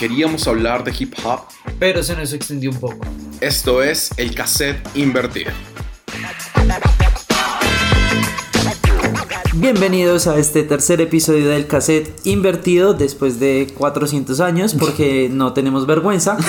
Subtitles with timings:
[0.00, 1.40] queríamos hablar de hip hop.
[1.78, 3.04] Pero se nos extendió un poco.
[3.38, 5.50] Esto es el cassette invertido.
[9.52, 15.86] Bienvenidos a este tercer episodio del cassette invertido después de 400 años porque no tenemos
[15.86, 16.38] vergüenza.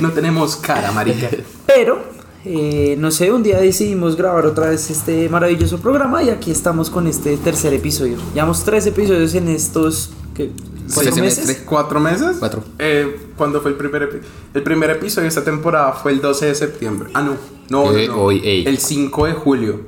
[0.00, 1.28] No tenemos cara, marica.
[1.66, 2.00] Pero,
[2.44, 6.88] eh, no sé, un día decidimos grabar otra vez este maravilloso programa y aquí estamos
[6.88, 8.16] con este tercer episodio.
[8.32, 10.10] Llevamos tres episodios en estos...
[10.36, 10.52] ¿qué?
[10.94, 11.62] ¿Cuatro Sí, meses?
[11.64, 12.36] ¿Cuatro meses?
[12.38, 12.64] Cuatro.
[12.78, 14.28] Eh, ¿Cuándo fue el primer episodio?
[14.54, 17.10] El primer episodio de esta temporada fue el 12 de septiembre.
[17.14, 17.36] Ah, no.
[17.68, 18.22] No, Eh, no, no.
[18.22, 18.66] hoy, ey.
[18.66, 19.80] El 5 de julio.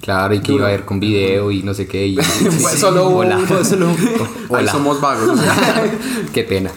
[0.00, 2.06] Claro, y que iba a ver con video y no sé qué.
[2.06, 2.16] Y,
[2.60, 3.08] Fue solo.
[3.16, 3.38] Hola.
[3.64, 3.88] Solo
[4.48, 4.70] Hola.
[4.70, 5.40] somos vagos.
[6.34, 6.70] qué pena.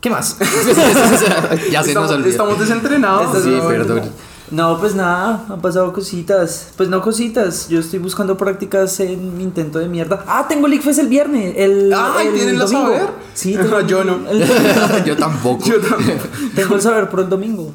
[0.00, 0.36] ¿Qué más?
[0.38, 2.28] ya se nos estamos, olvidó.
[2.28, 3.42] estamos desentrenados.
[3.42, 4.02] Sí, perdón.
[4.50, 6.68] No, pues nada, han pasado cositas.
[6.76, 10.22] Pues no cositas, yo estoy buscando prácticas en mi intento de mierda.
[10.28, 12.84] Ah, tengo el ICFES el viernes, el, Ah, el ¿tienen la domingo.
[12.92, 13.08] saber?
[13.32, 14.28] Sí, tengo Yo no.
[14.30, 14.44] el-
[15.06, 15.64] Yo tampoco.
[15.64, 16.18] Yo también.
[16.54, 17.72] tengo el saber por el domingo.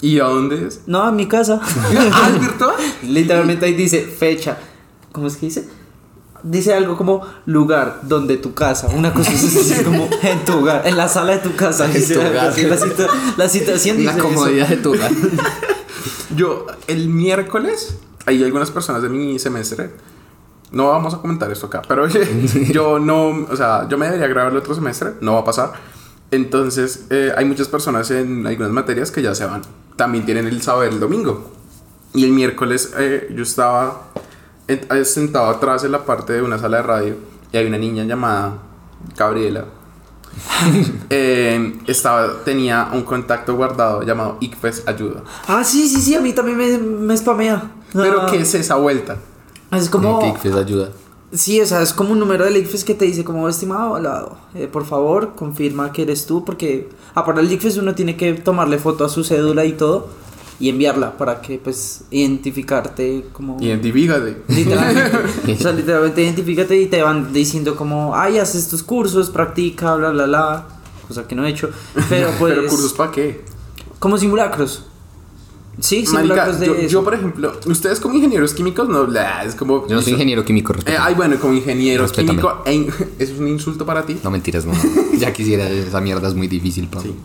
[0.00, 0.82] ¿Y a dónde es?
[0.86, 1.60] No, en mi casa.
[2.12, 2.74] ¿Ah, es virtual?
[3.02, 4.56] Literalmente ahí dice fecha.
[5.12, 5.68] ¿Cómo es que dice?
[6.44, 8.88] Dice algo como lugar donde tu casa.
[8.88, 11.86] Una cosa así, como en tu hogar, en la sala de tu casa.
[11.88, 13.06] dice tu así, La, cita-
[13.38, 14.20] la dice La eso.
[14.22, 15.10] comodidad de tu hogar.
[16.36, 19.90] Yo, el miércoles, hay algunas personas de mi semestre.
[20.72, 22.06] No vamos a comentar esto acá, pero
[22.72, 25.72] yo no, o sea, yo me debería grabar el otro semestre, no va a pasar.
[26.30, 29.62] Entonces, eh, hay muchas personas en algunas materias que ya se van.
[29.96, 31.52] También tienen el saber el domingo.
[32.12, 34.08] Y el miércoles eh, yo estaba
[34.66, 37.16] en- sentado atrás en la parte de una sala de radio
[37.52, 38.54] y hay una niña llamada
[39.16, 39.66] Gabriela.
[41.10, 45.22] Eh, estaba, tenía un contacto guardado llamado ICFES Ayuda.
[45.46, 47.70] Ah, sí, sí, sí, a mí también me, me spamea.
[47.92, 49.18] Pero Ah, ¿qué es esa vuelta?
[49.70, 50.34] Es como.
[50.40, 50.90] Que ayuda.
[51.32, 54.36] Sí, o sea, es como un número del ICFES que te dice como estimado lado,
[54.54, 58.78] eh, por favor, confirma que eres tú, porque aparte del ICFES uno tiene que tomarle
[58.78, 60.08] foto a su cédula y todo
[60.60, 64.42] y enviarla para que pues identificarte como Identifícate.
[64.48, 69.96] literalmente, o sea, literalmente identifícate y te van diciendo como, ay, haces tus cursos, practica,
[69.96, 70.66] bla, bla, bla,
[71.08, 71.70] cosa que no he hecho,
[72.08, 73.44] pero pues Pero cursos para qué?
[73.98, 74.86] como simulacros.
[75.80, 79.88] Sí, Marica, simulacros de yo, por ejemplo, ustedes como ingenieros químicos no, bla, es como
[79.88, 82.28] Yo no soy ingeniero químico, Eh, ay, bueno, como ingeniero Respétame.
[82.38, 82.86] químico, eh,
[83.18, 84.16] ¿eso es un insulto para ti?
[84.22, 84.72] No mentiras, no.
[85.18, 87.16] Ya quisiera, esa mierda es muy difícil para mí.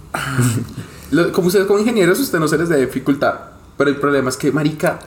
[1.12, 3.54] Lo- como ustedes como ingenieros, usted no se les debe dificultar.
[3.78, 5.00] Pero el problema es que, marica,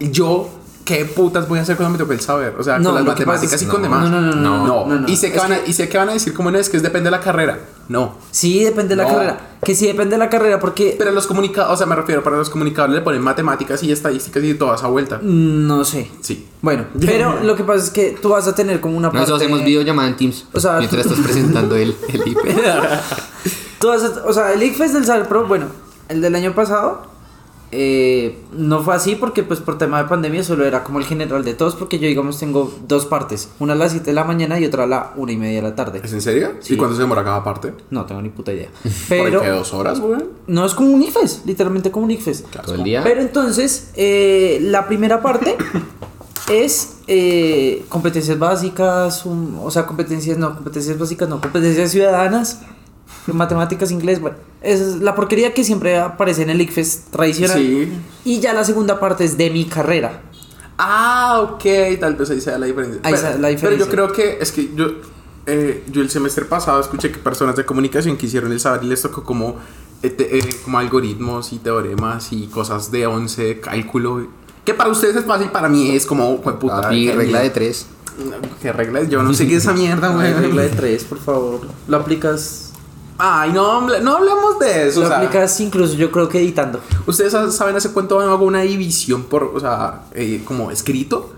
[0.00, 0.48] yo,
[0.84, 2.54] ¿qué putas voy a hacer cuando me toque el saber?
[2.58, 4.10] O sea, No, con las que matemáticas es- y con no, demás.
[4.10, 5.08] no, no, no, no, no, no.
[5.08, 6.76] Y sé que van a, y sé que van a decir como no es que
[6.76, 7.58] es depende de la carrera.
[7.88, 8.16] No.
[8.32, 9.10] Sí, depende de la No.
[9.14, 9.40] carrera.
[9.62, 12.36] Que sí depende de la carrera porque Pero los comunicados, o sea, me refiero, para
[12.36, 15.20] los comunicadores le ponen matemáticas y estadísticas y toda esa vuelta.
[15.22, 16.10] no sé.
[16.20, 16.46] Sí.
[16.62, 19.20] Bueno, pero lo que pasa es que tú vas a tener como una parte...
[19.20, 20.46] Nosotros hacemos videollamada en Teams.
[20.52, 22.38] O sea- mientras estás presentando el, el IP.
[23.78, 25.66] Tú vas a- o sea, el ICFES del Saber Pro, bueno,
[26.08, 27.14] el del año pasado
[27.72, 31.44] eh, no fue así porque pues por tema de pandemia solo era como el general
[31.44, 34.58] de todos porque yo digamos tengo dos partes, una a las 7 de la mañana
[34.60, 36.00] y otra a la 1 y media de la tarde.
[36.02, 36.52] ¿Es en serio?
[36.60, 36.74] Sí.
[36.74, 37.74] ¿Y cuánto se demora cada parte?
[37.90, 38.68] No tengo ni puta idea.
[38.82, 40.20] ¿Por Pero qué dos horas, güey?
[40.46, 42.44] no es como un ICFES, literalmente como un ICFES.
[42.64, 43.02] Todo el día.
[43.02, 45.56] Pero entonces, eh, la primera parte
[46.48, 52.60] es eh, competencias básicas, un- o sea, competencias, no, competencias básicas, no, competencias ciudadanas,
[53.26, 57.58] matemáticas, inglés, bueno, esa es la porquería que siempre aparece en el ICFES tradicional.
[57.58, 57.92] Sí.
[58.24, 60.22] Y ya la segunda parte es de mi carrera.
[60.78, 61.64] Ah, ok,
[62.00, 63.00] tal vez ahí sea la diferencia.
[63.04, 63.86] Ahí pero, sea la diferencia.
[63.88, 64.86] Pero yo creo que es que yo,
[65.46, 68.88] eh, yo el semestre pasado escuché que personas de comunicación que hicieron el saber y
[68.88, 69.56] les tocó como,
[70.02, 74.28] eh, te- eh, como algoritmos y teoremas y cosas de 11 de cálculo.
[74.64, 76.90] Que para ustedes es fácil, para mí es como, "Jue puta.
[76.90, 77.52] Regla de mierda".
[77.52, 77.86] tres.
[78.60, 79.02] ¿Qué regla?
[79.04, 80.32] Yo no sé qué es esa mierda, güey.
[80.32, 81.60] La regla de tres, por favor.
[81.88, 82.65] Lo aplicas.
[83.18, 85.00] Ay, no, no hablemos de eso.
[85.00, 86.80] Lo o sea, aplicas incluso, yo creo que editando.
[87.06, 91.32] Ustedes sa- saben hace cuánto hago una división por, o sea, eh, como escrito.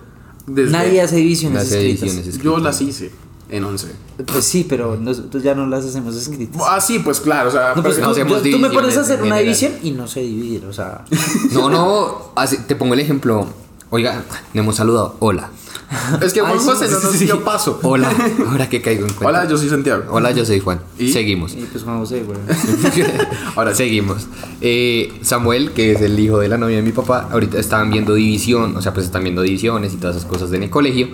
[0.47, 2.39] Desde- Nadie hace divisiones escritas.
[2.39, 3.13] Yo las hice
[3.51, 3.89] en 11.
[4.27, 6.61] Pues sí, pero nosotros ya no las hacemos escritas.
[6.67, 8.97] Ah, sí, pues claro, o sea, No, pues no tú, hacemos yo- tú me pones
[8.97, 11.05] a hacer una división y no sé dividir, o sea.
[11.53, 12.33] No, no.
[12.67, 13.47] te pongo el ejemplo.
[13.91, 14.23] Oiga,
[14.53, 15.17] me hemos saludado.
[15.21, 15.51] Hola.
[16.23, 17.25] Es que Juan Ay, sí, José no nos sí.
[17.25, 17.81] dio paso.
[17.83, 18.11] Hola.
[18.51, 19.27] Ahora que caigo en cuenta.
[19.27, 20.05] Hola, yo soy Santiago.
[20.11, 20.81] Hola, yo soy Juan.
[20.99, 21.13] ¿Y?
[21.13, 21.55] Seguimos.
[21.55, 22.39] Y pues Juan José, güey.
[23.57, 24.27] Ahora seguimos.
[24.61, 28.15] Eh, Samuel, que es el hijo de la novia de mi papá, ahorita estaban viendo
[28.15, 31.09] división, o sea, pues están viendo divisiones y todas esas cosas en el colegio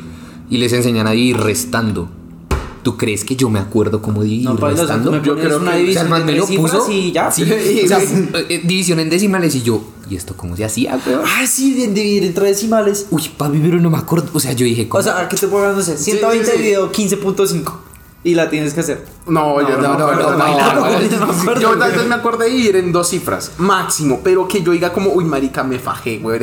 [0.51, 2.09] y les enseñan a dividir restando.
[2.85, 5.11] ¿Tú crees que yo me acuerdo cómo dividir No, Pablo, o sea, tú restando?
[5.13, 7.33] me Yo creo una que- O sea, división el man me lo puso y ya.
[7.33, 7.43] Sí,
[7.85, 7.99] o sea,
[8.49, 11.23] eh, división en decimales y yo, ¿y esto cómo se hacía, weón?
[11.25, 13.07] Ah, sí, dividir entre decimales.
[13.11, 14.29] Uy, papi, pero no me acuerdo.
[14.35, 15.01] O sea, yo dije, ¿cómo?
[15.01, 15.97] O sea, ¿qué te puedo no sé?
[15.97, 16.59] 120 sí, sí.
[16.59, 17.73] dividido 15.5.
[18.25, 19.05] y la tienes que hacer.
[19.27, 21.03] No, yo no, no, me no, acuerdo, no, bailar, no, bailar.
[21.13, 21.99] no, No me acuerdo, Yo tal güey.
[22.01, 25.25] vez me acordé de ir en dos cifras, máximo, pero que yo diga como, uy,
[25.25, 26.41] marica, me fajé, güey.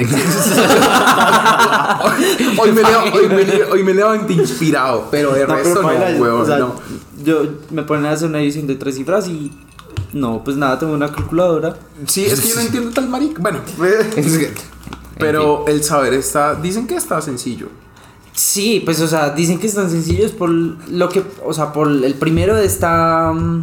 [2.57, 6.31] hoy, me leo- hoy, me hoy me levanté inspirado, pero de No, resto no, güey,
[6.31, 6.75] o sea, no.
[7.23, 9.51] Yo me ponen a hacer una edición de tres cifras y
[10.13, 11.75] no, pues nada, tengo una calculadora.
[12.07, 13.41] Sí, es que yo no entiendo tal marica.
[13.41, 13.59] Bueno,
[15.17, 17.67] pero el saber está, dicen que está sencillo.
[18.43, 21.71] Sí, pues o sea, dicen que es tan sencillo es por lo que, o sea,
[21.73, 23.61] por el primero de esta mm,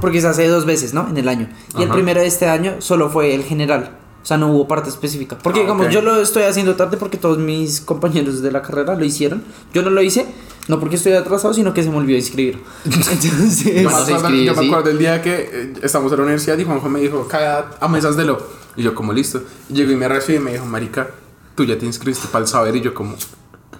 [0.00, 1.08] porque se hace dos veces, ¿no?
[1.08, 1.48] En el año.
[1.76, 1.94] Y el Ajá.
[1.94, 3.96] primero de este año solo fue el general.
[4.22, 5.38] O sea, no hubo parte específica.
[5.38, 5.92] Porque, Ah, digamos, ok.
[5.92, 9.42] yo lo estoy haciendo tarde porque todos mis compañeros de la carrera lo hicieron.
[9.72, 10.26] Yo no lo hice,
[10.66, 12.60] no porque estoy atrasado, sino que se me olvidó inscribir.
[12.84, 14.68] Entonces, Yo me se acuerdo, inscribe, yo me sí.
[14.68, 17.88] acuerdo el día que eh, estamos en la universidad y Juanjo me dijo, cada a
[17.88, 18.38] mesas de lo.
[18.76, 19.42] Y yo, como listo.
[19.70, 21.08] Llegó y me recibió y me dijo, Marica,
[21.54, 22.76] tú ya te inscribiste para el saber.
[22.76, 23.16] Y yo, como,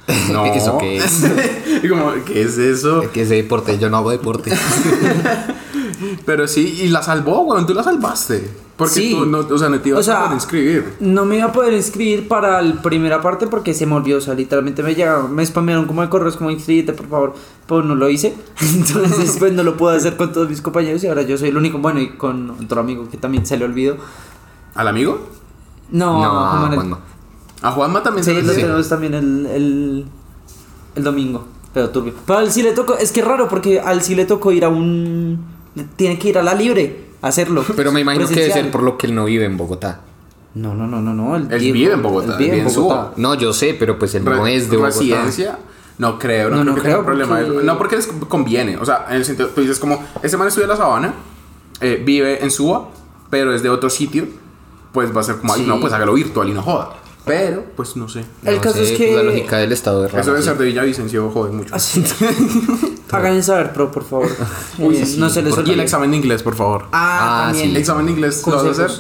[0.33, 0.47] no.
[0.47, 1.25] ¿Eso qué es?
[1.83, 3.03] y como, ¿qué es eso?
[3.13, 4.53] que ese deporte, yo no hago deporte.
[6.25, 8.51] Pero sí, y la salvó, weón, tú la salvaste.
[8.77, 9.11] Porque Sí.
[9.11, 10.95] tú, no, o sea, no te ibas O sea, a poder inscribir.
[11.01, 14.19] No me iba a poder inscribir para la primera parte porque se me olvidó.
[14.19, 17.35] O sea, literalmente me llegaron, me spamearon como de correos, como inscríbete, por favor.
[17.67, 18.37] Pero no lo hice.
[18.75, 21.57] Entonces, pues no lo pude hacer con todos mis compañeros y ahora yo soy el
[21.57, 21.79] único.
[21.79, 23.97] Bueno, y con otro amigo que también se le olvidó.
[24.77, 25.27] ¿Al amigo?
[25.91, 26.75] No, No, Manuel.
[26.77, 26.99] Juanma.
[27.63, 30.05] A Juanma también Sí, se lo tenemos también el, el,
[30.95, 31.47] el domingo.
[31.75, 32.15] Pero turbio.
[32.27, 34.65] Pero al sí le tocó, es que es raro porque al sí le tocó ir
[34.65, 35.39] a un.
[35.97, 37.65] Tiene que ir a la libre a hacerlo.
[37.77, 40.01] Pero me imagino que debe ser por lo que él no vive en Bogotá.
[40.55, 41.37] No, no, no, no, no.
[41.37, 42.75] Él, Él vive en Bogotá, él vive vive en.
[42.75, 43.13] Bogotá.
[43.17, 44.95] No, yo sé, pero pues él no es de Bogotá.
[44.97, 45.59] residencia.
[45.99, 47.39] No creo, no, No, creo no que creo tenga problema.
[47.47, 48.77] porque- No porque les conviene.
[48.79, 51.15] O sea, en el sentido, tú dices como, ese man estudia en la sabana,
[51.81, 52.89] eh, vive en Suba,
[53.31, 54.27] pero es de otro sitio,
[54.93, 55.65] pues va a ser como, Sí.
[55.67, 56.91] no, pues hágalo virtual y no joda.
[57.25, 58.25] Pero, pues no sé.
[58.45, 60.43] El No caso sé, es pues, que- la lógica del estado de rama, Eso debe
[60.43, 60.49] sí.
[60.49, 61.75] ser de Villavicencio, jode mucho.
[61.75, 62.03] Así.
[63.13, 64.29] Háganme saber, pro, por favor.
[64.79, 65.83] Uy, Eh, sí, no se les Y el olvide.
[65.83, 66.87] examen de inglés, por favor.
[66.93, 67.71] Ah, Ah, también.
[67.73, 67.77] sí.
[67.77, 68.91] ¿Examen de inglés lo vas a hacer?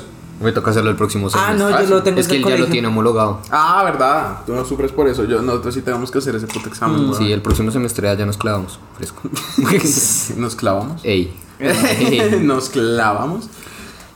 [0.41, 1.59] Me toca hacerlo el próximo Ah, semestre.
[1.59, 1.93] no, Ah, yo sí.
[1.94, 3.41] lo tengo Es que él el ya lo tiene homologado.
[3.50, 4.41] Ah, verdad.
[4.47, 5.25] Tú no sufres por eso.
[5.25, 7.00] Yo, nosotros sí tenemos que hacer ese puto examen.
[7.09, 7.17] weón.
[7.17, 8.79] Sí, el próximo semestre ya nos clavamos.
[8.97, 9.23] Fresco.
[10.37, 11.00] Nos clavamos.
[11.05, 11.35] Ey.
[12.43, 13.49] Nos clavamos.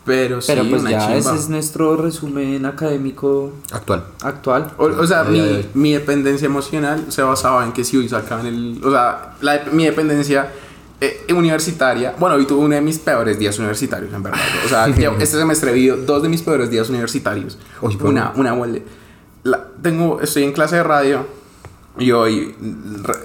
[0.04, 1.19] Pero sí, Pero pues una ya, chimba.
[1.19, 4.04] ese es nuestro resumen académico Actual.
[4.20, 4.72] actual.
[4.76, 5.66] O, o sea, mi, hoy.
[5.75, 8.81] mi dependencia emocional se basaba en que si hoy sacaban el.
[8.84, 10.50] O sea, la, mi dependencia
[11.00, 12.14] eh, universitaria.
[12.19, 14.40] Bueno, hoy tuve uno de mis peores días universitarios, en verdad.
[14.64, 17.58] O sea, yo este semestre vi dos de mis peores días universitarios.
[17.81, 18.82] ¿por una, una huele.
[19.44, 21.26] La, tengo, estoy en clase de radio.
[21.99, 22.55] Y hoy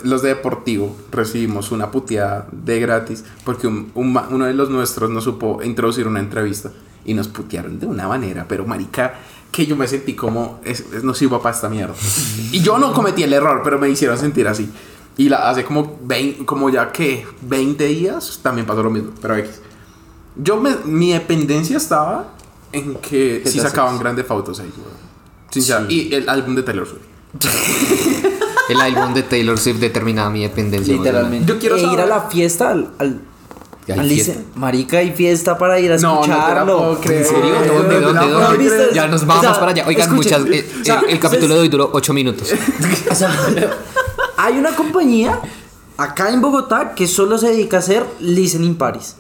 [0.04, 5.10] los de deportivo recibimos una puteada de gratis porque un- un uno de los nuestros
[5.10, 6.72] no supo introducir una entrevista
[7.06, 9.14] y nos putearon de una manera, pero marica,
[9.52, 11.96] que yo me sentí como es, es- no sirvo para esta mierda.
[12.52, 14.70] y yo no cometí el error, pero me hicieron sentir así.
[15.16, 19.36] Y la, hace como 20, como ya que 20 días también pasó lo mismo, pero
[19.38, 19.62] X.
[20.36, 22.34] Yo me, mi dependencia estaba
[22.74, 24.72] en que ¿Qué si sacaban grandes fotos ahí.
[25.50, 27.02] Sincera- Y el álbum de Taylor Swift.
[28.70, 30.94] El álbum de Taylor Swift determinaba mi dependencia.
[30.94, 31.46] Literalmente.
[31.52, 32.90] Yo quiero E ir a la fiesta al.
[33.00, 33.22] al
[33.90, 34.34] hay al fiesta.
[34.56, 36.78] Marica, hay fiesta para ir a No, no te la escucharlo.
[36.78, 37.22] puedo creer.
[37.22, 37.56] ¿En serio?
[37.64, 38.90] Eh, ¿Dónde, no, dónde, no, dónde?
[38.94, 39.86] Ya nos O vamos sea, para allá.
[39.88, 40.54] Oigan, escuchen, muchas.
[40.60, 42.52] eh, o sea, el, el capítulo de hoy duró 8 minutos.
[43.12, 43.32] O sea,
[44.38, 45.40] hay una compañía
[45.96, 49.16] acá en Bogotá que solo se dedica a hacer listening parties.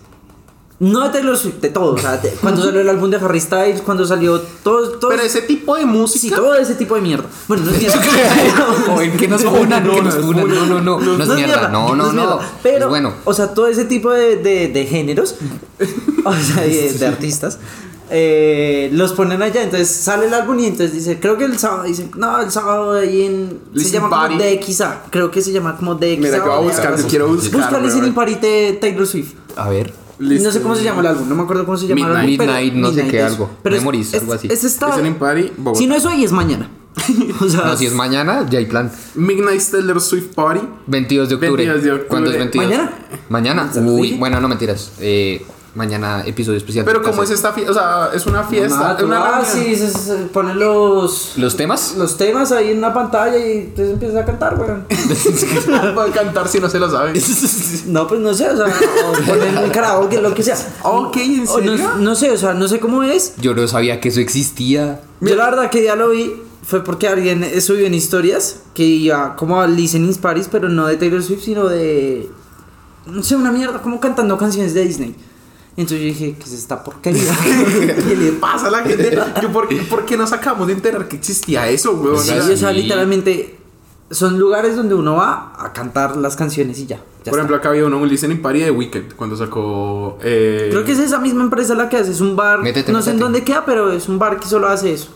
[0.79, 1.95] No de Taylor Swift, de todo.
[1.95, 4.89] O sea, de- cuando salió el álbum de Harry Styles, cuando salió todo.
[4.99, 6.19] todo Pero ese tipo de música.
[6.21, 7.25] Sí, todo ese tipo de mierda.
[7.47, 7.99] Bueno, no es mierda.
[8.85, 9.83] Joven, que nos nos funan.
[9.87, 10.99] No, no, no.
[10.99, 11.67] No es mierda.
[11.69, 12.39] No, no, no.
[12.61, 13.11] Pero, bueno.
[13.25, 15.35] o sea, todo ese tipo de, de, de géneros,
[16.23, 17.57] o sea, de, de artistas,
[18.11, 19.63] eh, los ponen allá.
[19.63, 22.93] Entonces sale el álbum y entonces dice, creo que el sábado, dicen, no, el sábado
[22.93, 23.61] ahí en.
[23.73, 24.57] Se Listen llama como Party.
[24.57, 25.03] DXA.
[25.09, 26.17] Creo que se llama como DXA.
[26.19, 27.83] Mira, que voy a o buscar, quiero buscar, Busca weón.
[27.85, 29.33] Listening Party de Taylor Swift.
[29.55, 29.91] A ver.
[30.19, 32.25] No sé cómo se llama el álbum, no me acuerdo cómo se llama el álbum.
[32.25, 32.39] Midnight.
[32.39, 33.25] pero- Midnight, no sé qué eso.
[33.27, 33.49] algo.
[33.63, 34.47] Pero es- Memories, es- algo así.
[34.51, 35.79] Es esta- Listening Party, Bogotá.
[35.79, 36.69] Si no es hoy, es mañana.
[37.41, 38.91] o sea, No, si es mañana, ya hay plan.
[39.15, 40.61] Midnight Taylor Swift Party.
[40.87, 41.55] 22 de octubre.
[41.65, 42.07] 22 de octubre.
[42.09, 42.65] ¿Cuándo es 22?
[42.67, 42.91] ¿Mañana?
[43.29, 43.71] Mañana.
[43.73, 44.93] ¿Se lo Uy, bueno, no mentiras.
[44.99, 45.45] Eh,
[45.75, 46.85] mañana episodio especial.
[46.85, 50.59] Pero como es esta fiesta, o sea, es una fiesta, es una se, se ponen
[50.59, 51.95] los, ¿Los temas?
[51.97, 54.85] los temas ahí en una pantalla y entonces empiezas a cantar, weón.
[56.07, 57.13] A cantar si no se lo sabe.
[57.87, 60.57] no, pues no sé, o sea, o ponen un karaoke, lo que sea.
[60.83, 61.91] Ok, ¿en O no, serio?
[61.99, 63.33] no sé, o sea, no sé cómo es.
[63.37, 65.01] Yo no sabía que eso existía.
[65.21, 66.33] Yo la verdad que ya lo vi
[66.65, 70.97] fue porque alguien subió en historias que iba como a listening parties, pero no de
[70.97, 72.29] Taylor Swift, sino de
[73.07, 75.15] no sé, una mierda, como cantando canciones de Disney.
[75.77, 77.31] Entonces yo dije, ¿qué es esta porquería?
[78.07, 79.17] ¿Qué le pasa a la gente?
[79.41, 82.17] Yo, ¿por, qué- por qué nos acabamos de enterar que existía eso, weón?
[82.21, 83.55] Sí, O sea, o sea, literalmente
[84.09, 86.95] son lugares donde uno va a cantar las canciones y ya.
[86.97, 87.37] ya Por está.
[87.37, 90.17] ejemplo, acá había uno, un listening party de Weekend cuando sacó.
[90.23, 93.01] Eh, Creo que es esa misma empresa la que hace, es un bar, Métete, no
[93.03, 95.09] sé en dónde queda, pero es un bar que solo hace eso.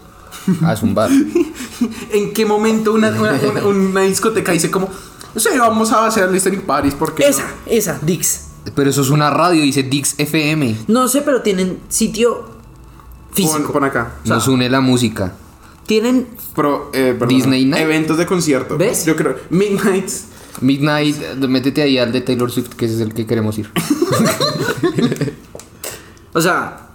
[0.63, 1.09] Ah, es un bar.
[2.11, 4.89] ¿En qué momento una, una, una- una discoteca dice como.
[5.33, 7.23] No sé, vamos a hacer listening parties porque.
[7.27, 8.47] Esa, esa, Dix.
[8.75, 10.75] Pero eso es una radio, dice Dix FM.
[10.87, 12.45] No sé, pero tienen sitio
[13.33, 13.71] físico.
[13.73, 14.13] pon acá.
[14.23, 15.33] sea, Nos une la música.
[15.85, 17.83] Tienen Pro, eh, perdón, Disney Night.
[17.83, 18.77] Eventos de concierto.
[18.77, 19.05] ¿Ves?
[19.05, 19.35] Yo creo.
[19.49, 20.25] Midnights.
[20.61, 23.71] Midnight, eh, métete ahí al de Taylor Swift, que ese es el que queremos ir.
[26.33, 26.87] O sea.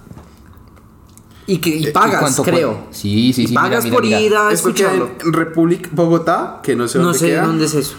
[1.47, 2.87] Y que y ¿Y pagas, cuánto creo.
[2.91, 3.55] Sí, sí, Y sí.
[3.55, 4.21] pagas mira, por mira.
[4.21, 5.11] ir a Es escucharlo.
[5.25, 7.47] en Republic Bogotá, que no sé No dónde sé queda.
[7.47, 7.97] dónde es eso.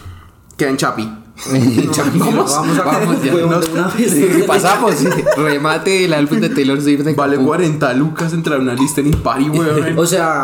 [0.58, 1.14] Queda en Chapi.
[2.18, 3.34] Vamos, Vamos a vamos ya.
[3.36, 4.12] Huevón, Nos- de una vez.
[4.12, 4.96] Sí, Pasamos.
[5.38, 7.06] Remate el álbum de Taylor Swift.
[7.08, 7.48] en Vale Cancún.
[7.48, 9.98] 40 lucas entrar a una listening party, weón.
[10.00, 10.44] O sea.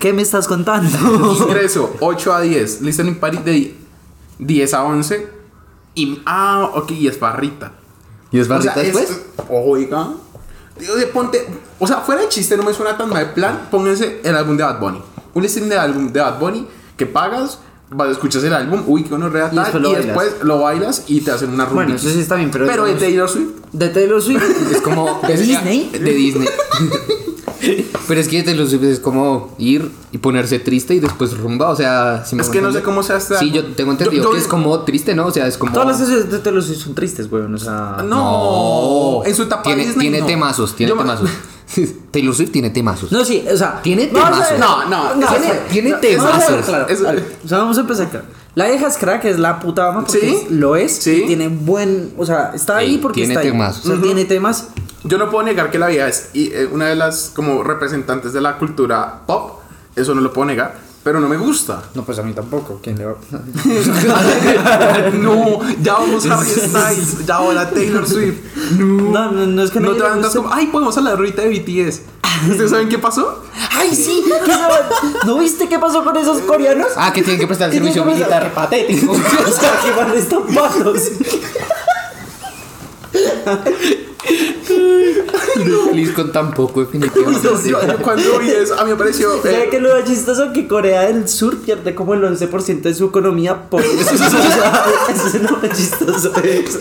[0.00, 1.36] ¿Qué me estás contando?
[1.48, 2.82] Ingreso 8 a 10.
[2.82, 3.74] Listening party de
[4.38, 5.28] 10 a 11.
[5.94, 6.20] Y.
[6.26, 7.72] Ah, ok, y es barrita.
[8.30, 9.20] ¿Y es O sea, barrita es- después?
[9.50, 10.08] Oiga.
[10.78, 11.46] De ponte.
[11.78, 13.68] O sea, fuera de chiste, no me suena tan mal plan.
[13.70, 15.02] Pónganse el álbum de Bad Bunny.
[15.34, 16.66] Un listening de álbum de Bad Bunny
[16.96, 17.60] que pagas.
[17.90, 20.06] Vas, Escuchas el álbum, uy, que uno rea Y tal, después lo y bailas.
[20.06, 21.74] después lo bailas y te hacen una rumbita.
[21.84, 22.66] Bueno, eso sí está bien, pero.
[22.66, 23.50] Pero de Taylor Swift.
[23.72, 24.42] de Taylor Swift.
[24.72, 25.20] Es como.
[25.26, 25.90] ¿De Disney?
[25.92, 26.48] De Disney.
[28.06, 31.70] Pero es que Taylor Swift es como ir y ponerse triste y después rumba.
[31.70, 34.22] O sea, si me Es que no sé cómo sea este Sí, yo tengo entendido
[34.24, 35.26] Yo- yo- que es como triste, ¿no?
[35.26, 35.72] O sea, es como.
[35.72, 37.54] Todas las canciones de Taylor Swift son tristes, weón.
[37.54, 38.04] O sea.
[38.06, 40.26] No, en su etapa Tiene, Disney, tiene no.
[40.26, 41.30] temazos, tiene Yo me- temazos.
[42.10, 43.10] Taylor Swift tiene temazos.
[43.12, 43.80] No, sí, o sea.
[43.82, 44.58] Tiene temazos.
[44.58, 46.98] No, no, tiene- tiene no, vamos a ver, temazos.
[46.98, 47.22] claro.
[47.44, 48.22] O sea, vamos a empezar acá.
[48.54, 50.34] La vieja es crack, es la puta ama porque Sí.
[50.46, 50.92] es- lo es.
[50.96, 51.22] Sí.
[51.24, 52.14] y tiene buen.
[52.16, 53.50] O sea, está ahí porque tiene está ahí.
[53.50, 53.84] temas.
[53.84, 54.68] O sea, tiene temas.
[55.04, 58.40] Yo no puedo negar que la vida es eh, una de las como representantes de
[58.40, 59.60] la cultura pop.
[59.94, 60.74] Eso no lo puedo negar.
[61.06, 61.84] Pero no me gusta.
[61.94, 62.80] No, pues a mí tampoco.
[62.82, 63.14] ¿Quién le va?
[65.12, 67.24] no, ya vamos a Harry Styles.
[67.24, 68.38] Ya ahora Taylor Swift.
[68.72, 71.50] No, no, no es que No nadie te andas como, ay, podemos hablar ahorita de
[71.50, 72.00] BTS.
[72.50, 73.40] ¿Ustedes saben qué pasó?
[73.70, 74.24] ¡Ay, sí!
[74.44, 74.82] ¿qué saben?
[75.24, 76.88] ¿No viste qué pasó con esos coreanos?
[76.96, 78.42] Ah, que tienen que prestar ¿Qué servicio militar.
[78.42, 79.12] ¡Qué patético!
[79.12, 79.16] o
[79.52, 80.10] sea, que van
[85.46, 85.88] estampados.
[85.90, 87.40] Feliz con tan poco, definitivamente.
[87.42, 89.30] Yo, yo cuando vi eso, a mí me pareció.
[89.42, 90.52] ¿Sabe eh, que lo chistoso?
[90.52, 94.14] Que Corea del Sur pierde como el 11% de su economía por eso.
[94.14, 96.78] Eso es lo chistoso de eso.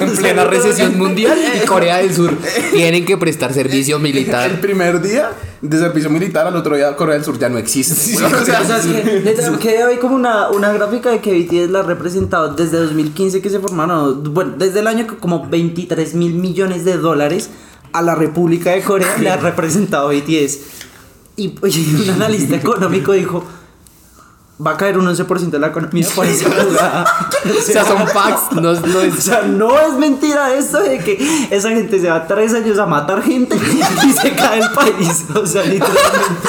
[0.00, 2.36] En plena recesión mundial y Corea del Sur
[2.72, 4.60] tienen que prestar servicio el militar.
[4.60, 5.30] primer día
[5.60, 8.14] de servicio militar, al otro día Corea del Sur ya no existe.
[8.14, 8.24] güey.
[8.34, 11.70] o sea, O sea, es que, que hay como una, una gráfica de que BTS
[11.70, 16.34] la ha representado desde 2015 que se formaron, bueno, desde el año como 23 mil
[16.34, 17.50] millones de dólares
[17.92, 20.58] a la República de Corea le ha representado BTS.
[21.36, 23.44] Y pues, un analista económico dijo,
[24.64, 27.04] va a caer un 11% de la economía por esa jugada.
[27.58, 29.14] O sea, son facts, no, no O es...
[29.24, 33.22] sea, no es mentira esto de que esa gente se va tres años a matar
[33.22, 35.24] gente y se cae el país.
[35.34, 36.48] O sea, literalmente.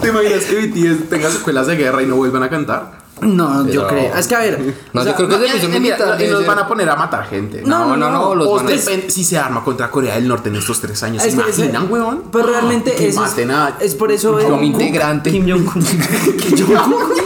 [0.00, 3.01] ¿Te imaginas que BTS tenga secuelas de guerra y no vuelvan a cantar?
[3.22, 3.88] No, yo No.
[3.88, 4.14] creo.
[4.16, 4.74] Es que a ver.
[4.92, 6.20] No, o yo creo que es mira, militar.
[6.20, 6.48] y nos ser.
[6.48, 7.62] van a poner a matar gente.
[7.64, 8.70] No, no, no, los O van a...
[8.70, 11.40] depen- si se arma contra Corea del Norte en estos tres años, ¿se Es que-
[11.40, 12.22] imaginan, weón?
[12.30, 15.30] Pues realmente que eso es, maten a es por eso el- Como integrante.
[15.30, 15.82] Kim Jong-un.
[16.36, 17.22] Kim Jong-un.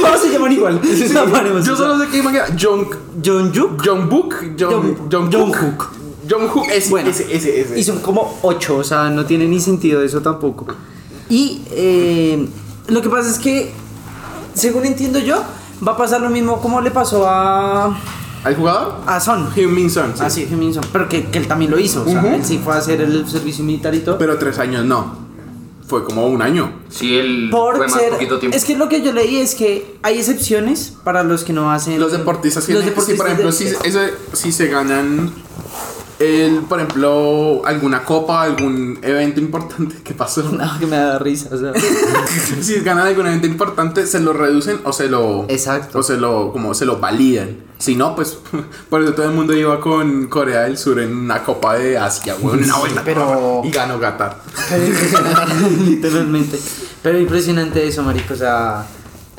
[0.00, 0.80] Todos se llaman igual.
[0.82, 2.86] No, Yo solo sé que imagina Jong
[3.24, 3.82] Jong-juk.
[3.84, 5.90] Jongbook, Jong Jong- Jong Jonghook.
[6.28, 7.10] Jonghook, ese, Bueno.
[7.10, 7.78] ese, ese, ese.
[7.78, 10.66] Y son como ocho, o sea, no tiene ni sentido eso tampoco.
[11.28, 12.48] Y eh,
[12.88, 13.72] lo que pasa es que,
[14.54, 15.42] según entiendo yo,
[15.86, 17.98] va a pasar lo mismo como le pasó a,
[18.44, 18.94] ¿Al jugador?
[19.06, 19.48] a Son.
[19.54, 20.12] Heung-min Son.
[20.16, 20.22] sí.
[20.24, 22.60] Ah, sí, Heung-min Son, pero que, que él también lo hizo, o sea, él sí
[22.62, 24.18] fue a hacer el servicio militar y todo.
[24.18, 25.26] Pero tres años no.
[25.88, 26.72] Fue como un año.
[26.88, 28.56] Sí, el por fue más ser, poquito tiempo.
[28.56, 32.00] es que lo que yo leí es que hay excepciones para los que no hacen
[32.00, 34.00] Los deportistas los tienen, sí, por ejemplo, si, eso-
[34.32, 35.30] si se ganan,
[36.18, 40.42] el, por ejemplo, alguna copa, algún evento importante, ¿qué pasó?
[40.42, 41.72] no, que me da risa, o sea.
[42.62, 45.98] si ganan algún evento importante, se lo reducen o se lo, Exacto.
[45.98, 47.56] o se lo, como se lo validan.
[47.78, 48.38] Si no, pues,
[48.88, 52.34] por eso todo el mundo iba con Corea del Sur en una copa de Asia,
[52.40, 53.02] weón, una vuelta.
[53.04, 54.38] pero- Y ganó Qatar.
[54.70, 56.58] Pero impresionante, literalmente.
[57.02, 58.32] Pero impresionante eso, marico.
[58.32, 58.86] O sea,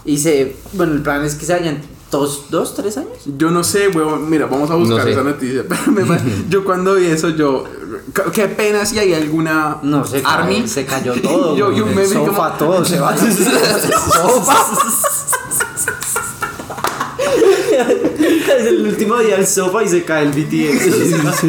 [0.05, 0.55] y se.
[0.74, 3.11] Bueno, el plan es que se hayan dos, dos, tres años.
[3.37, 4.29] Yo no sé, weón.
[4.29, 5.11] Mira, vamos a buscar No sé.
[5.11, 5.63] esa noticia.
[5.69, 7.65] Pero me pa- yo cuando vi eso, yo.
[8.33, 9.77] Qué pena si hay alguna.
[9.83, 10.67] No, cayó, Army.
[10.67, 11.55] se cayó todo.
[11.57, 13.15] Yo- yo El me vi sofá, como- todo se va.
[17.77, 21.45] es el último día del sofá y se cae el BTS.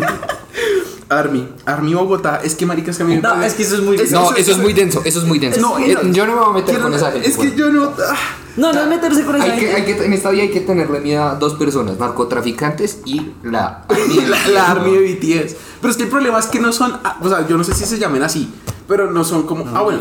[1.11, 3.77] Army, Army Bogotá, es que marica, es que a mí me No, es que eso
[3.77, 5.59] es muy- No, eso es muy denso, eso es muy denso.
[5.61, 7.29] No, Eh, no, yo no me voy a meter quiero- con esa gente.
[7.29, 7.57] Es que bueno.
[7.57, 7.95] yo no.
[8.07, 8.17] ah,
[8.59, 9.77] No, no es meterse con esa Hay que, gente.
[9.77, 13.85] hay que, en esta vida hay que tenerle miedo a dos personas, narcotraficantes y la...
[14.29, 15.55] la, la Army de BTS.
[15.81, 16.99] Pero es que el problema es que no son.
[17.05, 18.53] ah, O sea, yo no sé si se llamen así.
[18.89, 19.65] Pero no son como.
[19.77, 20.01] ah, bueno,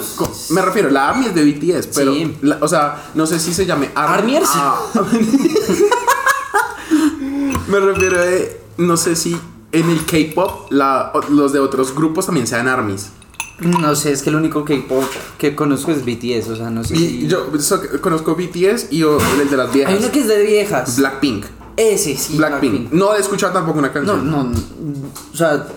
[0.49, 0.89] me refiero.
[0.89, 1.87] La Army es de BTS.
[1.93, 2.13] Pero.
[2.13, 2.37] Sí.
[2.41, 4.37] la- o sea, no sé si se llame Army.
[4.37, 4.49] Armiers.
[4.53, 4.79] Ah.
[7.67, 8.61] me refiero de.
[8.77, 9.37] No sé si
[9.71, 10.71] en el K-pop
[11.29, 13.09] los de otros grupos también sean Armies.
[13.59, 15.03] No sé, es que el único K-pop
[15.37, 16.95] que conozco es BTS, o sea, no sé.
[16.95, 19.93] Y si- yo so- conozco BTS y o- el de las viejas.
[19.93, 20.95] Hay uno que es de viejas.
[20.97, 21.45] Blackpink.
[21.75, 22.37] Ese, sí.
[22.37, 22.91] Blackpink.
[22.91, 24.29] No he escuchado tampoco una No, canción.
[24.31, 24.57] no, no.
[25.33, 25.67] O sea,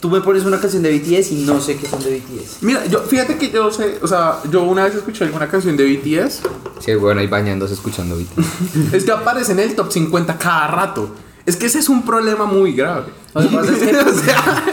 [0.00, 2.58] tú me pones una canción de BTS y no sé qué son de BTS.
[2.62, 5.84] Mira, yo, fíjate que yo sé, o sea, yo una vez escuché alguna canción de
[5.84, 6.40] BTS,
[6.80, 8.92] Sí, bueno, ahí bañándose escuchando BTS.
[8.94, 11.10] es que aparece en el top 50 cada rato.
[11.46, 13.06] Es que ese es un problema muy grave.
[13.34, 14.64] Lo que pasa es que- O sea,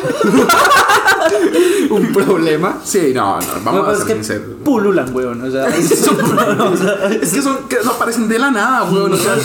[1.89, 2.79] ¿Un problema?
[2.83, 5.41] sí, no, no, Lo vamos a ser es que pululan, weón.
[5.43, 9.13] O sea, es Es que son, que no aparecen de la nada, weón.
[9.13, 9.35] O sea,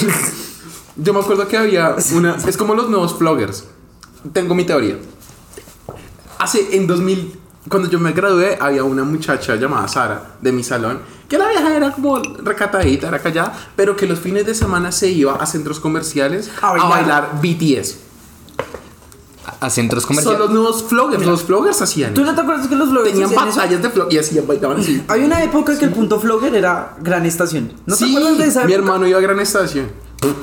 [0.97, 2.37] yo me acuerdo que había una.
[2.47, 3.65] Es como los nuevos vloggers.
[4.33, 4.97] Tengo mi teoría.
[6.39, 7.39] Hace en 2000,
[7.69, 11.01] cuando yo me gradué, había una muchacha llamada Sara de mi salón.
[11.29, 15.09] Que la vieja era como recatadita, era callada, pero que los fines de semana se
[15.11, 16.91] iba a centros comerciales A a bailar.
[16.91, 17.97] bailar, BTS.
[19.61, 20.39] A, centros Son comerciales.
[20.41, 21.27] los nuevos vloggers.
[21.27, 22.13] Los vloggers hacían.
[22.15, 25.03] ¿Tú no te acuerdas que los vloggers Tenían batallas de vlog y hacían, bailaban así.
[25.09, 27.73] Hay una época que el punto vlogger era gran estación.
[27.87, 29.89] ¿No te acuerdas de esa mi hermano iba a gran estación.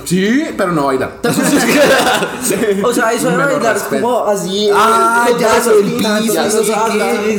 [0.06, 1.20] Sí, pero no bailar.
[2.84, 4.02] O sea, eso Menos bailar respeto.
[4.02, 4.70] como así.
[4.74, 6.02] Ah, ya, el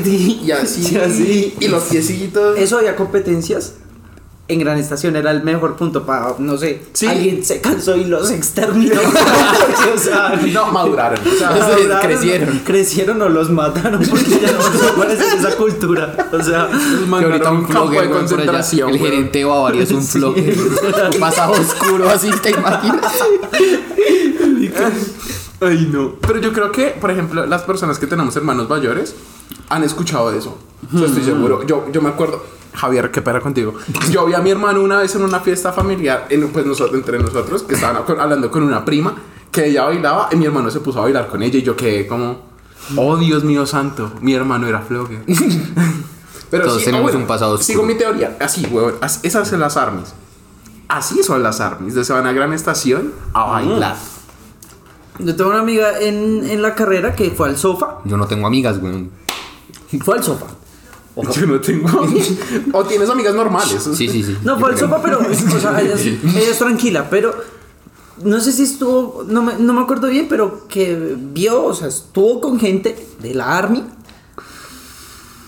[0.07, 1.55] Y así, y así.
[1.59, 2.57] Y los piecitos.
[2.59, 3.75] Eso había competencias.
[4.51, 7.07] En Gran Estación era el mejor punto para, no sé, Sí.
[7.07, 8.95] alguien se cansó y los exterminó.
[9.95, 11.19] o sea, No, maduraron.
[11.21, 12.59] O sea, maduraron, crecieron.
[12.65, 16.31] Crecieron o los mataron porque ya no hacer esa cultura.
[16.33, 18.89] O sea, Que ahorita un un campo de concentración.
[18.91, 20.57] El gerente de Bavaria es un vlogger.
[21.21, 23.13] Pasado oscuro así, ¿te imaginas?
[25.61, 26.15] Ay, no.
[26.21, 29.15] Pero yo creo que, por ejemplo, las personas que tenemos hermanos mayores
[29.69, 30.57] han escuchado eso.
[30.93, 31.67] Yo estoy seguro.
[31.67, 32.43] Yo, yo me acuerdo.
[32.79, 33.75] Javier, qué pena contigo.
[34.11, 37.19] Yo vi a mi hermano una vez en una fiesta familiar, en, pues nosotros, entre
[37.19, 39.15] nosotros, que estaban hablando con una prima,
[39.51, 42.07] que ella bailaba y mi hermano se puso a bailar con ella y yo quedé
[42.07, 42.41] como,
[42.97, 45.23] oh Dios mío santo, mi hermano era flogger.
[46.51, 47.67] Pero Todos tenemos un pasado oscuro.
[47.67, 48.37] Sigo mi teoría.
[48.41, 48.67] Así,
[49.03, 50.15] as- Esas son las armies.
[50.89, 51.95] Así son las armies.
[51.95, 53.97] De se van a gran estación a bailar.
[55.19, 57.99] yo tengo una amiga en, en la carrera que fue al sofá.
[58.05, 59.11] Yo no tengo amigas, güey.
[60.03, 60.47] Fue al sofá.
[61.35, 62.07] Yo no tengo.
[62.73, 63.83] o tienes amigas normales.
[63.95, 64.37] Sí, sí, sí.
[64.45, 65.19] No, fue al sofá, pero,
[65.57, 67.35] o sea, ella, es- ella es tranquila, pero
[68.25, 71.89] no sé si estuvo, no me, no me acuerdo bien, pero que vio, o sea,
[71.89, 73.85] estuvo con gente de la Army.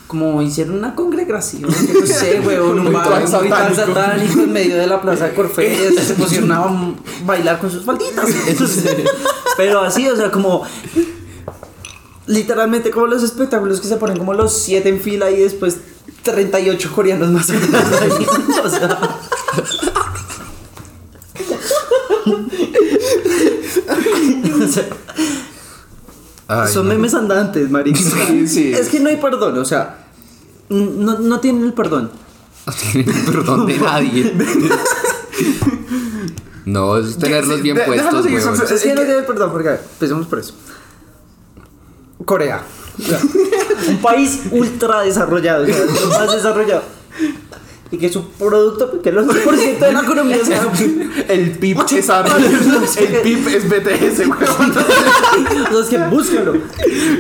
[0.06, 3.74] Como hicieron una congregación, no sé, weón, un bar, un ritual satánico.
[3.76, 8.28] satánico en medio de la plaza de Corferias, se pusieron a bailar con sus falditas.
[9.56, 10.64] Pero así, o sea, como
[12.30, 15.78] literalmente como los espectáculos que se ponen como los siete en fila y después
[16.22, 17.50] 38 coreanos más.
[17.50, 17.52] O
[18.70, 18.98] sea,
[24.62, 24.86] o sea,
[26.48, 26.94] Ay, son no.
[26.94, 27.98] memes andantes, marica.
[28.00, 28.72] Sí, sí.
[28.74, 30.06] Es que no hay perdón, o sea,
[30.68, 32.10] no, no tienen el perdón.
[32.66, 34.34] No tienen perdón de nadie.
[36.66, 39.72] No, es tenerlos bien de- puestos, seguir, son- Es que no tienen perdón, porque a
[39.72, 40.54] ver, empecemos por eso.
[42.24, 42.62] Corea.
[42.98, 43.18] O sea,
[43.88, 46.82] un país ultra desarrollado, o sea, más desarrollado.
[47.92, 50.62] Y que su producto, que el 11% de la economía sea
[51.28, 52.08] El PIB es.
[52.08, 54.70] El PIB es BTS, huevón.
[54.70, 56.54] O sea, es que búscalo.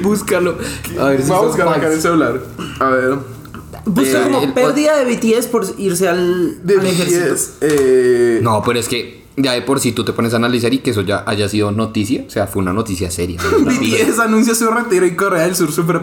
[0.02, 0.58] Búscalo.
[1.00, 2.40] A ver si Voy a buscar acá en el celular.
[2.78, 3.14] A ver.
[3.86, 7.24] Busca Eh, como el- pérdida de BTS por irse al, De al ejército.
[7.34, 7.50] BTS.
[7.62, 10.78] Eh, No, pero es que ya de por sí tú te pones a analizar y
[10.78, 12.24] que eso ya haya sido noticia.
[12.26, 13.40] O sea, fue una noticia seria.
[13.40, 16.00] BTS anuncia su retiro y Corea del Sur sufre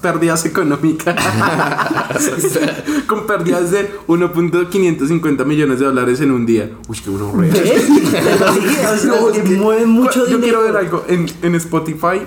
[0.00, 1.16] pérdidas económicas.
[3.06, 6.70] Con pérdidas de 1.550 millones de dólares en un día.
[6.88, 7.56] Uy, qué uno real.
[9.58, 10.42] Mueven mucho Yo dinero.
[10.42, 12.22] quiero ver algo en, en Spotify.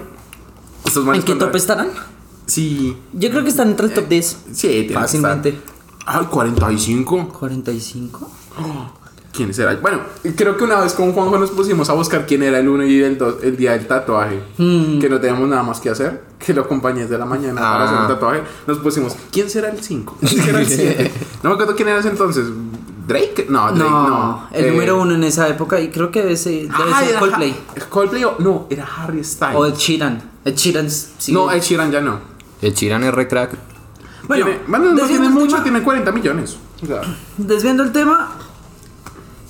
[0.86, 1.90] Estos ¿En qué top estarán?
[2.46, 2.98] Sí.
[3.14, 4.38] Yo creo que están entre el top 10.
[4.52, 5.58] Sí, Fácilmente.
[6.06, 7.30] Ay, 45.
[7.30, 8.32] 45.
[9.34, 9.76] ¿Quién será?
[9.76, 10.02] Bueno,
[10.36, 13.02] creo que una vez con Juanjo nos pusimos a buscar quién era el 1 y
[13.02, 14.42] el 2 el día del tatuaje.
[14.58, 15.00] Hmm.
[15.00, 16.22] Que no teníamos nada más que hacer.
[16.38, 17.86] Que lo acompañé de la mañana para Ah.
[17.86, 18.42] hacer un tatuaje.
[18.68, 20.18] Nos pusimos, ¿quién será el 5?
[20.20, 21.12] ¿Quién será el 7?
[21.44, 22.46] No me acuerdo quién era ese entonces.
[23.08, 23.46] Drake.
[23.50, 24.48] No, Drake No, no.
[24.52, 27.16] el Eh, número uno en esa época y creo que debe ser, debe ah, ser
[27.20, 27.56] Coldplay.
[27.78, 29.56] Ha- Coldplay o no, era Harry Styles.
[29.56, 30.22] O Ed Sheeran.
[30.46, 31.32] Ed Sheeran sí.
[31.32, 32.20] No, Ed Sheeran ya no.
[32.62, 33.52] El Chiran es re crack.
[34.28, 36.58] Bueno, Tiene- bueno, no tiene mucho, tema- tiene 40 millones.
[36.84, 37.02] O sea,
[37.38, 38.32] Desviando el tema,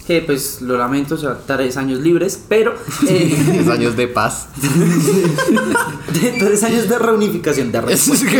[0.05, 2.73] que pues lo lamento, o sea, tres años libres, pero
[3.07, 4.47] eh, 10 años de paz.
[6.21, 7.87] de tres años de reunificación de no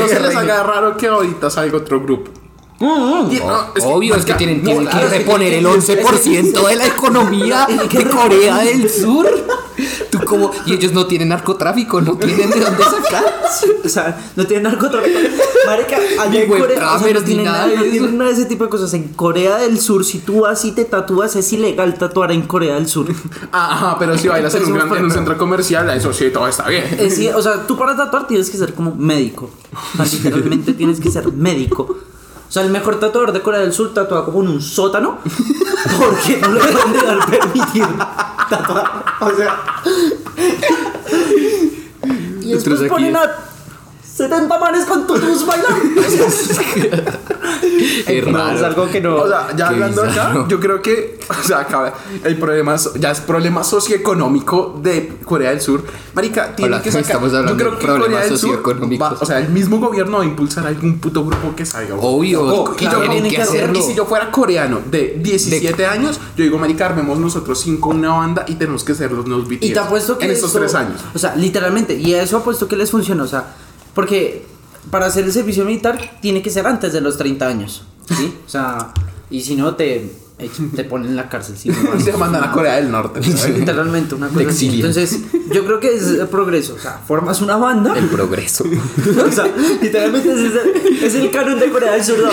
[0.08, 2.32] se les haga raro que ahorita salga otro grupo.
[2.80, 3.28] Y no,
[3.76, 5.82] es que- Obvio, es que tienen, no, tienen que claro, es que reponer el tienen
[5.82, 9.28] que- 11% de la economía de Corea del Sur.
[10.26, 13.24] Como, y ellos no tienen narcotráfico, no tienen de dónde sacar.
[13.84, 15.20] O sea, no tienen narcotráfico.
[15.66, 17.84] Marica, allá en Corea o sea, no tienen nada no eso.
[17.92, 18.94] tienen nada de ese tipo de cosas.
[18.94, 22.76] En Corea del Sur, si tú vas y te tatúas, es ilegal tatuar en Corea
[22.76, 23.08] del Sur.
[23.52, 26.68] Ajá, pero si bailas en un, gran- en un centro comercial, eso sí, todo está
[26.68, 26.98] bien.
[26.98, 29.50] Decir, o sea, tú para tatuar tienes que ser como médico.
[30.00, 31.98] O sea, literalmente tienes que ser médico.
[32.52, 35.20] O sea, el mejor tatuador de Corea del Sur tatúa como en un sótano.
[36.00, 37.88] Porque no le pueden dejar permitir
[38.50, 39.06] tatuar.
[39.22, 39.58] O sea.
[42.42, 43.22] Y después ponen a
[44.04, 46.02] 70 manes con tutus bailando.
[48.06, 48.66] Qué No, es raro.
[48.68, 49.16] algo que no.
[49.18, 53.20] O sea, ya hablando acá, yo creo que, o sea, acá el problema ya es
[53.22, 55.84] problema socioeconómico de Corea del Sur.
[56.14, 57.06] Marica, tiene Hola, que sacar.
[57.06, 59.12] estamos hablando yo creo de que problemas Corea del Sur socioeconómicos.
[59.14, 61.96] va- o sea, el mismo gobierno va a impulsar algún puto grupo que salga.
[61.96, 63.78] Obvio, Oh, y yo, claro, tienen que hacerlo.
[63.80, 68.10] Y si yo fuera coreano de 17 años, yo digo, marica, armemos nosotros cinco una
[68.14, 69.66] banda y tenemos que ser los nuevos BTS.
[69.66, 71.02] Y te apuesto que En estos eso- tres años.
[71.14, 71.96] O sea, literalmente.
[71.96, 73.24] Y a eso apuesto que les funciona.
[73.24, 73.54] O sea,
[73.94, 74.46] porque
[74.90, 77.84] para hacer el servicio militar tiene que ser antes de los 30 años.
[78.18, 78.36] ¿Sí?
[78.46, 78.92] O sea,
[79.30, 80.12] y si no, te,
[80.76, 81.56] te ponen en la cárcel.
[81.58, 81.76] si no.
[82.04, 83.22] Se mandan a Corea del Norte.
[83.24, 83.60] ¿sabes?
[83.60, 84.68] Literalmente, una cosa así.
[84.76, 85.20] Entonces,
[85.54, 86.74] yo creo que es el progreso.
[86.76, 87.98] O sea, formas una banda.
[87.98, 88.66] El progreso.
[89.28, 89.46] o sea,
[89.82, 92.18] literalmente es, el- es el canon de Corea del Sur.
[92.20, 92.30] ¿no?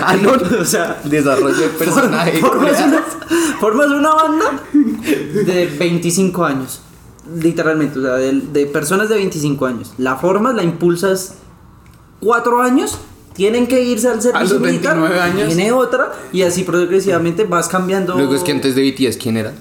[0.00, 0.60] Canon.
[0.60, 2.38] O sea, Desarrollo de personaje.
[2.40, 3.02] formas una,
[3.60, 6.80] formas una banda de 25 años.
[7.42, 9.92] Literalmente, o sea, de, de personas de 25 años.
[9.98, 11.34] La formas, la impulsas
[12.20, 12.98] 4 años.
[13.34, 14.96] Tienen que irse al servicio los militar.
[14.96, 15.46] 29 años.
[15.54, 16.12] Viene otra.
[16.32, 18.16] Y así progresivamente vas cambiando.
[18.16, 19.52] Luego es que antes de BTS, ¿quién era?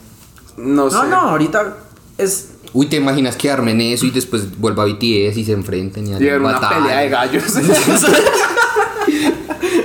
[0.57, 0.95] No sé.
[0.95, 1.77] No, no, ahorita
[2.17, 2.49] es.
[2.73, 6.13] Uy, ¿te imaginas que armen eso y después vuelva a BTS y se enfrenten y
[6.13, 6.81] hacen una batalla?
[6.81, 7.43] pelea de gallos.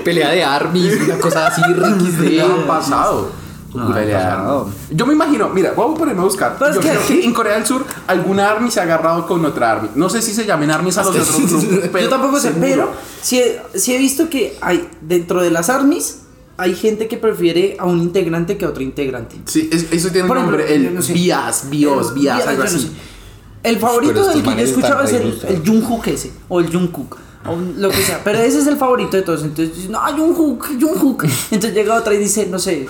[0.05, 3.31] Pelea de armies, una cosa así, ¿Qué riquis ha pasado?
[4.91, 6.57] Yo me imagino, mira, voy a ponerme a buscar.
[6.59, 9.27] Pero es Yo que- creo que en Corea del Sur alguna army se ha agarrado
[9.27, 9.89] con otra army.
[9.95, 11.65] No sé si se llamen armies a los otros grupos.
[11.93, 12.61] pero Yo tampoco sé, seguro.
[12.67, 12.91] pero
[13.23, 16.19] sí, he- sí he visto que hay dentro de las armies
[16.59, 19.37] hay gente que prefiere a un integrante que a otro integrante.
[19.47, 20.79] Sí, es- eso tiene un Por ejemplo, nombre.
[20.83, 21.13] yo El no sé.
[21.15, 22.93] Bias, Bios, Bias, algo yo no así.
[23.63, 26.61] El favorito Pero estos del que yo manes escuchaba es el, el Jungkook ese, o
[26.61, 28.21] el Jungkook, o lo que sea.
[28.23, 29.43] Pero ese es el favorito de todos.
[29.45, 31.25] Entonces, dicen, no, Jungkook, Jungkook.
[31.51, 32.87] Entonces llega otra y dice, no sé,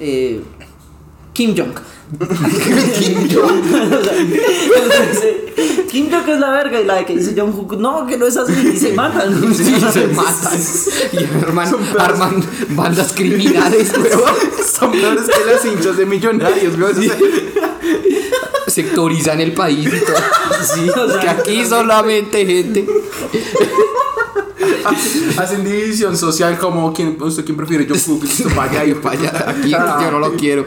[0.00, 0.40] eh,
[1.32, 1.74] Kim Jong.
[2.98, 3.62] Kim Jong.
[5.90, 8.36] Kim Jong es la verga y la de que dice Jungkook, no, que no es
[8.36, 9.54] así, y se matan.
[9.54, 10.58] Sí, se matan.
[11.12, 14.34] Y arman, arman bandas criminales, weón.
[14.66, 16.74] Son peores que las hinchas de millonarios,
[18.66, 20.16] Sectorizan el país y todo.
[20.62, 22.86] Sí, o sea, Que aquí solamente gente.
[25.38, 29.44] Hacen división social como quién, usted quién prefiere yo listo para allá y para allá.
[29.48, 30.64] Aquí yo no lo quiero.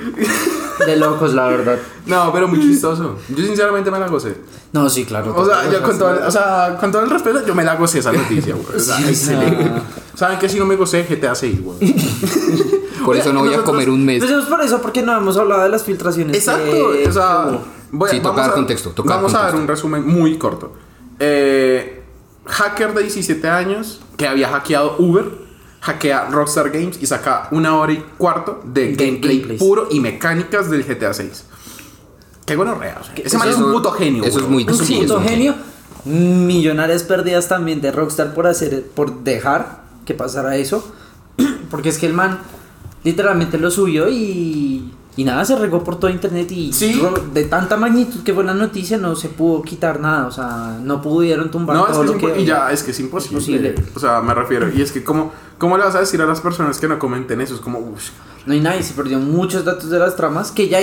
[0.86, 1.78] de locos, la verdad.
[2.06, 3.18] No, pero muy chistoso.
[3.30, 4.36] Yo sinceramente me la gocé.
[4.74, 5.34] No, sí, claro.
[5.38, 7.76] O sea, yo con todo, el- o sea, con todo el respeto, yo me la
[7.76, 8.76] gocé esa noticia, güey.
[8.76, 9.66] O sea, Sí, excelente.
[9.72, 9.82] ah.
[10.16, 11.78] ¿Saben que si no me gocé GTA 6, güey?
[13.06, 14.16] Por eso no voy a comer un mes.
[14.22, 16.38] Empecemos por eso, porque no hemos hablado de las filtraciones.
[16.38, 17.48] Exacto, que- o sea,
[17.92, 19.62] voy Sí, toca vamos dar a- contexto, toca dar vamos a dar contexto.
[19.62, 20.74] un resumen muy corto.
[21.20, 22.03] Eh,
[22.46, 25.26] hacker de 17 años que había hackeado Uber,
[25.82, 30.84] hackea Rockstar Games y saca una hora y cuarto de gameplay puro y mecánicas del
[30.84, 31.46] GTA 6.
[32.46, 34.24] Qué bueno rea, o sea, Ese man es un puto genio.
[34.24, 35.56] eso es muy- un Sí, puto es un genio.
[36.06, 40.94] Millonarias pérdidas también de Rockstar por hacer, por dejar que pasara eso.
[41.72, 42.40] Porque es que el man
[43.06, 47.00] literalmente lo subió y, y nada, se regó por todo internet y Sí.
[47.34, 50.26] de tanta magnitud que fue la noticia no se pudo quitar nada.
[50.28, 52.42] O sea, no pudieron tumbar No, es todo que es lo que...
[52.42, 53.38] y ya, es que es imposible.
[53.38, 53.76] Imposible.
[53.96, 54.70] O sea, me refiero.
[54.74, 57.42] Y es que, ¿cómo, ¿cómo le vas a decir a las personas que no comenten
[57.42, 57.54] eso?
[57.54, 58.10] Es como, uff.
[58.46, 60.80] No hay nadie, se perdió muchos datos de las tramas que ya,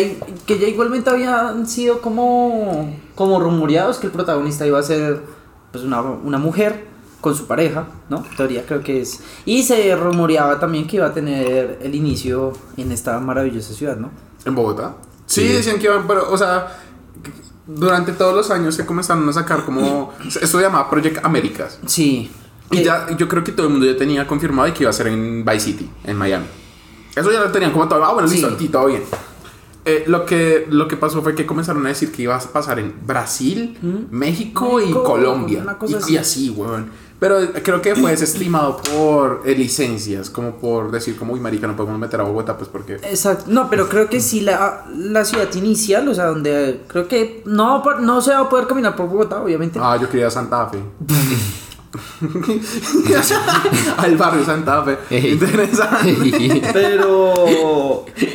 [0.46, 5.20] que ya igualmente habían sido como, como rumoreados que el protagonista iba a ser
[5.72, 6.86] pues una, una mujer
[7.20, 8.24] con su pareja, ¿no?
[8.37, 9.20] Teoría creo que es.
[9.44, 14.11] Y se rumoreaba también que iba a tener el inicio en esta maravillosa ciudad, ¿no?
[14.44, 14.96] ¿En Bogotá?
[15.26, 15.48] Sí, Sí.
[15.52, 16.76] decían que iban, pero, o sea,
[17.66, 20.12] durante todos los años se comenzaron a sacar como.
[20.26, 21.78] Esto se llama Project Américas.
[21.87, 22.30] Sí.
[22.70, 24.90] Y Que- ya, yo creo que todo el mundo ya tenía confirmado de que iba
[24.90, 26.46] a ser en Vice City, en Miami.
[27.14, 28.04] Eso ya lo tenían como todo.
[28.04, 28.54] Ah, bueno, listo, Sí.
[28.54, 29.02] aquí todo bien.
[29.85, 32.78] Eh, lo, que, lo que pasó fue que comenzaron a decir que iba a pasar
[32.78, 33.76] en Brasil,
[34.11, 35.61] México, y México, Colombia.
[35.62, 36.12] una cosa y, así.
[36.12, 36.90] y así, weón.
[37.20, 41.76] Pero creo que fue desestimado por eh, licencias, como por decir, como, uy, marica, no
[41.76, 42.94] podemos meter a Bogotá, pues porque.
[42.94, 43.44] Exacto.
[43.48, 47.85] No, pero creo que sí la, la ciudad inicial, o sea, donde creo que no,
[48.00, 49.78] no se va a poder caminar por Bogotá, obviamente.
[49.80, 50.78] Ah, yo quería Santa Fe.
[53.98, 54.98] Al barrio Santa Fe.
[55.11, 55.33] Ey.
[55.33, 56.62] Interesante.
[56.72, 58.06] Pero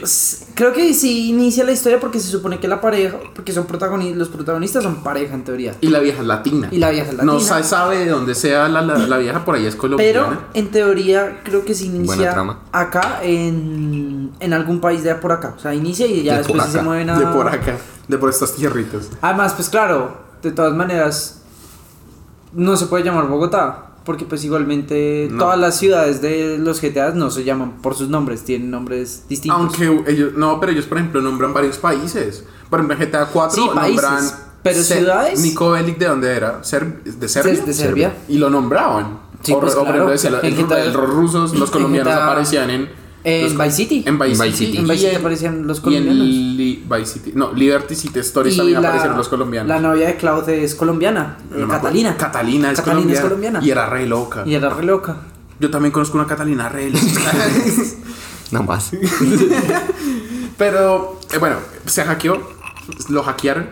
[0.56, 4.18] creo que sí inicia la historia porque se supone que la pareja, porque son protagonistas,
[4.18, 5.76] los protagonistas son pareja en teoría.
[5.82, 6.68] Y la vieja es latina.
[6.72, 7.58] Y la vieja es No latina.
[7.62, 10.40] se sabe de dónde sea la, la, la vieja, por ahí es Pero colombiana.
[10.54, 12.34] en teoría creo que se inicia
[12.72, 15.54] acá en, en algún país de por acá.
[15.58, 17.20] O sea, inicia y ya De después se mueven a...
[17.20, 19.10] De por acá, de por estas tierritas.
[19.22, 21.42] Además, pues claro, de todas maneras,
[22.54, 23.85] no se puede llamar Bogotá.
[24.06, 25.40] Porque pues igualmente No.
[25.46, 29.60] todas las ciudades de los GTAs no se llaman por sus nombres, tienen nombres distintos.
[29.60, 32.44] Aunque ellos, no, pero ellos, por ejemplo, nombran varios países.
[32.70, 34.26] Por ejemplo, en GTA 4 Sí, países, nombran.
[34.62, 36.64] pero ciudades- Nico Bellic, ¿de dónde era?
[36.64, 37.64] Ser- ¿De Serbia?
[37.66, 38.16] de Serbia.
[38.28, 39.20] Y lo nombraban.
[39.42, 40.08] Sí, o, pues, o, por claro.
[40.10, 43.05] decía, los, GTA los rusos, los colombianos GTA aparecían en.
[43.28, 44.04] En Vice City.
[44.06, 44.66] En Vice, En City.
[44.68, 44.78] City.
[44.78, 46.22] En Vice y City aparecían los Y colombianos.
[46.24, 47.32] en Li- Vice City.
[47.34, 49.68] No, Liberty City Stories Y también la- aparecieron los colombianos.
[49.68, 51.68] La novia de Cloud es colombiana, No.
[51.68, 52.16] Catalina.
[52.18, 53.60] Catalina es, Catalina es colombiana.
[53.64, 54.44] Y era re loca.
[54.46, 55.18] Y era re loca.
[55.60, 57.04] Yo también conozco una Catalina re loca.
[58.52, 58.92] Nada más.
[60.58, 62.40] Pero, eh, bueno, se hackeó,
[63.10, 63.68] lo hackearon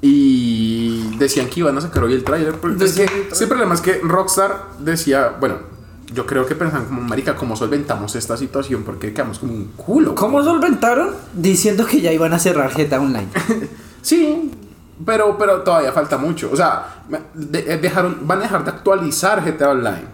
[0.00, 2.54] y decían que iban a sacar hoy el tráiler.
[2.54, 5.56] porque Es que Decían- sí, el problema es que Rockstar decía, bueno,
[6.12, 8.82] yo creo que pensaban como, marica, ¿cómo solventamos esta situación?
[8.84, 10.14] Porque quedamos como un culo.
[10.14, 11.10] ¿Cómo solventaron?
[11.34, 13.28] Diciendo que ya iban a cerrar GTA Online.
[14.02, 14.52] Sí,
[15.04, 16.48] pero, pero todavía falta mucho.
[16.52, 17.02] O sea,
[17.34, 20.04] de- eh, dejaron, van a dejar de actualizar GTA Online.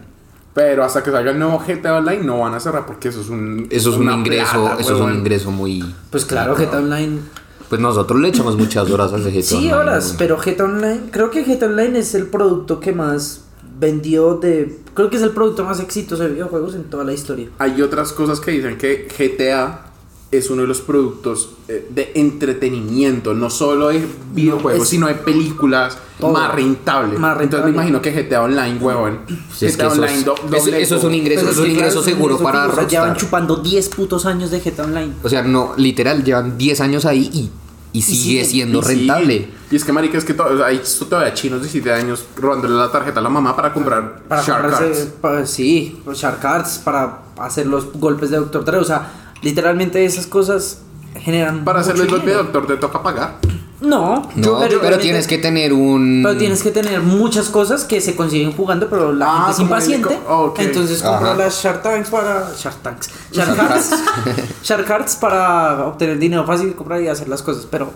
[0.54, 3.28] Pero hasta que salga el nuevo GTA Online no van a cerrar porque eso es
[3.28, 3.66] un...
[3.70, 5.94] Eso es un ingreso, plata, eso es un ingreso muy.
[6.10, 7.20] Pues claro, GTA Online.
[7.68, 10.18] Pues nosotros le echamos muchas horas a ese GTA Sí, Online, horas, güey.
[10.18, 11.00] pero GTA Online.
[11.10, 13.41] Creo que GTA Online es el producto que más
[13.82, 14.78] vendió de.
[14.94, 17.48] Creo que es el producto más exitoso de videojuegos en toda la historia.
[17.58, 19.86] Hay otras cosas que dicen que GTA
[20.30, 24.02] es uno de los productos eh, de entretenimiento, no solo de
[24.34, 26.32] videojuegos, es- sino de películas Todo.
[26.32, 27.18] más rentable.
[27.18, 27.72] Más Entonces me rentable.
[27.72, 29.18] imagino que GTA Online, huevón.
[29.54, 30.12] Sí, es que GTA eso Online
[30.56, 33.08] es- eso- es un ingreso, es un ingreso claro, seguro ingreso para o sea, Llevan
[33.08, 33.16] Rockstar.
[33.16, 35.12] chupando 10 putos años de GTA Online.
[35.22, 37.50] O sea, no, literal, llevan 10 años ahí y,
[37.92, 38.44] y sigue sigue.
[38.44, 38.88] siendo Y sí.
[38.88, 39.48] rentable.
[39.70, 42.24] Y es que, marica, es que to- o sea, hay todavía chinos de 17 años
[42.36, 44.98] robándole la tarjeta a la mamá para comprar Para Shark Cards.
[45.20, 48.78] pa- sí, los Shark Cards, para hacer los golpes de Doctor Dre.
[48.78, 50.78] O sea, literalmente esas cosas
[51.20, 51.64] generan.
[51.64, 53.38] Para hacerle el golpe de doctor te toca pagar.
[53.82, 56.20] No, No, yo- pero, tienes que tener un.
[56.24, 59.58] Pero tienes que tener muchas cosas que se consiguen jugando, pero la Ah, gente es
[59.60, 60.14] impaciente.
[60.14, 60.58] el co- ok.
[60.60, 61.36] Entonces compra Ajá.
[61.38, 62.52] las Shark Tanks para.
[62.56, 63.10] Shark Tanks.
[63.32, 63.90] Shark Cards.
[64.62, 67.66] Shark Cards para obtener dinero fácil, comprar y hacer las cosas.
[67.68, 67.92] Pero.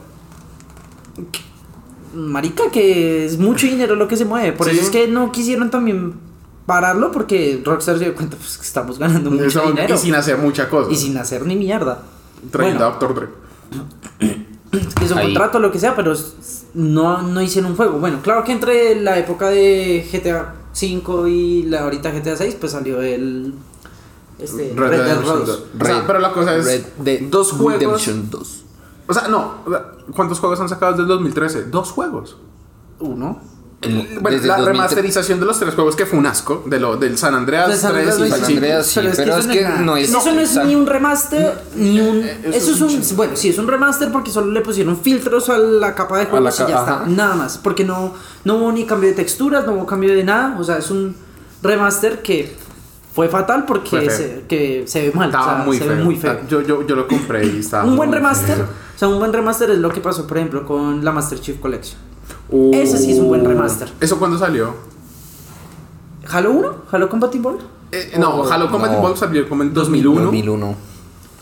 [2.14, 4.52] Marica, que es mucho dinero lo que se mueve.
[4.52, 4.72] Por Sí.
[4.76, 6.14] eso es que no quisieron también
[6.64, 9.94] pararlo, porque Rockstar se dio cuenta pues, que estamos ganando mucho Eso- dinero.
[9.94, 10.92] y sin hacer muchas cosas.
[10.92, 12.02] Y sin hacer ni mierda.
[12.50, 14.36] Trayendo Bueno, a Doctor Dre.
[14.80, 15.26] que es un Ahí.
[15.26, 16.14] contrato lo que sea, pero
[16.74, 17.98] no, no hicieron un juego.
[17.98, 22.72] Bueno, claro que entre la época de GTA 5 y la ahorita GTA 6, pues
[22.72, 23.54] salió el
[24.38, 25.46] este, Red, Dead Redemption Redemption.
[25.46, 25.62] 2.
[25.80, 27.80] O sea, pero la cosa es Red Dead dos juegos.
[27.80, 28.64] Redemption 2.
[29.08, 29.54] O sea, no.
[30.14, 31.64] ¿Cuántos juegos han sacado desde el 2013?
[31.64, 32.36] Dos juegos.
[33.00, 33.40] Uno.
[33.82, 34.64] Bueno, Desde la 2003.
[34.66, 36.64] remasterización de los tres juegos que fue un asco.
[36.66, 38.52] De lo, del San Andreas De San 3 Andreas y San.
[38.54, 39.80] Andreas, sí, pero es que nada.
[39.82, 42.16] no es- Eso no es ni un remaster, ni un.
[42.24, 43.16] eh, eso Eso es es un un.
[43.16, 46.30] Bueno, sí, es un remaster porque solo le pusieron filtros a la capa de la
[46.30, 46.92] juegos y ca- ya ajá.
[47.02, 47.06] está.
[47.10, 47.58] Nada más.
[47.58, 50.56] Porque no, no hubo ni cambio de texturas, no hubo cambio de nada.
[50.58, 51.14] O sea, es un
[51.62, 52.56] remaster que
[53.14, 55.28] fue fatal porque Fue se, que se ve mal.
[55.28, 55.96] Estaba o sea, muy, se feo.
[55.96, 56.40] ve muy feo.
[56.48, 57.84] Yo, yo, yo lo compré y estaba.
[57.84, 58.56] un buen remaster.
[58.56, 58.64] feo.
[58.96, 61.58] O sea, un buen remaster es lo que pasó, por ejemplo, con la Master Chief
[61.60, 61.98] Collection.
[62.48, 63.88] Uh, Ese sí es un buen remaster.
[64.00, 64.74] ¿Eso cuándo salió?
[66.30, 66.74] ¿Halo 1?
[66.90, 67.50] ¿Halo Compatible?
[67.92, 68.98] Eh, no, Halo Combat no.
[68.98, 70.22] Evolved salió como en 2001.
[70.22, 70.74] 2001.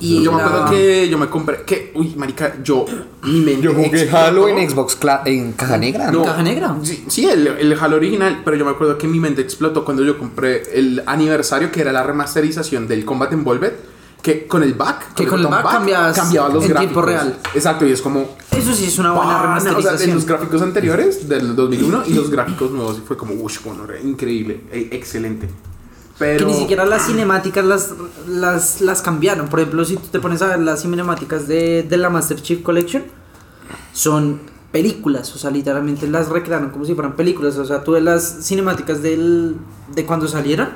[0.00, 1.62] Y Yo me acuerdo que yo me compré.
[1.62, 2.84] Que, uy, marica, yo.
[3.22, 3.62] Mi mente.
[3.62, 4.16] Yo jugué explotó.
[4.16, 6.10] Halo en Xbox Cla- en caja negra.
[6.10, 6.24] No.
[6.24, 6.76] ¿Caja negra?
[6.82, 10.02] Sí, sí, el, el Halo original, pero yo me acuerdo que mi mente explotó cuando
[10.04, 13.72] yo compré el aniversario, que era la remasterización del Combat Involved,
[14.24, 16.92] que con el back, Que con el back cambias cambiaba los en gráficos.
[16.92, 17.38] tiempo real.
[17.54, 18.26] Exacto, y es como.
[18.50, 20.14] Eso sí es una buena pana, O sea, en remasterización.
[20.16, 23.58] los gráficos anteriores del 2001 y los gráficos nuevos, y fue como, uff,
[24.02, 25.50] increíble, eh, excelente.
[26.18, 26.46] Pero.
[26.46, 27.92] Que ni siquiera las cinemáticas las,
[28.26, 29.48] las, las cambiaron.
[29.48, 32.62] Por ejemplo, si tú te pones a ver las cinemáticas de, de la Master Chief
[32.62, 33.02] Collection,
[33.92, 34.40] son
[34.72, 35.34] películas.
[35.34, 37.56] O sea, literalmente las recrearon como si fueran películas.
[37.58, 39.56] O sea, tú ves las cinemáticas del,
[39.94, 40.70] de cuando salieron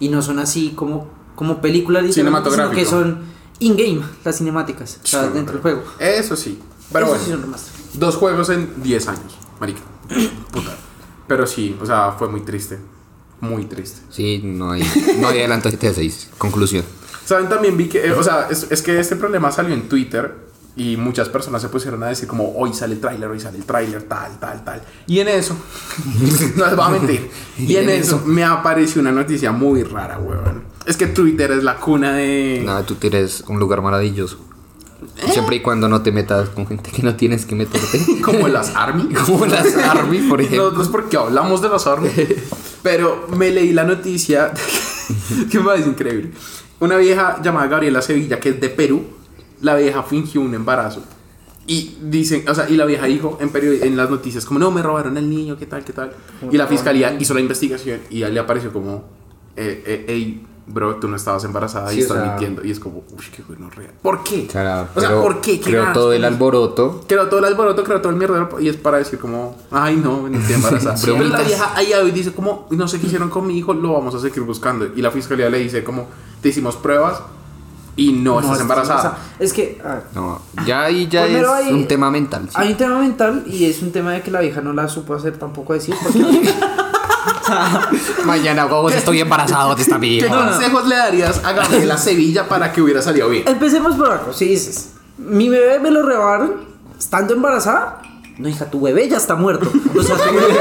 [0.00, 3.22] y no son así como, como películas literalmente, sino que son
[3.58, 5.82] in-game, las cinemáticas, o sea, Sí, dentro del juego.
[5.98, 6.60] Eso sí.
[6.92, 9.80] Pero Eso bueno, sí dos juegos en 10 años, marica.
[10.52, 10.76] Puta.
[11.26, 12.78] Pero sí, o sea, fue muy triste.
[13.40, 14.00] Muy triste.
[14.10, 14.82] Sí, no hay,
[15.18, 16.30] no hay adelanto de GTA 6.
[16.38, 16.84] Conclusión.
[17.24, 20.34] Saben, también vi que, eh, o sea, es, es que este problema salió en Twitter
[20.76, 23.64] y muchas personas se pusieron a decir como, hoy sale el tráiler, hoy sale el
[23.64, 24.82] tráiler, tal, tal, tal.
[25.06, 25.56] Y en eso,
[26.56, 30.64] no les voy a mentir, y en eso me apareció una noticia muy rara, weón.
[30.86, 32.62] Es que Twitter es la cuna de...
[32.64, 34.38] Nada, tú tienes un lugar maravilloso.
[35.30, 38.00] Siempre y cuando no te metas con gente que no tienes que meterte.
[38.22, 39.14] Como las Army.
[39.14, 40.64] Como las Army, por ejemplo.
[40.64, 42.10] Nosotros porque hablamos de las Army.
[42.82, 44.52] Pero me leí la noticia
[45.50, 46.32] que me parece increíble.
[46.80, 49.04] Una vieja llamada Gabriela Sevilla, que es de Perú,
[49.60, 51.02] la vieja fingió un embarazo.
[51.66, 54.70] Y dicen, o sea, y la vieja dijo en, period- en las noticias, como no,
[54.70, 56.12] me robaron el niño, qué tal, qué tal.
[56.50, 59.04] Y la fiscalía hizo la investigación y a él le apareció como,
[59.56, 62.62] eh, eh, hey, bro, tú no estabas embarazada Sí, y o estás sea- mintiendo.
[62.66, 63.92] Y es como, uy, qué bueno, real.
[64.02, 64.46] ¿Por qué?
[64.46, 65.58] Claro, o sea, ¿por qué?
[65.58, 67.02] ¿Qué Creo ganas todo el alboroto.
[67.08, 70.28] Creo todo el alboroto, creo todo el mierda y es para decir como, ay no,
[70.28, 70.96] no estoy embarazada.
[71.02, 73.94] Pero la vieja ahí hoy dice como, no sé qué hicieron con mi hijo, lo
[73.94, 74.86] vamos a seguir buscando.
[74.94, 76.08] Y la fiscalía le dice como,
[76.42, 77.22] te hicimos pruebas
[77.96, 79.18] y no, estás embarazada.
[79.38, 82.42] Es que, a ver, No, ya ahí ya es hay- un tema mental.
[82.48, 82.54] sí.
[82.56, 85.14] hay un tema mental y es un tema de que la vieja no la supo
[85.14, 85.94] hacer tampoco decir.
[86.02, 86.18] Porque
[88.24, 90.34] Mañana, vos estoy embarazado de esta ¿Qué vieja.
[90.50, 93.44] consejos le darías a Gabriela Sevilla para que hubiera salido bien?
[93.46, 94.32] Empecemos por algo.
[94.32, 96.54] Si dices, mi bebé me lo robaron
[96.98, 98.00] estando embarazada.
[98.38, 99.70] No, hija, tu bebé ya está muerto.
[99.96, 100.58] O sea, tu bebé,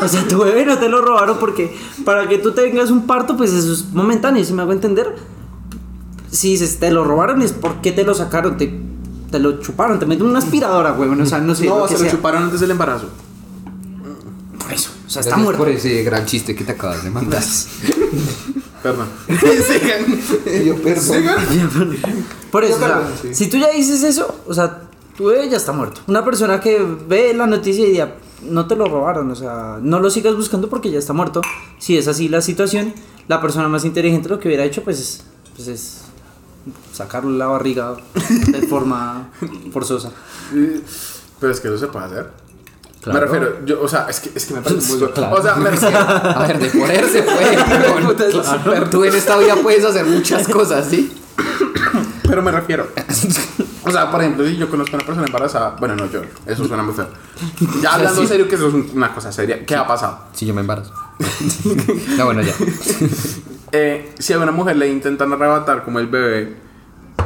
[0.00, 3.36] o sea, tu bebé no te lo robaron porque para que tú tengas un parto,
[3.36, 5.14] pues eso es momentáneo, si me hago entender.
[6.36, 8.78] Si dices, te lo robaron es porque te lo sacaron, te,
[9.30, 11.18] te lo chuparon, te meten una aspiradora, huevón.
[11.22, 11.64] O sea, no sé.
[11.64, 13.08] No, lo que se lo chuparon antes del embarazo.
[14.58, 14.90] Por eso.
[15.06, 15.58] O sea, está Gracias muerto.
[15.58, 17.42] por ese gran chiste que te acabas de mandar.
[18.82, 19.08] Perdón.
[19.28, 20.64] Sigan.
[20.66, 21.96] Yo perdón.
[22.50, 23.34] Por eso, Yo o sea, perdón, sí.
[23.34, 24.82] si tú ya dices eso, o sea,
[25.16, 26.02] tu bebé ya está muerto.
[26.06, 30.00] Una persona que ve la noticia y diga, no te lo robaron, o sea, no
[30.00, 31.40] lo sigas buscando porque ya está muerto.
[31.78, 32.92] Si es así la situación,
[33.26, 35.24] la persona más inteligente lo que hubiera hecho, pues es,
[35.56, 36.02] pues es
[36.92, 37.94] sacarlo de la barriga
[38.48, 39.28] de forma
[39.72, 40.10] forzosa.
[41.40, 42.30] Pero es que eso se puede hacer.
[43.02, 43.20] Claro.
[43.20, 45.36] Me refiero, yo, o sea, es que, es que me parece muy Claro.
[45.36, 45.98] O sea, me refiero.
[45.98, 47.56] A ver, de poder se puede.
[47.68, 48.32] pero
[48.64, 48.90] Claro.
[48.90, 51.12] Tú en esta vida puedes hacer muchas cosas, ¿sí?
[52.22, 52.88] Pero me refiero.
[53.84, 56.66] O sea, por ejemplo, si yo conozco a una persona embarazada, bueno, no yo, eso
[56.66, 57.06] suena muy feo.
[57.80, 59.64] Ya hablando en serio, que eso es un- una cosa seria.
[59.64, 60.18] ¿Qué ha pasado?
[60.32, 60.92] Si yo me embarazo.
[62.16, 62.52] No, bueno, ya.
[63.72, 66.56] Eh, si a una mujer le intentan arrebatar como el bebé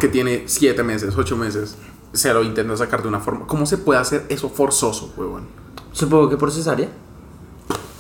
[0.01, 1.77] que tiene 7 meses, 8 meses,
[2.13, 3.47] se lo intentan sacar de una forma.
[3.47, 5.47] ¿Cómo se puede hacer eso forzoso, huevón?
[5.93, 6.89] Supongo que por cesárea.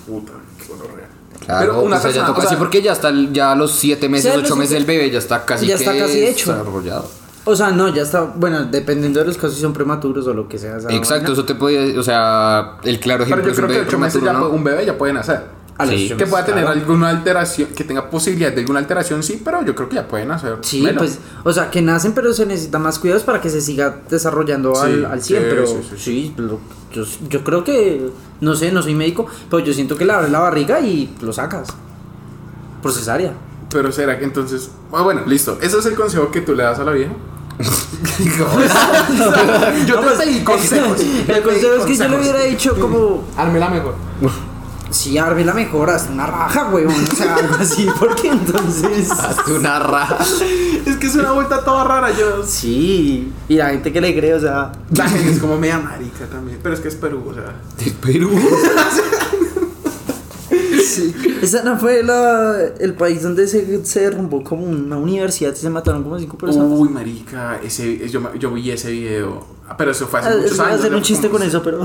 [0.06, 1.08] Puta, qué gonorrea.
[1.44, 3.32] Claro, Pero una o sea, ya persona- toca o sea- así porque ya está el-
[3.32, 5.44] ya a los siete meses, Ya a ocho los meses siete- del bebé ya está
[5.44, 6.52] casi ya está que casi hecho.
[6.52, 7.08] desarrollado.
[7.44, 10.46] O sea, no, ya está, bueno, dependiendo de los casos si son prematuros o lo
[10.48, 10.74] que sea.
[10.76, 11.32] Exacto, vaina.
[11.32, 13.88] eso te puede, o sea, el claro Pero ejemplo yo es un creo que bebé
[13.88, 14.50] 8 meses ya puede- ¿no?
[14.50, 15.44] un bebé ya pueden hacer.
[15.80, 16.06] A los Sí.
[16.06, 16.78] ocho Que pueda tener claro.
[16.80, 20.30] alguna alteración, que tenga posibilidad de alguna alteración, sí, pero yo creo que ya pueden
[20.30, 20.58] hacer.
[20.62, 24.00] Sí, pues, o sea, que nacen, pero se necesitan más cuidados para que se siga
[24.10, 26.60] desarrollando Sí, al, al 100, sí, pero sí, sí, sí, lo-
[26.92, 30.30] yo, yo creo que, no sé, no soy médico, pero yo siento que le abres
[30.30, 31.68] la barriga y lo sacas.
[32.82, 33.32] Por cesárea.
[33.70, 34.70] Pero será que entonces.
[34.92, 35.58] ah, Bueno, listo.
[35.62, 37.12] Ese es el consejo que tú le das a la vieja.
[39.86, 40.98] yo te pedí consejos.
[41.28, 43.94] El consejo es que yo le hubiera dicho como, Hármela mejor.
[44.90, 49.10] si arme la mejor, haz una raja, weón, o sea, algo así, porque entonces...
[49.10, 50.18] Hazte una raja.
[50.86, 52.10] Es que es una vuelta toda rara.
[52.10, 52.42] Yo.
[52.46, 54.72] Sí, y la gente que le cree, o sea...
[54.94, 56.58] La gente es como media marica también.
[56.62, 57.54] Pero es que es Perú, o sea.
[57.78, 58.30] De Perú.
[61.42, 65.70] Esa no fue la, el país donde se, se derrumbó como una universidad y se
[65.70, 66.68] mataron como cinco personas.
[66.70, 67.60] Uy, marica.
[67.62, 69.46] Ese, yo, yo vi ese video.
[69.78, 70.80] Pero eso fue hace Ah, muchos iba a años.
[70.80, 71.84] hacer un chiste con eso, pero.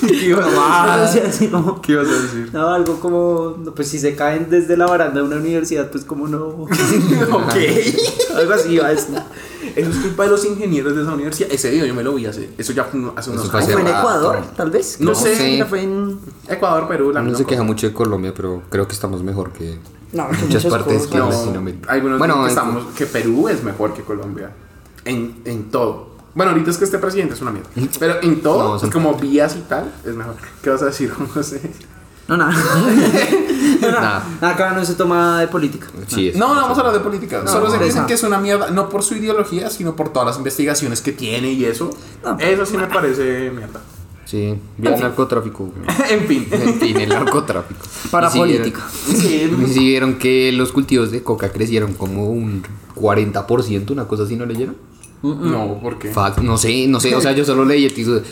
[0.00, 2.50] ¿Qué ibas a Así, así como- ¿Qué ibas a decir?
[2.52, 3.56] No, algo como.
[3.74, 6.46] Pues si se caen desde la baranda de una universidad, pues como no.
[6.48, 7.54] ok.
[8.36, 9.14] algo así iba a decir.
[9.76, 11.50] Eso es culpa de los ingenieros de esa universidad.
[11.52, 12.50] Ese video yo me lo vi hace.
[12.58, 13.70] Eso ya fue hace unos años.
[13.72, 13.86] ¿Fue en.
[13.88, 15.00] Ecuador, tal vez?
[15.00, 15.36] No sé.
[15.36, 16.18] sí, Fue en.
[16.48, 19.52] Ecuador, Perú, la No misma se queja mucho de Colombia, pero creo que estamos mejor
[19.52, 19.78] que
[20.12, 21.10] No, muchas muchas partes cosas.
[21.10, 21.92] que No, Latinoamérica.
[21.92, 24.50] algunos Bueno, dicen que, estamos, que Perú es mejor que Colombia.
[25.04, 26.09] En, en todo.
[26.34, 27.68] Bueno, ahorita es que este presidente es una mierda.
[27.98, 30.36] Pero en todo, No, pues, como vías y tal, es mejor.
[30.62, 31.60] ¿Qué vas a decir, José?
[32.28, 32.52] No, nada.
[33.80, 34.24] no, Nada.
[34.40, 34.52] nada.
[34.54, 35.88] Acá no se toma de política.
[36.06, 37.42] Sí, es- No, no vamos a hablar de política.
[37.44, 37.82] No, Solo esa.
[37.82, 41.10] dicen que es una mierda, no por su ideología, sino por todas las investigaciones que
[41.12, 41.90] tiene y eso.
[42.24, 43.80] No, eso sí me parece mierda.
[44.26, 45.64] Sí, vía narcotráfico.
[45.74, 45.98] güey.
[46.10, 46.46] en fin.
[46.52, 47.80] En fin, el narcotráfico.
[48.12, 48.86] Para política.
[49.08, 52.62] Sí, vieron que los cultivos de coca crecieron como un
[52.94, 54.76] 40%, una cosa así, ¿no leyeron?
[55.22, 56.10] No, ¿por qué?
[56.10, 58.22] Fact, no sé, no sé, o sea, yo solo leí el título.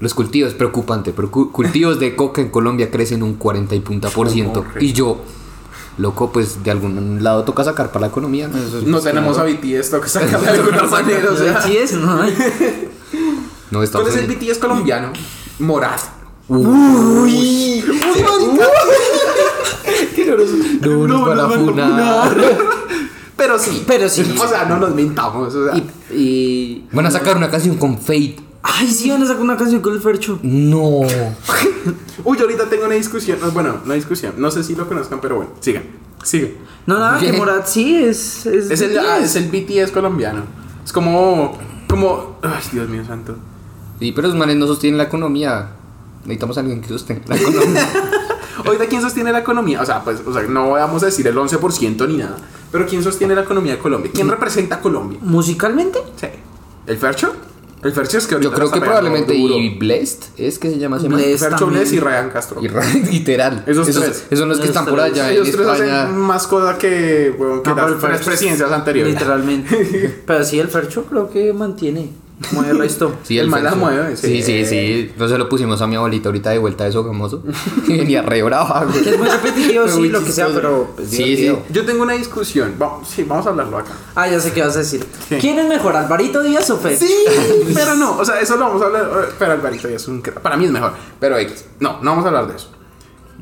[0.00, 4.08] Los cultivos, preocupante, pero cu- cultivos de coca en Colombia crecen un 40 y punta
[4.10, 4.62] por ciento.
[4.64, 5.18] ¿Cómo Y yo,
[5.98, 8.46] loco, pues de algún lado toca sacar para la economía.
[8.46, 8.58] ¿no?
[8.58, 11.30] Eso es- No tenemos a BTS, que sacar de alguna manera.
[11.32, 11.60] O sea.
[11.62, 12.16] Sí es, ¿no?
[13.70, 14.26] No, ¿Cuál es el.
[14.26, 15.12] BTS colombiano?
[15.58, 16.00] Morat.
[16.48, 17.84] Uy.
[20.80, 22.36] No, nos van a funar.
[23.38, 23.84] Pero sí.
[23.86, 24.22] Pero sí.
[24.42, 25.54] O sea, no nos mintamos.
[25.54, 28.36] O sea, Y, y- Van a sacar una canción con Fate.
[28.62, 30.38] Ay, sí, van a sacar una canción con el Fercho.
[30.42, 31.00] No.
[32.24, 33.38] Uy, ahorita tengo una discusión.
[33.40, 34.34] no, Bueno, una discusión.
[34.36, 35.84] No sé si lo conozcan, pero bueno, sigan.
[36.22, 36.50] Sigan.
[36.84, 37.32] No, nada, que.
[37.32, 38.44] Morat sí es.
[38.46, 38.98] Es, Es el, BTS.
[39.08, 40.42] ah, es el BTS colombiano.
[40.84, 41.56] Es como.
[41.88, 42.38] Como.
[42.42, 43.36] Ay, Dios mío santo.
[44.00, 45.70] Sí, pero los manes no sostienen la economía.
[46.24, 47.88] Necesitamos a alguien que sostenga la economía.
[48.66, 49.80] Ahorita, ¿quién sostiene la economía?
[49.80, 52.36] O sea, pues, o sea, no vamos a decir el 11% ni nada.
[52.72, 54.10] Pero ¿quién sostiene la economía de Colombia?
[54.14, 55.18] ¿Quién representa a Colombia?
[55.22, 55.98] Musicalmente.
[56.16, 56.26] Sí.
[56.86, 57.32] ¿El Fercho?
[57.82, 60.96] El Fercho es que ahorita Yo creo que probablemente y Blessed es que se llama
[60.96, 61.06] ese.
[61.08, 61.38] Blessed.
[61.38, 61.80] Fercho también.
[61.82, 62.60] Bless y Ryan Castro.
[62.62, 63.62] Y Ra- literal.
[63.68, 64.24] Esos esos, tres.
[64.26, 66.02] esos son los que Esos están por allá en Ellos tres España.
[66.02, 69.14] hacen más cosas que, bueno, que No, las Fercho- presidencias anteriores.
[69.14, 70.22] Literalmente.
[70.26, 72.10] Pero sí, el Fercho creo que mantiene.
[72.52, 73.16] Mueve el resto.
[73.24, 74.64] Sí, El el man la mueve, Sí, sí.
[74.64, 75.12] sí, sí.
[75.18, 77.42] Se lo pusimos a mi abuelita ahorita de vuelta de eso famoso.
[77.88, 79.02] Y venía re brava, güey.
[79.02, 80.92] Que es muy repetitivo, sí, muy lo que sea, pero.
[80.94, 81.62] pues, Sí, divertido.
[81.70, 82.74] Yo tengo una discusión.
[82.78, 83.90] Vamos, sí, vamos a hablarlo acá.
[84.14, 85.04] Ah, ya sé qué vas a decir.
[85.28, 85.38] ¿Qué?
[85.38, 86.96] ¿Quién es mejor, Alvarito Díaz o Fer?
[86.96, 87.12] Sí,
[87.74, 88.16] pero no.
[88.18, 89.02] O sea, eso lo vamos a hablar.
[89.24, 90.22] eh, Pero Alvarito ya es un.
[90.22, 90.92] Para mí es mejor.
[91.18, 91.64] Pero X.
[91.80, 92.70] No, no vamos a hablar de eso.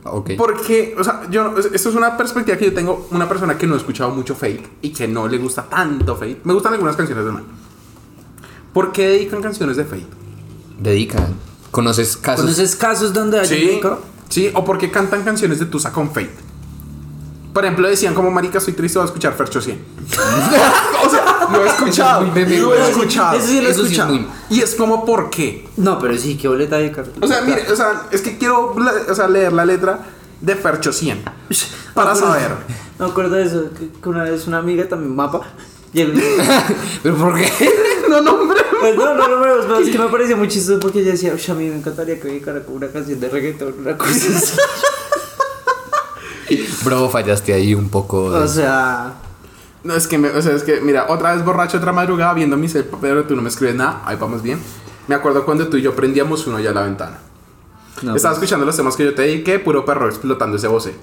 [0.05, 0.31] Ok.
[0.39, 3.75] Porque, o sea, yo, esto es una perspectiva que yo tengo, una persona que no
[3.75, 6.41] ha escuchado mucho Fate y que no le gusta tanto Fate.
[6.45, 7.45] Me gustan algunas canciones de man.
[8.77, 10.07] ¿Por qué dedican canciones de Fate?
[10.79, 11.27] Dedica.
[11.71, 12.45] ¿Conoces casos?
[12.45, 13.81] ¿Conoces casos donde hay Sí,
[14.29, 16.35] sí, o por qué cantan canciones de Tusa con Fate.
[17.55, 19.79] Por ejemplo, decían como marica, estoy triste, voy a escuchar Fercho 100.
[21.07, 22.21] o sea, lo he escuchado.
[22.21, 23.39] muy meme, lo he escuchado.
[23.39, 24.13] Eso sí lo he Eso sí es escuchado.
[24.13, 25.67] muy- Y es como, ¿por qué?
[25.79, 27.13] No, pero sí, qué boleta de carro.
[27.23, 28.77] O sea, mire, o sea, es que quiero
[29.09, 30.01] o sea, leer la letra
[30.43, 31.25] de Fercho 100
[31.95, 32.51] para saber.
[32.99, 33.71] Me acuerdo de eso,
[34.03, 35.41] que, una vez una amiga también mapa.
[35.95, 36.23] Y el,
[37.03, 37.71] ¿Pero por qué?
[38.11, 38.66] no, no, hombre.
[38.95, 41.33] Pues no, no, no, pero pero es que me pareció muy chistoso porque ella decía,
[41.35, 44.11] "Ush, a mí me encantaría que me dedicara con una canción de reggaetón, una cosa
[44.37, 44.57] así.
[46.85, 48.25] Bro, fallaste ahí un poco.
[48.25, 49.15] O sea,
[49.83, 52.57] No, es que, me- o sea, es que, mira, otra vez borracho, otra madrugada, viendo
[52.57, 54.59] mi cel, pero tú no me escribes nada, ahí vamos bien.
[55.07, 57.19] Me acuerdo cuando tú y yo prendíamos uno ya a la ventana.
[58.03, 60.95] no, Estaba escuchando los temas que yo te dediqué, puro perro explotando ese voce.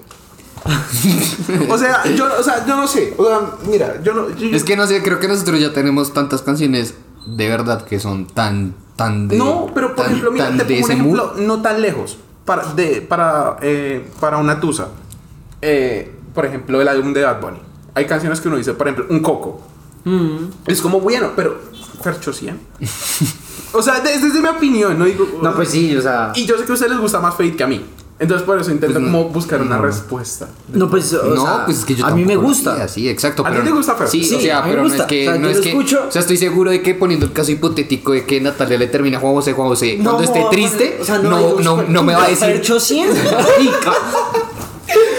[1.70, 3.14] o sea, yo, o sea, yo no sé.
[3.16, 4.28] O sea, mira, yo no.
[4.36, 6.94] yo- Es que no sé, creo que nosotros ya tenemos tantas canciones
[7.26, 9.36] de verdad que son tan, tan de.
[9.38, 12.18] no, pero por tan- ejemplo, mira, tan te de pongo un ejemplo no tan lejos.
[12.44, 14.88] Para, de, para, eh, para una tusa.
[15.62, 17.58] Eh, por ejemplo, el álbum de Bad Bunny.
[17.94, 19.62] Hay canciones que uno dice, por ejemplo, un coco.
[20.04, 20.36] Mm.
[20.66, 21.58] Es como bueno, pero
[22.02, 22.60] Fercho 100.
[23.72, 25.26] o sea, es desde mi opinión, no digo.
[25.42, 26.32] no, pues sí, o sea.
[26.34, 27.82] Y yo sé que a ustedes les gusta más Fate que a mí.
[28.24, 29.82] Entonces por eso intento Pues no, como buscar una no.
[29.82, 30.48] respuesta.
[30.72, 32.72] No, pues, o no, sea, pues es que yo a mí me gusta.
[32.72, 33.42] haría, Sí, exacto.
[33.46, 34.08] ¿A ti pero- te gusta Fer?
[34.08, 35.06] Sí, Sí, o sea, a mí me pero no es gusta.
[35.06, 35.28] que.
[35.28, 36.04] O sea, no yo es lo que escucho.
[36.08, 39.18] O sea, estoy seguro de que poniendo el caso hipotético de que Natalia le termina
[39.18, 42.14] a Juan José, Juan José, No, cuando esté triste, o sea, no, no, no me
[42.14, 42.46] va a decir.
[42.46, 43.92] Fercho 100, marica.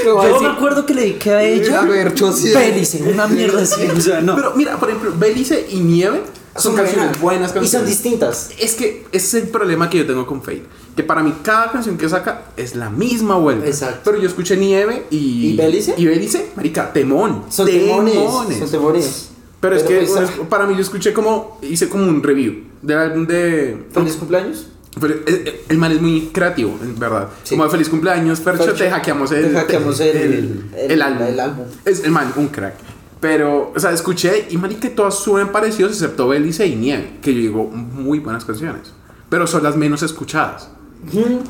[0.05, 1.81] me va a Yo decir, me acuerdo que le dediqué a ella.
[1.83, 2.53] Fercho 100.
[2.53, 3.81] Bélice, una mierda así.
[3.97, 4.35] O sea, no.
[4.35, 6.21] Pero mira, por ejemplo, Belice y Nieve
[6.55, 7.89] son, canciones buenas Y son canciones.
[7.89, 8.49] distintas.
[8.59, 10.63] Es que ese es el problema que yo tengo con Fate.
[10.95, 13.67] Que para mí cada canción que saca es la misma vuelta.
[13.67, 13.99] Exacto.
[14.05, 15.47] Pero yo escuché Nieve y...
[15.51, 15.93] ¿Y Belice?
[15.97, 17.43] Y Belice, marica, temón.
[17.49, 18.15] Son temones.
[18.59, 19.29] Son temones.
[19.59, 21.59] Pero, es que pues, bueno, para mí yo escuché como...
[21.61, 23.85] Hice como un review del álbum de...
[23.91, 24.67] ¿Feliz cumpleaños?
[24.99, 27.27] Pero el, el- el man es muy creativo, en verdad.
[27.43, 27.55] Sí.
[27.55, 30.33] Como de feliz cumpleaños, Fercho, te hackeamos el, te hackeamos el- el,
[30.77, 31.27] el- el álbum.
[31.27, 31.65] el álbum.
[31.83, 32.75] Es el man, un crack.
[33.19, 37.39] Pero, o sea, escuché y marica, todas suenan parecidos excepto Belice y Nieve, que yo
[37.41, 38.93] digo, muy buenas canciones.
[39.27, 40.69] Pero son las menos escuchadas.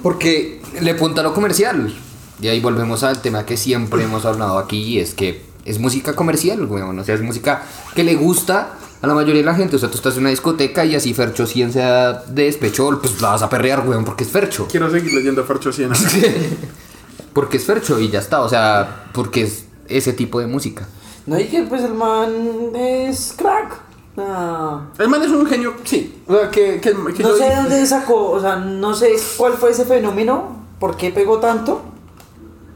[0.01, 1.93] Porque le apunta a lo comercial.
[2.41, 6.15] Y ahí volvemos al tema que siempre hemos hablado aquí, y es que es música
[6.15, 6.97] comercial, weón.
[6.99, 7.63] O sea, es música
[7.95, 9.75] que le gusta a la mayoría de la gente.
[9.75, 13.21] O sea, tú estás en una discoteca y así Fercho 100 sea de despechol, pues
[13.21, 14.67] la vas a perrear, weón, porque es Fercho.
[14.67, 15.91] Quiero seguir leyendo Fercho 100.
[17.33, 18.39] Porque es Fercho y ya está.
[18.39, 20.87] O sea, porque es ese tipo de música.
[21.25, 22.31] No, y que pues el man
[22.73, 23.84] es crack.
[24.17, 24.81] Ah.
[24.97, 26.23] el man es un genio, sí.
[26.27, 29.13] O sea, que, que, que No yo- sé de dónde sacó, o sea, no sé
[29.37, 31.81] cuál fue ese fenómeno, por qué pegó tanto.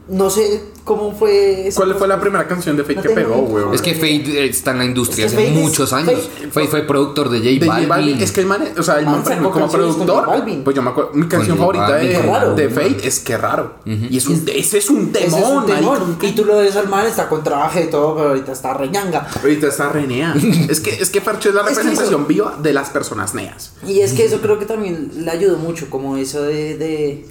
[0.08, 1.68] No sé cómo fue.
[1.68, 3.74] ese ¿Cuál fue la primera canción de Fate No que pegó, weón?
[3.74, 6.30] Es que Fade está en la industria Es que hace Fade es- muchos años.
[6.50, 8.20] Fade fue productor de J De J Balvin.
[8.20, 10.26] Es que el man, o sea, el man, Man como productor,
[10.64, 12.54] pues yo me acuerdo, mi canción favorita de, qué raro.
[12.54, 13.74] de Fate es que raro.
[13.84, 16.18] Y es un, ese es un temón, es un temón.
[16.22, 19.26] Y tú lo ves al man, está con traje y todo, pero ahorita está reñanga.
[19.42, 20.34] Ahorita está Renea.
[20.68, 23.72] es que, es que Fercho es la Es que representación viva de las personas neas.
[23.86, 27.26] Y es que eso creo que también le ayudó mucho, como eso de, de,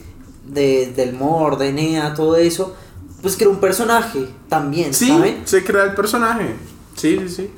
[0.47, 2.75] de- del Mor, de Nea, todo eso.
[3.21, 5.41] Pues que era un personaje también, Sí, ¿saben?
[5.45, 6.55] se crea el personaje.
[6.95, 7.49] Sí, sí, sí.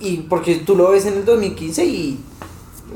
[0.00, 2.18] Y porque tú lo ves en el 2015 y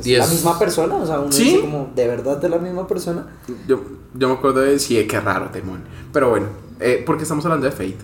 [0.00, 1.44] es Y la es- misma persona, o sea, uno Sí.
[1.44, 3.26] dice como, ¿de verdad de la misma persona?
[3.68, 3.80] Yo,
[4.14, 5.84] yo me acuerdo de sí, qué raro, temón.
[6.12, 6.46] Pero bueno,
[6.80, 7.98] eh, ¿por qué estamos hablando de Fate?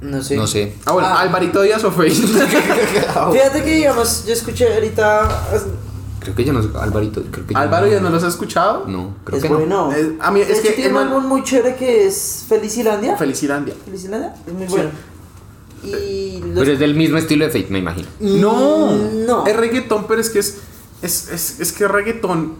[0.00, 0.36] No sé.
[0.36, 0.74] No sé.
[0.84, 1.20] Ah, bueno, Ah.
[1.20, 2.10] Alvarito Díaz o Fate.
[3.32, 5.28] Fíjate que, digamos, yo escuché ahorita...
[6.34, 7.22] Creo que ya no Alvarito.
[7.30, 8.84] Creo que ya Álvaro, ¿ya no los has escuchado?
[8.86, 9.56] No, creo es que no.
[9.56, 9.92] bueno.
[9.94, 13.16] Eh, a mí es hecho, que tiene el un álbum muy chévere que es Felicilandia.
[13.16, 13.74] Felicilandia.
[13.84, 14.72] Felicilandia, es muy Sí.
[14.74, 14.90] bueno.
[15.84, 18.08] Y los- Pero es del mismo estilo de Fate, me imagino.
[18.20, 19.46] No, no.
[19.46, 20.58] Es reggaetón, pero es que es.
[21.02, 22.54] Es, es, es que es reggaetón.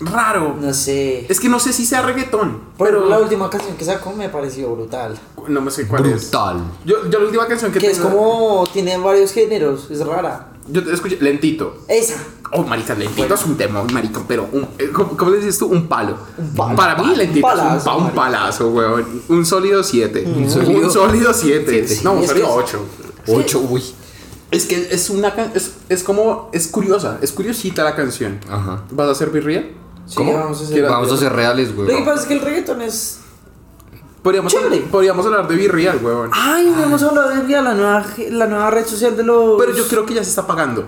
[0.00, 0.56] Raro.
[0.60, 1.24] No sé.
[1.30, 2.60] Es que no sé si sea reggaetón.
[2.76, 3.08] Pero Pero.
[3.08, 5.16] la última canción que sacó me pareció brutal.
[5.48, 6.22] No me sé cuál es.
[6.30, 6.58] Brutal.
[6.84, 8.64] Yo, yo la última canción que Que es como.
[8.72, 10.48] Tiene varios géneros, es rara.
[10.68, 11.18] Yo te escuché.
[11.20, 11.78] Lentito.
[11.88, 12.14] Esa.
[12.52, 15.66] Oh, marica, lentito es un temón, marica, pero un, eh, ¿cómo, dices tú?
[15.66, 16.16] Un palo.
[16.38, 16.76] Un palo.
[16.76, 19.22] Para mí, Un lentito es un, palazo, pa- un palazo, weón.
[19.28, 20.24] Un sólido 7.
[20.24, 21.84] Un sólido- sólido 7.
[21.86, 22.00] Siete.
[22.04, 22.84] No, un sólido es- 8.
[23.26, 23.82] Ocho, uy.
[24.50, 26.48] Es que es una es, es como.
[26.52, 28.38] Es curiosa, es curiosita la canción.
[28.48, 28.84] Ajá.
[28.90, 29.68] ¿Vas a hacer birria?
[30.06, 30.34] Sí, ¿Cómo?
[30.34, 31.88] vamos a hacer- ¿Quieres- Vamos a ser reales, güey.
[31.88, 33.18] Lo que pasa es que el reggaeton es.
[34.24, 34.78] Podríamos, Chévere.
[34.90, 36.30] podríamos hablar de birria, weón.
[36.32, 39.60] Ay, vamos a hablar de la nueva, la nueva red social de los.
[39.60, 40.86] Pero yo creo que ya se está pagando.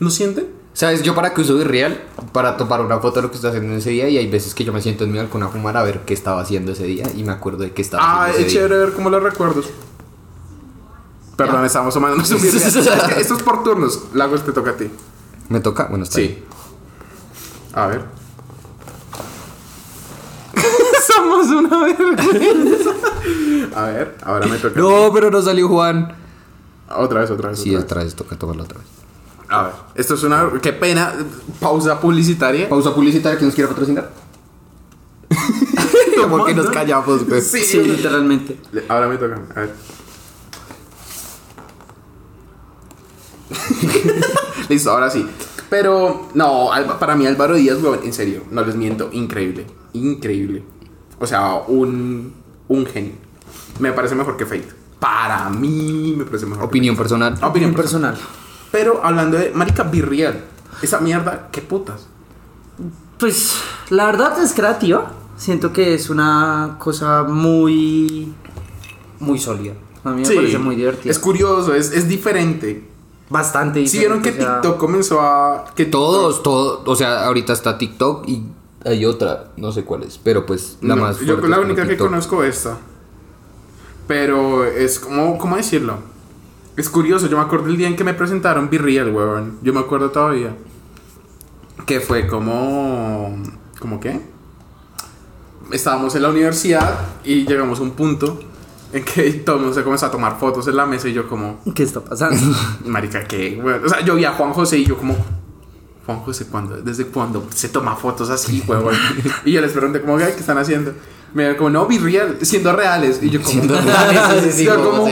[0.00, 0.48] ¿No sienten?
[0.74, 1.02] ¿Sabes?
[1.02, 2.02] Yo para que uso Virreal,
[2.32, 4.52] para tomar una foto de lo que estoy haciendo en ese día y hay veces
[4.54, 6.84] que yo me siento en mi balcón a fumar a ver qué estaba haciendo ese
[6.84, 8.62] día y me acuerdo de qué estaba Ah, haciendo es ese día.
[8.68, 9.66] chévere ver cómo los recuerdos.
[11.36, 11.66] Perdón, Ya.
[11.66, 12.50] estamos tomando un birria.
[12.66, 12.74] Es
[13.14, 14.00] que Esto es por turnos.
[14.14, 14.90] Lagos te toca a ti.
[15.50, 15.84] ¿Me toca?
[15.88, 16.34] Bueno, está bien.
[16.36, 16.44] Sí.
[17.74, 18.02] A ver.
[21.06, 22.90] Somos una vergüenza.
[23.74, 24.78] A ver, ahora me toca.
[24.80, 26.14] No, pero no salió Juan.
[26.94, 27.58] Otra vez, otra vez.
[27.58, 28.88] Sí, otra otra vez toca tomarlo otra vez.
[29.48, 30.50] A ver, esto es una.
[30.60, 31.12] Qué pena.
[31.60, 32.68] Pausa publicitaria.
[32.68, 34.10] Pausa publicitaria que nos quiera patrocinar.
[36.20, 37.40] Como que nos callamos, güey.
[37.40, 38.58] Sí, Sí, literalmente.
[38.88, 39.40] Ahora me toca.
[39.54, 39.74] A ver.
[44.68, 45.26] Listo, ahora sí.
[45.68, 49.66] Pero, no, para mí Álvaro Díaz, weón, en serio, no les miento, increíble.
[49.94, 50.64] Increíble.
[51.22, 52.32] O sea, un,
[52.66, 53.12] un genio.
[53.78, 54.68] Me parece mejor que Fate.
[54.98, 56.62] Para mí me parece mejor.
[56.62, 57.34] que Opinión personal.
[57.34, 57.46] Fate.
[57.46, 58.18] Opinión personal.
[58.72, 60.44] Pero hablando de Marica Virreal,
[60.82, 62.08] esa mierda, qué putas.
[63.20, 63.54] Pues
[63.90, 65.12] la verdad es creativa.
[65.36, 68.34] Siento que es una cosa muy.
[69.20, 69.74] muy sólida.
[70.02, 71.08] A mí me Sí, parece muy divertida.
[71.12, 72.88] Es curioso, es, es diferente.
[73.30, 75.66] Bastante Si vieron que diferente, o sea, TikTok comenzó a.
[75.76, 78.42] Que Todos, todos, o sea, ahorita está TikTok y
[78.84, 81.96] hay otra, no sé cuál es, pero pues la No, más Yo la única que
[81.96, 82.78] conozco esta.
[84.08, 85.98] Pero es como, ¿cómo decirlo?
[86.76, 89.58] Es curioso, yo me acuerdo el día en que me presentaron Be Real, weón.
[89.62, 90.56] Yo me acuerdo todavía.
[91.86, 93.36] Que fue como...
[93.78, 94.20] ¿Cómo qué?
[95.70, 98.40] Estábamos en la universidad y llegamos a un punto
[98.92, 101.28] en que todo el mundo se comenzó a tomar fotos en la mesa y yo
[101.28, 101.60] como...
[101.74, 102.40] ¿Qué está pasando?
[102.86, 103.60] Marica, ¿qué?
[103.62, 105.16] Weón, O sea, yo vi a Juan José y yo como...
[106.06, 106.76] Juan José, ¿cuándo?
[106.78, 108.94] ¿desde cuándo se toma fotos así, huevón?
[109.44, 110.92] y yo les pregunté como, "Ay, ¿qué están haciendo?
[111.34, 113.18] Me dijeron como, no, be real, siendo reales.
[113.22, 113.52] Y yo como...
[113.52, 115.08] Siendo reales, sí, sí, como...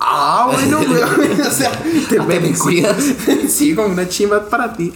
[0.00, 1.40] Ah, bueno, weón.
[1.40, 1.70] o sea,
[2.08, 2.96] te, Ah, me cuidas.
[3.48, 4.92] sí, como una chimba para ti.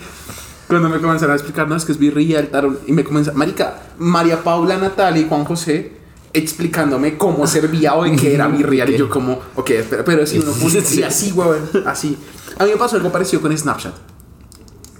[0.67, 3.33] Cuando me comenzaron a explicar, no, es que es be real, tal, y me comenzó...
[3.35, 5.93] Marica, María Paula, Natalia y Juan José
[6.33, 8.91] explicándome cómo servía o de qué era mi real.
[8.95, 12.19] Y yo como, ok, espera, pero si uno pone así, weón, así.
[12.59, 13.95] A mí me pasó algo parecido con Snapchat.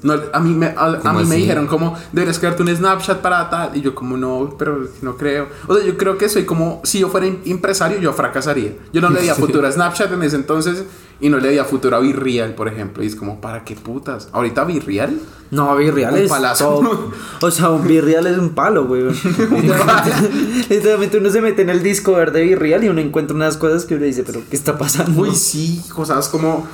[0.07, 3.21] No, a mí, me, a, a ¿Cómo mí me dijeron como, deberías crearte un Snapchat
[3.21, 3.77] para tal.
[3.77, 5.49] Y yo como, no, pero no creo.
[5.67, 8.73] O sea, yo creo que soy como, si yo fuera empresario, yo fracasaría.
[8.93, 10.85] Yo no le di a futuro a Snapchat en ese entonces
[11.21, 13.03] y no le di a futuro a Virreal, por ejemplo.
[13.03, 14.29] Y es como, ¿para qué putas?
[14.33, 15.19] Ahorita Virreal.
[15.51, 16.81] No, Virreal Un es palazo.
[16.81, 17.15] top.
[17.43, 19.03] O sea, un Virreal es un palo, güey.
[20.71, 23.95] literalmente, uno se mete en el Discord de Virreal y uno encuentra unas cosas que
[23.95, 25.21] uno dice, pero ¿qué está pasando?
[25.21, 26.67] Uy, sí, cosas como.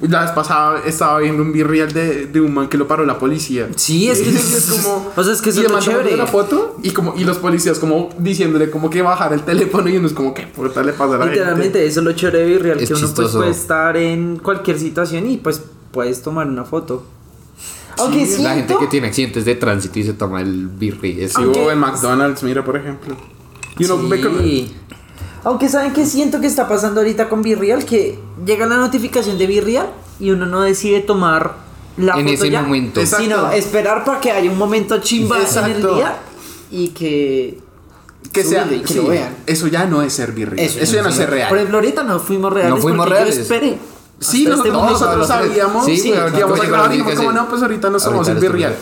[0.00, 3.18] La vez pasada estaba viendo un Virreal de, de un man que lo paró la
[3.18, 3.68] policía.
[3.76, 5.12] Sí, es que es como.
[5.14, 6.14] O sea, es que es chévere.
[6.14, 9.96] una foto y como y los policías como diciéndole como que bajar el teléfono y
[9.98, 11.38] uno es como que puta le pasa a la gente?
[11.40, 14.78] Literalmente, eso es lo chévere de Virreal, Es que uno pues, puede estar en cualquier
[14.78, 15.60] situación y pues
[15.90, 17.04] puedes tomar una foto.
[17.98, 21.22] Aunque La gente siento- que tiene accidentes de tránsito y se toma el birri.
[21.22, 23.16] Es Sí, hubo en McDonald's, mira, por ejemplo.
[23.78, 24.74] Y uno ve Sí.
[25.44, 29.46] Aunque saben que siento que está pasando ahorita con Virreal, que llega la notificación de
[29.46, 29.86] Virreal
[30.18, 31.54] y uno no decide tomar
[31.96, 33.00] la En foto ese ya, momento.
[33.00, 33.24] Exacto.
[33.24, 35.94] sino esperar para que haya un momento chimba en el Exacto.
[35.94, 36.16] día
[36.72, 37.60] y que
[38.32, 38.66] Que sea.
[38.70, 39.36] Y que sí, lo vean.
[39.46, 40.58] Eso ya no es ser virreal.
[40.58, 41.48] Eso, ya no es ser real.
[41.48, 42.74] Por ejemplo, ahorita no fuimos reales.
[42.74, 43.36] No fuimos porque reales.
[43.36, 43.78] Yo esperé.
[44.18, 45.84] Sí, hasta nosotros, este nosotros sabíamos.
[45.84, 48.74] Sí, Sí, a que grabar y como no, pues ahorita no somos el virreal.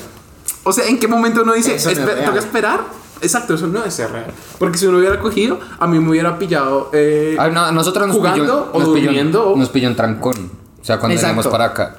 [0.62, 2.80] O sea, ¿en qué momento uno dice, es toca esperar?
[3.20, 4.32] Exacto, eso no es ser real.
[4.58, 6.90] Porque si uno hubiera cogido, a mí me hubiera pillado.
[6.92, 9.48] eh, Ah, no, nosotros nos jugando pilló, o nos pilló- durmiendo.
[9.50, 10.50] o- nos pilló en trancón.
[10.80, 11.96] O sea, cuando veníamos para acá.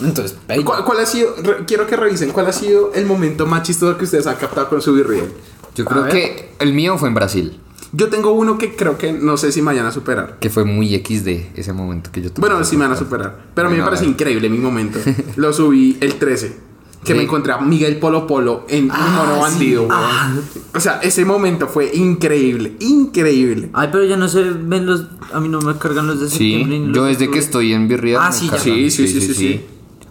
[0.00, 3.62] Entonces, ¿Cuál, cuál ha sido, re- quiero que revisen, cuál ha sido el momento más
[3.62, 5.30] chistoso que ustedes han captado con su virreal?
[5.74, 7.60] Yo creo que el mío fue en Brasil.
[7.96, 10.36] Yo tengo uno que creo que no sé si me vayan a superar.
[10.40, 12.46] Que fue muy XD ese momento que yo tuve.
[12.48, 13.46] Bueno, sí me van a superar.
[13.54, 14.98] Pero a mí me parece increíble mi momento.
[15.36, 16.66] Lo subí el 13.
[17.04, 17.24] Que me Sí.
[17.26, 19.86] encontré a Miguel Polo Polo en un mono bandido.
[19.86, 20.42] weón.
[20.74, 22.72] O sea, ese momento fue increíble.
[22.80, 23.70] Increíble.
[23.72, 25.04] Ay, pero ya no se ven los.
[25.32, 26.78] A mí no me cargan los de septiembre.
[26.78, 28.20] Sí, yo de desde que estoy en Virreal.
[28.22, 28.50] Ah, sí.
[28.58, 29.60] Sí, sí, sí, sí, sí.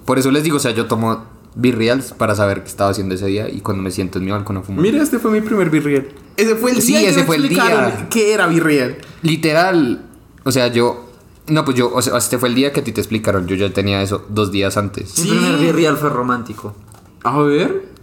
[0.05, 1.25] Por eso les digo, o sea, yo tomo
[1.55, 4.57] Virreals para saber qué estaba haciendo ese día y cuando me siento en mi balcón
[4.57, 4.81] a fumar.
[4.81, 6.07] Mira, este fue mi primer virreal.
[6.37, 8.09] Ese fue el Sí, día que ese me fue el explicaron día.
[8.09, 8.97] ¿Qué era virreal?
[9.21, 10.05] Literal,
[10.43, 11.09] o sea, yo.
[11.47, 13.45] No, pues yo, o sea, este fue el día que a ti te explicaron.
[13.47, 15.17] Yo ya tenía eso dos días antes.
[15.19, 15.29] Mi Sí.
[15.29, 16.75] primer virreal fue romántico.
[17.23, 17.93] A ver.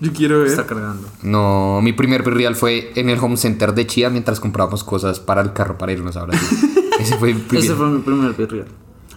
[0.00, 0.48] Yo quiero ver.
[0.48, 1.06] Está cargando.
[1.22, 5.40] No, mi primer Virreal fue en el home center de Chía mientras comprábamos cosas para
[5.42, 6.58] el carro para irnos a Brasil.
[6.98, 7.64] Ese fue mi primer.
[7.64, 8.66] Ese fue mi primer virreal.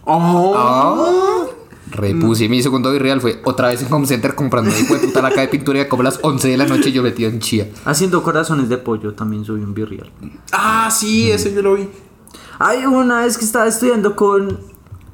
[0.04, 0.54] Oh.
[0.56, 1.45] Ah,
[1.92, 2.50] repuse.
[2.50, 5.48] Mi segundo Virreal fue otra vez en home center comprando mi de puta laca de
[5.48, 7.70] pintura y como a las 11 de la noche yo metido en Chía.
[7.86, 10.12] Haciendo corazones de pollo también subí un virreal.
[10.52, 11.88] Ah, sí, ese yo lo vi.
[12.60, 14.60] Hay una vez que estaba estudiando con,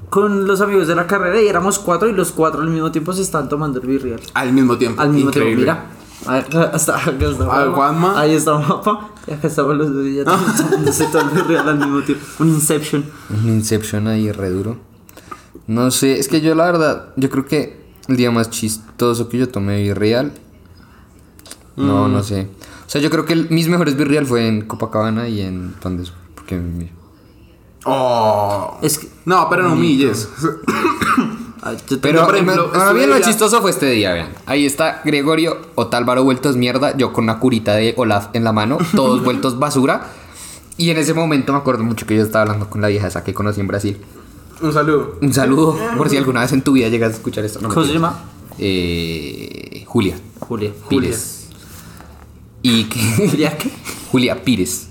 [0.09, 3.13] con los amigos de la carrera y éramos cuatro y los cuatro al mismo tiempo
[3.13, 4.21] se están tomando el virreal.
[4.33, 5.01] Al mismo tiempo.
[5.01, 5.63] Al mismo Increíble.
[5.65, 5.97] tiempo, mira.
[6.39, 7.45] Acá está, acá está.
[7.45, 8.19] A ver, Juanma.
[8.19, 9.09] Ahí está Mapa.
[9.27, 12.23] Y acá estaban los dos y ya tomándose todo el virreal al mismo tiempo.
[12.39, 13.03] Un Inception.
[13.29, 14.77] Un Inception ahí re duro.
[15.71, 19.37] No sé, es que yo la verdad, yo creo que el día más chistoso que
[19.37, 20.33] yo tomé Virreal.
[21.77, 22.13] No, Mm.
[22.13, 22.47] no sé.
[22.85, 26.11] O sea, yo creo que el- mis mejores Virreal fue en Copacabana y en Pandes.
[26.35, 26.59] Porque
[27.85, 28.77] Oh.
[28.81, 29.07] Es que.
[29.25, 30.27] No, pero no humilles.
[31.63, 34.29] Ay, Pero por ejemplo, me- para mí estuve lo ya- chistoso fue este día, vean.
[34.47, 38.77] Ahí está Gregorio Otálvaro vueltos mierda, yo con una curita de Olaf en la mano,
[38.95, 40.07] todos vueltos basura.
[40.77, 43.23] Y en ese momento me acuerdo mucho que yo estaba hablando con la vieja esa
[43.23, 43.97] que conocí en Brasil.
[44.61, 45.17] Un saludo.
[45.21, 47.59] Un saludo, por si alguna vez en tu vida llegas a escuchar esto.
[47.61, 48.19] No, ¿Cómo se llama?
[48.59, 50.71] Eh, Julia Julia.
[50.89, 51.47] Pires.
[52.61, 52.99] Y que...
[53.29, 53.69] ¿Julia qué?
[54.11, 54.87] Julia Pires.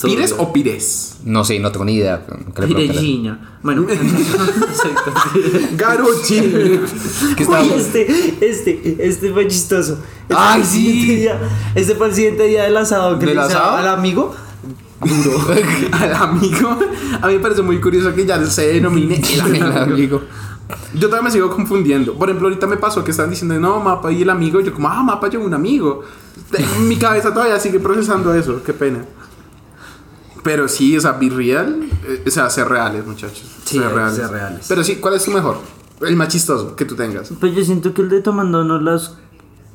[0.00, 1.16] ¿Pires o pires?
[1.24, 2.24] No sé, no tengo ni idea.
[2.54, 3.58] Piregiña.
[3.64, 3.84] Bueno.
[3.90, 5.12] Exacto.
[5.76, 6.40] Garochi.
[7.36, 9.94] ¿Qué Uy, este, este, este fue chistoso.
[10.22, 11.16] Este Ay, fue sí.
[11.16, 11.40] día-
[11.74, 13.76] este fue el siguiente día del asado que ¿Del le hice asado?
[13.76, 14.36] al amigo.
[15.92, 16.78] Al amigo.
[17.20, 19.66] A mí me parece muy curioso que ya se denomine el amigo.
[19.66, 20.22] El amigo.
[20.94, 22.14] Yo todavía me sigo confundiendo.
[22.14, 24.60] Por ejemplo, ahorita me pasó que están diciendo, no, mapa y el amigo.
[24.60, 26.02] Yo, como, ah, mapa, yo un amigo.
[26.80, 28.62] Mi cabeza todavía sigue procesando eso.
[28.62, 29.04] Qué pena.
[30.42, 31.88] Pero sí, o sea, be real.
[32.06, 33.44] eh, o sea, ser reales, muchachos.
[33.64, 34.66] Sí, que ser reales.
[34.68, 35.58] Pero sí, ¿cuál es tu mejor?
[36.00, 37.30] El más chistoso que tú tengas.
[37.40, 39.16] Pues yo siento que el de tomándonos las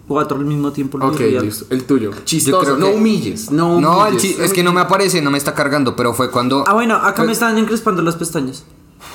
[0.07, 0.97] cuatro al mismo tiempo.
[0.97, 1.65] el Ok, listo.
[1.69, 2.11] El tuyo.
[2.25, 2.59] Chistoso.
[2.61, 3.49] creo no que- humilles.
[3.51, 4.35] No, No, el humilles.
[4.37, 6.63] chi- es que no me aparece, no me está cargando, pero fue cuando...
[6.67, 8.63] Ah, bueno, acá me están encrespando las pestañas.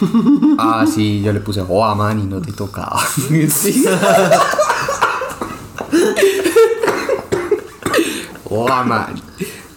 [0.61, 3.01] Ah, sí, yo le puse, oh, man, y no te tocaba.
[3.49, 3.85] Sí.
[8.51, 9.15] oh, man.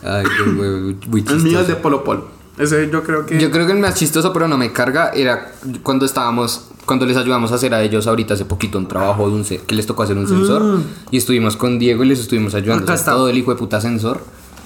[0.03, 1.76] Ay, qué muy, muy El mío es de.
[1.76, 2.40] Polo Polo.
[2.62, 3.39] Ese yo creo que.
[3.39, 5.51] Yo creo que el más chistoso, pero no me carga, era
[5.82, 9.36] cuando estábamos, cuando les ayudamos a hacer a ellos ahorita hace poquito un trabajo de
[9.36, 10.80] un que les tocó hacer un sensor.
[11.09, 12.84] Y estuvimos con Diego y les estuvimos ayudando.
[12.84, 13.12] Acá o sea, está.
[13.14, 14.24] todo el hijo de puta sensor.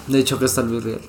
[0.07, 0.99] De hecho, acá está el virreal.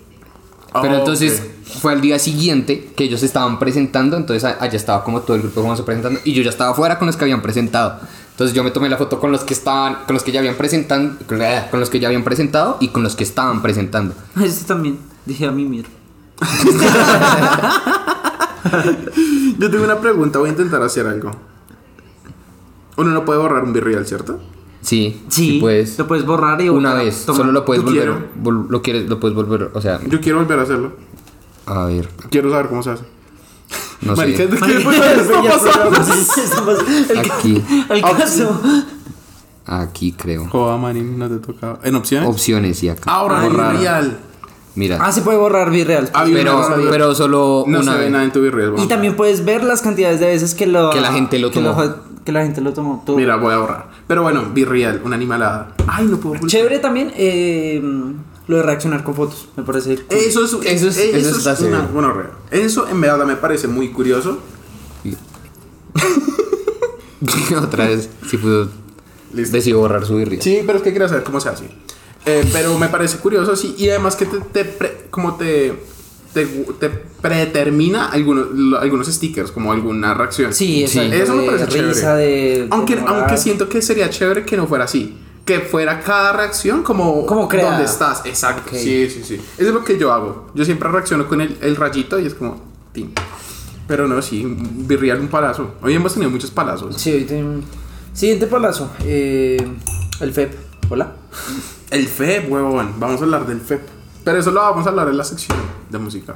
[0.81, 1.43] Pero Oh, entonces
[1.81, 5.63] fue al día siguiente que ellos estaban presentando, entonces allá estaba como todo el grupo
[5.63, 7.99] famoso presentando y yo ya estaba afuera con los que habían presentado.
[8.31, 10.57] Entonces yo me tomé la foto con los que estaban, con los que ya habían
[10.57, 14.15] presentado, con los que ya habían presentado y con los que estaban presentando.
[14.45, 14.99] Este también.
[15.25, 15.89] Dije a mí, mira.
[19.59, 21.31] Yo tengo una pregunta, voy a intentar hacer algo.
[22.97, 24.41] Uno no puede borrar un virreal, ¿cierto?
[24.81, 25.99] Sí, Sí, sí puedes.
[25.99, 27.41] lo puedes borrar y Una vez, tomar.
[27.43, 30.39] solo lo puedes Yo volver, vol- lo quieres, lo puedes volver, o sea, Yo quiero
[30.39, 30.93] volver a hacerlo.
[31.67, 33.05] a ver, Quiero saber cómo se hace.
[34.03, 34.47] no Marica, sé.
[34.47, 34.85] ¿de qué
[35.49, 36.77] pasando?
[37.11, 38.61] el ca- Aquí, El caso.
[39.67, 40.47] aquí creo.
[40.49, 41.81] Joda, manín, no te tocaba.
[41.83, 42.29] ¿En opciones?
[42.29, 43.11] Opciones y acá.
[43.11, 43.73] Ahora, Borrar.
[43.73, 44.19] virreal.
[44.77, 46.11] Mira, Ah, se puede borrar virreal.
[46.15, 46.91] Ah, pero, no sabía.
[46.91, 48.13] pero solo No una se ve vez.
[48.13, 48.75] nada en tu virreal.
[48.79, 51.61] Y también puedes ver las cantidades de veces que lo Que la gente lo que
[51.61, 51.95] tomó.
[52.25, 53.03] que la gente lo tomó.
[53.07, 53.17] Tú.
[53.17, 53.89] Mira, voy a borrar.
[54.07, 55.75] Pero bueno, virreal, una animalada.
[55.89, 56.47] Ay, no puedo.
[56.47, 57.11] Chévere también.
[57.17, 57.83] eh,
[58.49, 59.97] Lo de reaccionar con fotos, me parece.
[59.97, 60.05] cool.
[60.11, 61.89] Eso es, Eso eso es- es, eso está una severo.
[61.93, 62.31] gonorrea.
[62.53, 64.39] Eso en verdad me parece muy curioso.
[67.63, 68.69] Otra vez, si pudo
[69.33, 69.57] Listo.
[69.57, 70.41] decidió borrar su birria.
[70.41, 71.69] Sí, pero es que quería saber cómo se hace.
[72.27, 73.75] Eh, pero me parece curioso, sí.
[73.79, 75.75] Y además que te, te pre- como te,
[76.35, 78.49] te, te predetermina algunos,
[78.81, 80.53] algunos stickers, como alguna reacción.
[80.53, 82.17] Sí, exacto, Eso me de parece risa, chévere.
[82.63, 85.17] de- aunque, de aunque siento que sería chévere que no fuera así.
[85.45, 87.71] Que fuera cada reacción como, Como creada.
[87.71, 88.23] donde estás.
[88.27, 88.71] Exacto.
[88.73, 88.77] Ok.
[88.77, 89.35] Sí, sí, sí.
[89.35, 90.51] Eso es lo que yo hago.
[90.55, 92.61] Yo siempre reacciono con el, el rayito y es como...
[92.93, 93.13] tin.
[93.87, 95.77] Pero no, sí, birriar un palazo.
[95.81, 96.97] Hoy hemos tenido muchos palazos.
[97.01, 97.61] Sí, hoy tengo-
[98.13, 98.91] Siguiente palazo.
[99.05, 99.65] eh,
[100.21, 100.53] el FEP.
[100.89, 101.13] Hola.
[101.91, 102.95] El FEP, huevón.
[102.99, 103.81] Vamos a hablar del FEP.
[104.25, 105.57] Pero eso lo vamos a hablar en la sección
[105.89, 106.35] de música.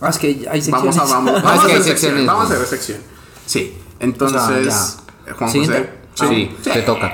[0.00, 0.96] Ah, es que hay secciones.
[0.96, 1.96] Vamos a, vamos, Ah, vamos es que hacer sección.
[1.98, 2.26] secciones.
[2.26, 2.98] Vamos a hacer sección.
[3.46, 3.78] Sí.
[3.98, 5.32] Entonces, ya.
[5.34, 6.00] Juan Siguiente.
[6.18, 6.26] José.
[6.28, 7.12] Sí, te toca.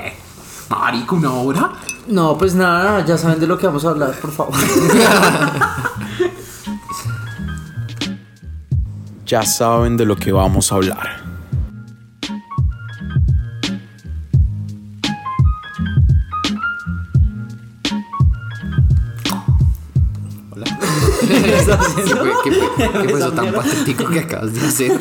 [0.69, 1.73] Marico, una hora.
[2.09, 4.55] No, pues nada, ya saben de lo que vamos a hablar, por favor.
[9.27, 11.26] Ya saben de lo que vamos a hablar.
[21.35, 22.25] Estás ¿Qué haciendo?
[22.45, 23.63] qué fue- qué fue eso tan mierda.
[23.63, 25.01] patético que acabas de hacer?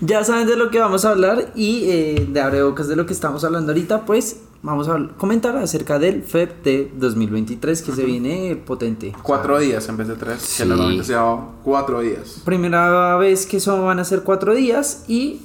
[0.00, 3.12] Ya saben de lo que vamos a hablar y eh, de abrebocas de lo que
[3.14, 8.56] estamos hablando ahorita, pues vamos a comentar acerca del FEP de 2023 que se viene
[8.56, 9.12] potente.
[9.22, 10.42] Cuatro días en vez de tres.
[10.42, 10.62] Sí.
[10.62, 12.42] Que normalmente se llama cuatro días.
[12.44, 15.40] Primera vez que eso van a ser cuatro días y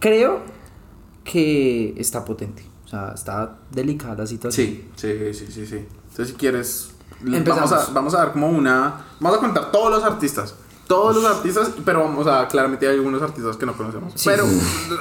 [0.00, 0.40] creo
[1.24, 2.64] que está potente.
[2.84, 4.66] O sea, está delicada la situación.
[4.66, 5.76] Sí, sí, sí, sí, sí.
[6.10, 6.90] Entonces, si quieres,
[7.26, 7.70] Empezamos.
[7.70, 9.04] vamos a, vamos a dar como una.
[9.20, 10.54] Vamos a contar todos los artistas.
[10.86, 12.46] Todos los artistas, pero vamos a.
[12.48, 14.12] Claramente hay algunos artistas que no conocemos.
[14.16, 14.28] Sí.
[14.28, 14.44] Pero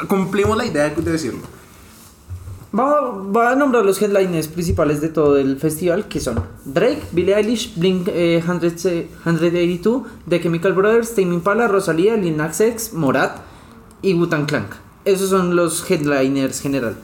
[0.08, 1.42] cumplimos la idea de decirlo.
[2.76, 7.76] Va, a nombrar los headliners principales de todo el festival, que son Drake, Billie Eilish,
[7.76, 8.62] Blink eh, 100,
[8.92, 13.38] eh, 182, The Chemical Brothers, Tame Impala, Rosalía, Lil Nas X, Morat
[14.02, 14.66] y Wu-Tang Clan.
[15.06, 16.96] Esos son los headliners general.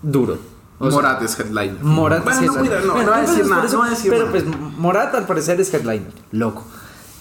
[0.00, 0.51] Duro.
[0.82, 1.82] O sea, Morat es headliner.
[1.82, 2.84] Morat Bueno, es no, headliner.
[2.84, 3.64] no, Bueno, no voy a decir nada.
[3.64, 4.30] eso- no voy a decir pero nada.
[4.32, 4.44] pues
[4.78, 6.10] Morat al parecer es headliner.
[6.32, 6.64] Loco.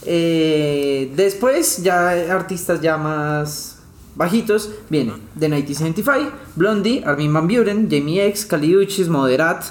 [0.03, 3.77] Eh, después ya artistas ya más
[4.15, 9.63] bajitos viene The 1975, Blondie, Armin Van Buren, Jamie X, Kali Uchis, Moderat,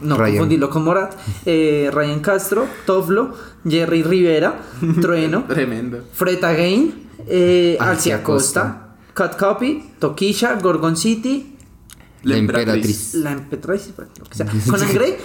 [0.00, 0.30] no Ryan.
[0.32, 1.14] confundirlo con Morat,
[1.46, 3.34] eh, Ryan Castro, Toflo,
[3.68, 4.58] Jerry Rivera,
[5.00, 6.02] Trueno, Tremendo.
[6.12, 11.57] Fred Again, eh, Alcia Alcia Costa, Cut Copy, Tokisha, Gorgon City,
[12.22, 13.14] La emperatriz.
[13.14, 15.16] la emperatriz, lo que sea, Conan Gray.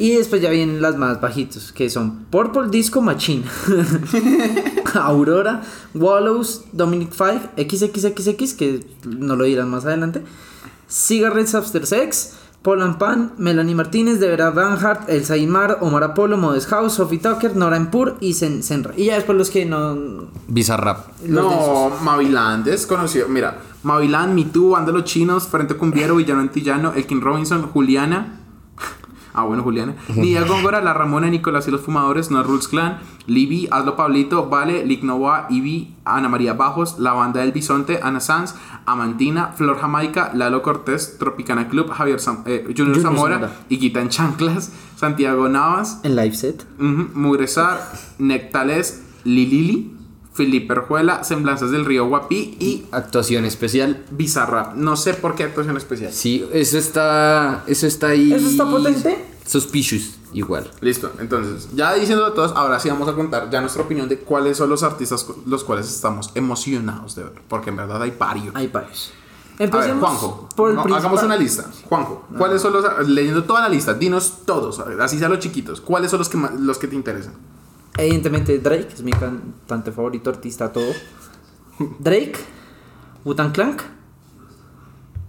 [0.00, 3.42] Y después ya vienen las más bajitos, que son Purple Disco Machine,
[4.94, 5.62] Aurora,
[5.94, 10.22] Wallows, Dominic Five, XXXX, que no lo dirán más adelante,
[10.88, 16.68] Cigarettes After Sex, Paul and Pan, Melanie Martínez, Devera Banhart, Elsa Imar, Omar Apollo, Modest
[16.70, 18.92] House, Sophie Tucker, Nora Empur y Sen Senra.
[18.96, 20.28] Y ya después los que no...
[20.48, 21.06] Bizarrap.
[21.26, 22.02] los No, densos.
[22.02, 23.28] Maviland es conocido.
[23.28, 28.34] Mira, Maviland, Me Too, Banda los Chinos, Frente Cumbiero, Villano Antillano, Elkin Robinson, Juliana.
[29.34, 29.94] Ah, bueno, Juliana.
[30.16, 34.84] Nidia Góngora, La Ramona, Nicolás y los Fumadores, No Rules Clan, Libby, Hazlo Pablito, Vale,
[34.84, 40.32] Lick Nova, Ivy, Ana María Bajos, La Banda del Bisonte, Ana Sanz, Amantina, Flor Jamaica,
[40.34, 43.50] Lalo Cortés, Tropicana Club, Javier Sam- eh, Junior, Junior Zamora.
[43.68, 46.66] Iquita en Chanclas, Santiago Navas, En live set.
[46.80, 47.80] Ujú, Mugresar,
[48.18, 49.94] Nectales, Lilili,
[50.38, 54.04] Felipe Orjuela, Semblanzas del Río Guapí y Actuación especial.
[54.12, 54.76] Bizarrap.
[54.76, 56.12] No sé por qué actuación especial.
[56.12, 57.64] Sí, eso está.
[57.66, 58.32] Eso está ahí.
[58.32, 59.24] ¿Eso está potente?
[59.44, 60.70] Suspicious, igual.
[60.80, 64.56] Listo, entonces, ya diciéndolo todos, ahora sí vamos a contar ya nuestra opinión de cuáles
[64.58, 67.32] son los artistas los cuales estamos emocionados de ver.
[67.48, 68.54] Porque en verdad hay varios.
[68.54, 69.10] Hay varios.
[69.10, 71.64] A ver, Empecemos Juanjo, por el no, hagamos una lista.
[71.88, 73.92] Juanjo, ¿cuáles son los leyendo toda la lista?
[73.92, 75.80] Dinos todos, a así sea los chiquitos.
[75.80, 77.34] ¿Cuáles son los que más- los que te interesan?
[77.98, 80.92] Evidentemente Drake, es mi cantante favorito, artista, todo.
[81.98, 82.34] Drake,
[83.24, 83.76] Wu-Tang Clan.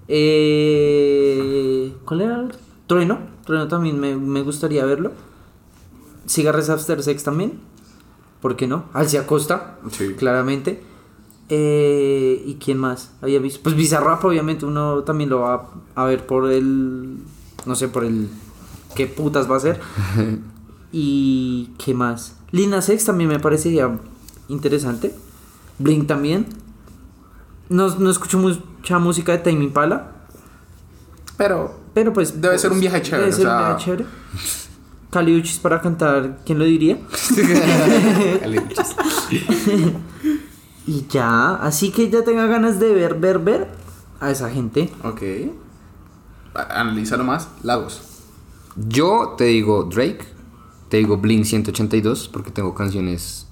[0.07, 2.47] Eh, ¿Cuál era?
[2.87, 3.19] Trueno.
[3.45, 5.11] Trueno también me, me gustaría verlo.
[6.27, 7.59] Cigarres After Sex también.
[8.41, 8.85] ¿Por qué no?
[8.93, 10.13] Alcia Costa, Sí.
[10.17, 10.81] claramente.
[11.49, 13.11] Eh, ¿Y quién más?
[13.21, 13.61] Había visto.
[13.63, 17.17] Pues Bizarrap, obviamente, uno también lo va a ver por el.
[17.65, 18.29] No sé, por el.
[18.95, 19.79] ¿Qué putas va a ser?
[20.91, 22.35] ¿Y qué más?
[22.51, 23.99] Lina Sex también me parecería
[24.47, 25.13] interesante.
[25.77, 26.47] Blink también.
[27.69, 30.11] No, no escucho mucha música de Tame Impala.
[31.37, 32.41] Pero Pero pues.
[32.41, 34.05] Debe ser un viaje chévere, Debe ser o un viaje chévere.
[35.11, 36.99] Caliuchis para cantar, ¿quién lo diría?
[40.85, 43.67] y ya, así que ya tenga ganas de ver, ver, ver
[44.19, 44.91] a esa gente.
[45.03, 45.21] Ok.
[46.53, 47.47] Analízalo más.
[47.63, 48.01] Lagos.
[48.75, 50.25] Yo te digo Drake,
[50.89, 53.47] te digo Blink 182, porque tengo canciones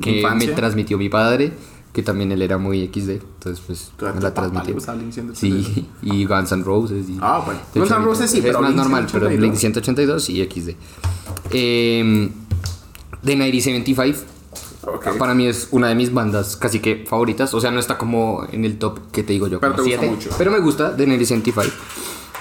[0.00, 0.50] que Infancia.
[0.50, 1.52] me transmitió mi padre,
[1.92, 4.74] que también él era muy XD, entonces pues me la transmitió.
[4.74, 5.38] gustaba Blink 182.
[5.66, 7.08] Sí, y Guns N' Roses.
[7.08, 7.60] Y Ah, bueno.
[7.74, 9.38] de Guns N' Roses sí, es pero más Blink normal, pero 182.
[9.40, 10.76] Blink 182 y XD.
[11.50, 12.30] Eh,
[13.24, 14.26] The 1975
[14.84, 15.16] Ok.
[15.16, 17.54] para mí es una de mis bandas casi que favoritas.
[17.54, 19.60] O sea, no está como en el top que te digo yo.
[19.60, 20.30] Pero como te gusta siete, mucho.
[20.38, 21.72] Pero me gusta The 1975.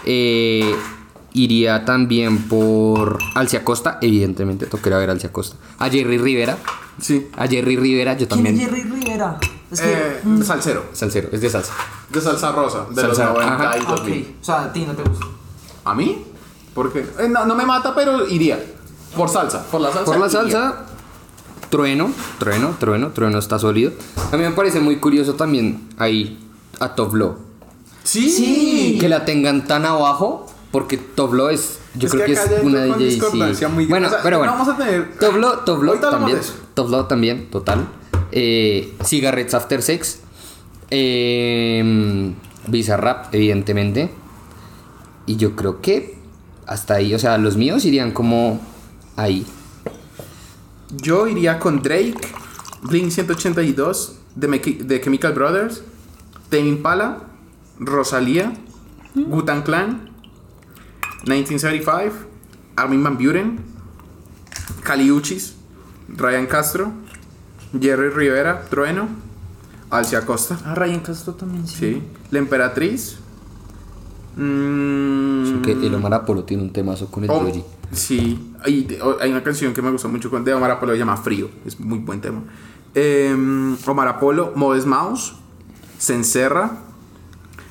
[0.05, 0.73] Eh,
[1.33, 4.65] iría también por Alcia Costa, evidentemente.
[4.65, 5.57] Tocaría ver a Alcia Costa.
[5.79, 6.57] A Jerry Rivera.
[6.99, 7.27] Sí.
[7.37, 8.59] A Jerry Rivera, yo ¿Quién también.
[8.59, 9.37] es Jerry Rivera?
[9.71, 9.91] Es que.
[9.91, 10.85] Eh, mm, Salsero.
[10.93, 11.73] Salsero, es de salsa.
[12.09, 12.85] De salsa rosa.
[12.93, 13.77] De los Salsa, 90 ajá.
[13.77, 14.21] y ah, 2000.
[14.21, 14.27] ok.
[14.41, 15.25] O sea, a ti no te gusta.
[15.85, 16.25] ¿A mí?
[16.73, 18.59] Porque eh, no, no me mata, pero iría.
[19.15, 19.63] Por salsa.
[19.65, 20.05] Por la salsa.
[20.05, 20.41] Por la iría.
[20.41, 20.85] salsa,
[21.69, 23.93] trueno, trueno, trueno, trueno está sólido.
[24.31, 26.37] A mí me parece muy curioso también ahí
[26.79, 27.39] a Toblo.
[28.03, 28.29] Sí.
[28.29, 28.97] Sí.
[28.99, 31.79] Que la tengan tan abajo, porque Toblo es.
[31.95, 33.19] Yo Es creo que es una DJ.
[33.55, 33.65] Sí.
[33.67, 34.07] muy Bueno, grande.
[34.07, 34.53] O sea, pero bueno.
[34.53, 36.39] vamos a tener- Toblo, Toblo también.
[36.73, 37.87] Toblo también, total.
[38.31, 40.19] Eh, Cigarettes After Sex.
[40.89, 42.33] Eh,
[42.67, 44.11] Bizarrap, evidentemente.
[45.25, 46.17] Y yo creo que
[46.67, 48.59] hasta ahí, o sea, los míos irían como
[49.17, 49.45] ahí.
[50.95, 52.15] Yo iría con Drake,
[52.83, 55.81] Blink 182, de, Meki- de Chemical Brothers,
[56.49, 57.19] Tame Impala,
[57.79, 58.53] Rosalía,
[59.15, 60.10] Gutan Clan,
[61.23, 62.13] 1975,
[62.75, 63.59] Armin Van Buren,
[64.83, 65.55] Caliuchis,
[66.09, 66.91] Ryan Castro,
[67.79, 69.07] Jerry Rivera, Trueno,
[69.89, 71.75] Alcia Costa, Ah, Ryan Castro también, sí.
[71.77, 73.17] sí, La Emperatriz,
[74.35, 77.45] mm, Que el Omar Apollo tiene un temazo con el Oh,
[77.91, 81.17] sí, hay, hay una canción que me gusta mucho con de Omar Apollo, se llama
[81.17, 82.41] Frío, es muy buen tema.
[82.95, 83.35] Eh,
[83.85, 85.33] Omar Apollo, Modest Mouse,
[85.99, 86.71] Cencerra,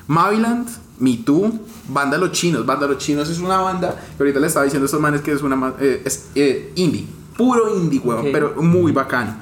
[0.07, 0.67] Maviland,
[1.01, 1.51] Me Too,
[1.89, 2.65] Banda Los Chinos.
[2.65, 5.31] Banda Los Chinos es una banda que ahorita le estaba diciendo a estos manes que
[5.33, 9.35] es una eh, es eh, indie, puro indie, huevón, pero muy bacano.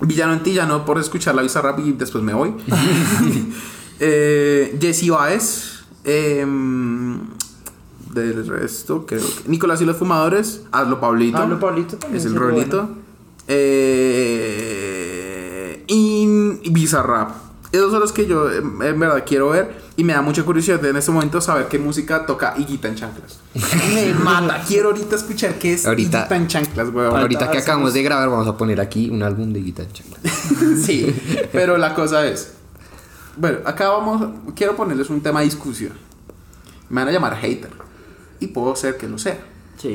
[0.00, 2.54] Villano Antillano por escuchar la visa rap y después me voy.
[4.00, 5.84] eh, Jesse Baez.
[6.04, 7.18] em,
[8.12, 9.48] del resto, creo que.
[9.48, 10.62] Nicolás y los Fumadores.
[10.70, 11.38] Hazlo Pablito.
[11.38, 12.82] Hazlo, Pablito, también Es el rolito.
[12.84, 12.98] bueno.
[14.48, 16.28] Eh, y
[16.62, 17.32] y Bizarrap.
[17.72, 19.87] Esos son los que yo em, en verdad quiero ver.
[19.98, 23.40] Y me da mucha curiosidad en este momento saber qué música toca Higuita en chanclas.
[23.92, 24.62] me mata.
[24.64, 27.16] Quiero ahorita escuchar qué es Ahorita- Higuita en chanclas, weón.
[27.16, 30.18] Ahorita que hacemos- acabamos de grabar, vamos a poner aquí un álbum de guitarra chancla.
[30.86, 31.12] sí,
[31.52, 32.52] pero la cosa es.
[33.36, 34.24] Bueno, acá vamos.
[34.54, 35.94] Quiero ponerles un tema de discusión.
[36.90, 37.70] Me van a llamar hater.
[38.38, 39.38] Y puedo ser que lo sea.
[39.78, 39.92] Sí.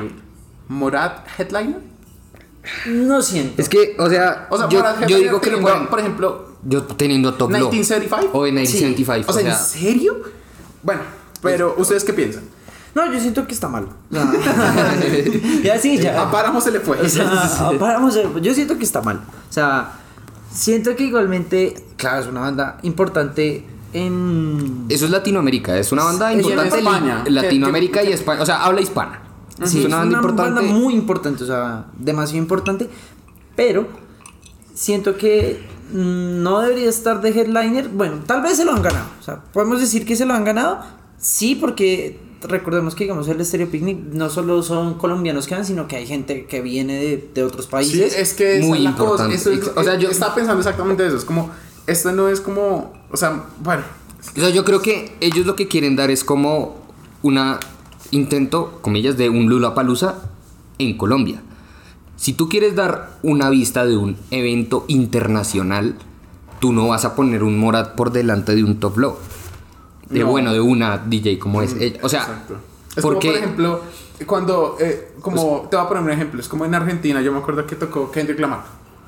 [0.68, 1.80] Morat Headliner.
[2.88, 3.62] No siento.
[3.62, 5.88] Es que, o sea, O sea, yo, Morat yo Headliner digo que lo pueden.
[5.88, 8.38] Por ejemplo, Yo teniendo top Low 1975.
[8.38, 9.30] O en 1975.
[9.32, 10.22] O sea, ¿en serio?
[10.82, 11.02] Bueno,
[11.42, 12.44] pero ¿ustedes qué piensan?
[12.96, 13.88] No, yo siento que está mal.
[14.12, 14.32] Sea,
[15.64, 16.22] ya sí, ya.
[16.22, 17.00] A Páramo se le fue.
[17.02, 19.18] O sea, paramos de- yo siento que está mal.
[19.50, 19.94] O sea,
[20.52, 24.86] siento que igualmente, claro, es una banda importante en.
[24.90, 26.78] Eso es Latinoamérica, es una banda Es importante.
[26.80, 27.24] en España.
[27.28, 28.42] Latinoamérica ¿Qué- qué- y España.
[28.42, 29.22] O sea, habla hispana.
[29.66, 30.62] Sí, es una banda importante.
[30.62, 32.90] muy importante, o sea, demasiado importante.
[33.56, 33.88] Pero
[34.74, 35.64] siento que
[35.94, 37.88] no debería estar de headliner.
[37.90, 39.06] Bueno, tal vez se lo han ganado.
[39.20, 40.80] O sea, podemos decir que se lo han ganado.
[41.18, 45.88] Sí, porque recordemos que, digamos, el Stereo Picnic no solo son colombianos que van, sino
[45.88, 48.18] que hay gente que viene de, de otros Sí, países.
[48.18, 49.04] es que Muy es cosa.
[49.04, 49.36] importante.
[49.36, 51.16] Eso es- O sea, yo- estaba pensando exactamente eso.
[51.16, 51.50] Es como,
[51.88, 53.84] esto no es como, o sea, bueno,
[54.36, 56.78] O sea, yo creo que ellos lo que quieren dar es como
[57.22, 57.60] una
[58.12, 60.16] intento, comillas, de un Lula Palusa
[60.80, 61.42] en Colombia.
[62.24, 65.96] Si tú quieres dar una vista de un evento internacional,
[66.62, 69.18] tú no vas a poner un Morat por delante de un Top Low.
[70.10, 70.28] De No.
[70.28, 71.74] bueno, de una DJ como es.
[71.74, 72.00] ella.
[72.02, 72.56] O sea, Exacto.
[72.96, 73.82] Es porque como, por ejemplo,
[74.26, 77.40] cuando, eh, como, te voy a poner un ejemplo, es como en Argentina, yo me
[77.40, 78.62] acuerdo que tocó Kendrick Lamar,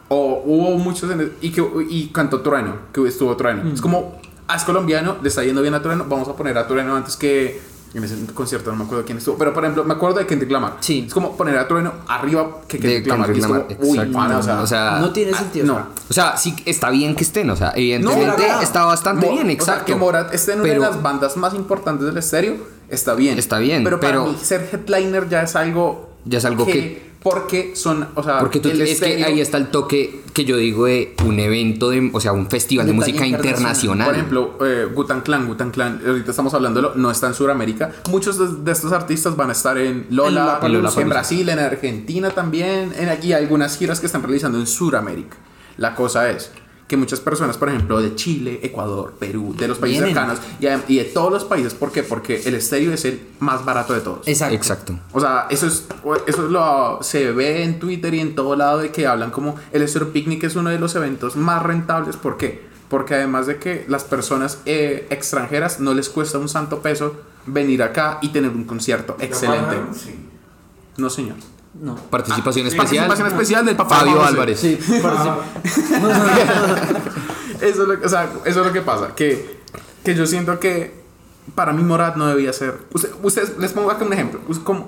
[0.09, 3.72] o hubo muchos, en el- y, que, y cantó Trueno, que estuvo Trueno.
[3.72, 6.68] Es como, ah, es colombiano, le está yendo bien a Trueno, vamos a poner a
[6.68, 7.61] Trueno antes que,
[7.98, 10.52] en ese concierto no me acuerdo quién estuvo, pero por ejemplo, me acuerdo de Kendrick
[10.52, 10.78] Lamar.
[10.82, 11.06] Sí.
[11.08, 13.28] Es como poner a Trueno arriba que Kendrick Lamar.
[13.32, 15.66] Kendrick es como, Lamar, uy, pana, o sea, O sea, no tiene ah, sentido.
[15.68, 15.88] no.
[16.10, 19.52] o sea, sí está bien que estén, o sea, evidentemente está bastante Mo- bien, O
[19.52, 19.86] exacto.
[19.86, 22.58] sea, que Morat esté en Pero- una de las bandas más importantes del estéreo,
[22.89, 23.39] está bien.
[23.39, 26.10] Está bien, Pero para pero- mí ser headliner ya es algo.
[26.26, 28.09] Ya es algo que- Porque son.
[28.13, 31.15] O sea, Porque tú, el es que ahí está el toque que yo digo de
[31.26, 34.05] un evento de, o sea, un festival de música internacional.
[34.05, 37.93] Por ejemplo, eh, Gutan Clan, Gutan Clan, ahorita estamos hablándolo, no está en Sudamérica.
[38.11, 41.09] Muchos de, de estos artistas van a estar en Lola, En en.
[41.09, 45.36] Brasil, en Argentina también, en aquí algunas giras que están realizando en Sudamérica.
[45.78, 46.51] La cosa es
[46.88, 50.16] que muchas personas, por ejemplo, de Chile, Ecuador, Perú, de los países Vienen.
[50.16, 50.40] cercanos
[50.88, 51.74] y, y de todos los países.
[51.74, 52.04] ¿Por qué?
[52.04, 54.28] Porque el estéreo es el más barato de todos.
[54.28, 54.56] Exacto.
[54.56, 55.00] Exacto.
[55.12, 55.88] O sea, eso es
[56.28, 59.82] eso lo se ve en Twitter y en todo lado de que hablan como el
[59.82, 62.18] Estéreo Picnic es uno de los eventos más rentables.
[62.18, 62.64] ¿Por qué?
[62.88, 67.16] Porque además de que las personas eh, extranjeras no les cuesta un santo peso
[67.48, 69.76] venir acá y tener un concierto excelente.
[70.98, 71.38] No, señor.
[71.82, 71.95] No.
[71.95, 73.07] Participación especial.
[73.07, 74.23] Participación especial del papá Fabio.
[74.23, 74.59] Álvarez.
[74.59, 75.30] Sí, parece-
[77.61, 79.15] Eso es lo, que- o sea, eso es lo que pasa.
[79.15, 79.59] Que,
[80.03, 80.93] que yo siento que
[81.53, 82.80] para mí Morat no debía ser.
[82.93, 84.39] Usted- ustedes, les pongo acá un ejemplo.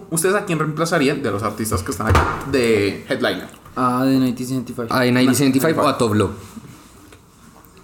[0.10, 3.48] ¿Ustedes a quién reemplazarían de los artistas que están acá de headliner?
[3.76, 4.94] Ah, de 1975.
[4.94, 6.32] A Night 75 o a Toblo.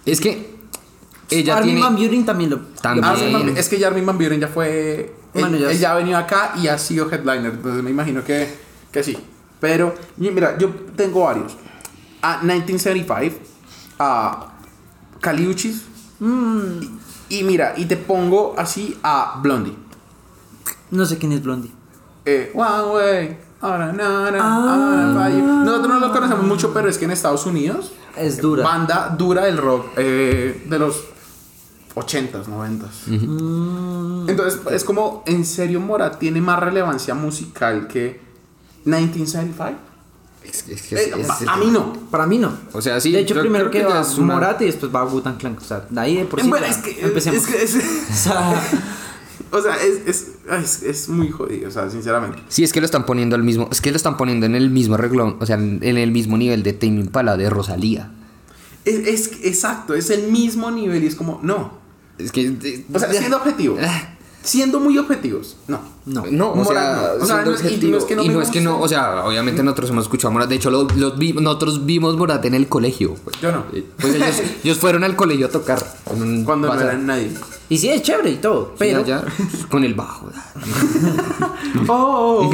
[0.04, 0.54] Es que
[1.30, 1.80] ella Armin tiene.
[1.86, 2.58] Van Buren también lo.
[2.80, 3.32] También.
[3.32, 5.14] Van- es que ya Armin Van Buren ya fue.
[5.34, 7.52] Él, Bueno, ya él es- ya ha venido acá y ha sido headliner.
[7.54, 8.63] Entonces me imagino que,
[8.94, 9.18] que sí.
[9.60, 11.56] Pero, mira, yo tengo varios.
[12.22, 13.36] A 1975,
[13.98, 14.52] a
[15.20, 15.82] Caliuchis.
[16.20, 19.76] Y, y mira, y te pongo así a Blondie.
[20.92, 21.72] No sé quién es Blondie.
[22.24, 23.38] Eh, one way.
[23.60, 25.28] ahora, na, na, Ah.
[25.64, 27.92] Nosotros no lo conocemos mucho, pero es que en Estados Unidos.
[28.16, 28.62] Es dura.
[28.62, 31.02] Banda dura del rock eh, de los
[31.96, 33.06] 80s, 90s.
[33.08, 34.28] Mm.
[34.28, 38.23] Entonces, es como, en serio, Morat tiene más relevancia musical que
[38.84, 39.78] 1975.
[40.44, 41.92] Es- es que Eh, es- es- a mí no.
[42.10, 42.52] Para mí no.
[42.72, 45.38] O sea, sí, De hecho, primero que que va una- Morat y después va Wu-Tang
[45.38, 45.56] Clan.
[45.56, 46.48] O sea, de ahí de por sí.
[46.48, 47.40] Bueno, es que, empecemos.
[47.40, 47.74] es, que es,
[48.10, 48.62] O sea,
[49.50, 52.38] o sea, es, es, ay, es- es muy jodido, o sea, sinceramente.
[52.48, 53.68] Sí, es que lo están poniendo al mismo.
[53.72, 55.36] Es que lo están poniendo en el mismo reglón.
[55.40, 58.12] O sea, en el mismo nivel de Tame Impala de Rosalía.
[58.84, 61.78] Es, es- exacto, es el mismo nivel y es como, no.
[62.18, 62.84] Es que.
[62.92, 63.80] O sea, siendo objetivos.
[64.44, 65.80] Siendo muy objetivos, no.
[66.04, 66.24] no.
[66.30, 67.24] No, o Morat sea, no.
[67.24, 68.60] O sea, siendo no es- y no es que no y me no es que
[68.60, 68.84] no, guste.
[68.84, 70.48] o sea, obviamente nosotros hemos escuchado a Morat.
[70.50, 73.14] De hecho, lo- los vi- nosotros vimos Morat en el colegio.
[73.24, 73.40] pues.
[73.40, 73.64] Yo no.
[73.98, 75.82] Pues ellos, ellos fueron al colegio a tocar.
[76.44, 77.30] Cuando no eran nadie.
[77.70, 78.66] Y sí, es chévere y todo.
[78.72, 79.24] Sí, Pero allá,
[79.70, 80.28] con el bajo.
[81.88, 82.50] Oh,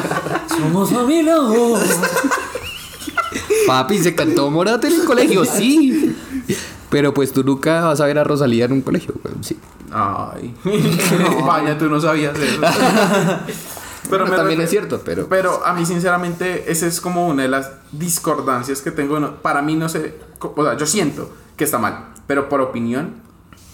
[0.48, 1.34] somos familia.
[1.38, 1.78] oh.
[3.66, 6.03] Papi, se cantó Morat en el colegio, sí.
[6.94, 9.58] Pero pues tú nunca vas a ver a Rosalía en un colegio, pues, sí.
[9.90, 10.54] Ay.
[11.44, 12.60] Vaya, tú no sabías eso.
[14.08, 15.26] Pero me también es cierto, pero.
[15.28, 19.18] Pero a mí, sinceramente, esa es como una de las discordancias que tengo.
[19.42, 20.14] para mí, no sé.
[20.40, 22.10] O sea, yo siento que está mal.
[22.28, 23.14] Pero por opinión,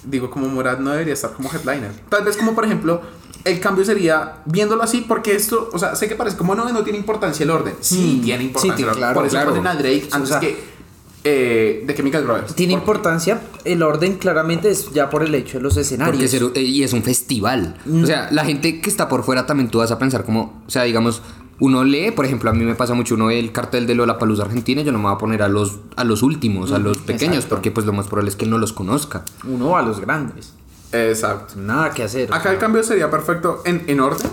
[0.05, 1.93] digo, como Morat no debería estar como headliner.
[2.09, 3.03] Tal vez, como por ejemplo,
[3.45, 6.83] el cambio sería viéndolo así, porque esto, o sea, sé que parece como no, no
[6.85, 7.75] tiene importancia el orden.
[7.81, 8.87] Sí, Mm, tiene sí, importancia.
[8.87, 8.99] orden.
[8.99, 9.51] claro, por eso claro.
[9.51, 10.80] ponen a Drake O antes sea, que
[11.25, 12.55] eh, de Chemical Brothers.
[12.55, 16.33] Tiene Por- importancia el orden, claramente, es ya por el hecho de los escenarios.
[16.35, 17.77] Eh, y es un festival.
[17.85, 18.03] Mm.
[18.05, 20.71] O sea, la gente que está por fuera también tú vas a pensar como, o
[20.71, 21.23] sea, digamos,
[21.59, 24.19] uno lee, por ejemplo, a mí me pasa mucho, uno ve el cartel de Lola
[24.19, 26.97] Palusa Argentina, yo no me voy a poner a los, a los últimos, a los
[26.99, 27.57] pequeños, exacto.
[27.57, 29.25] porque pues lo más probable es que no los conozca.
[29.47, 30.55] Uno a los grandes.
[30.93, 31.55] Exacto.
[31.59, 32.31] Nada que hacer.
[32.31, 32.53] o Acá sea.
[32.53, 34.27] el cambio sería perfecto en, en orden.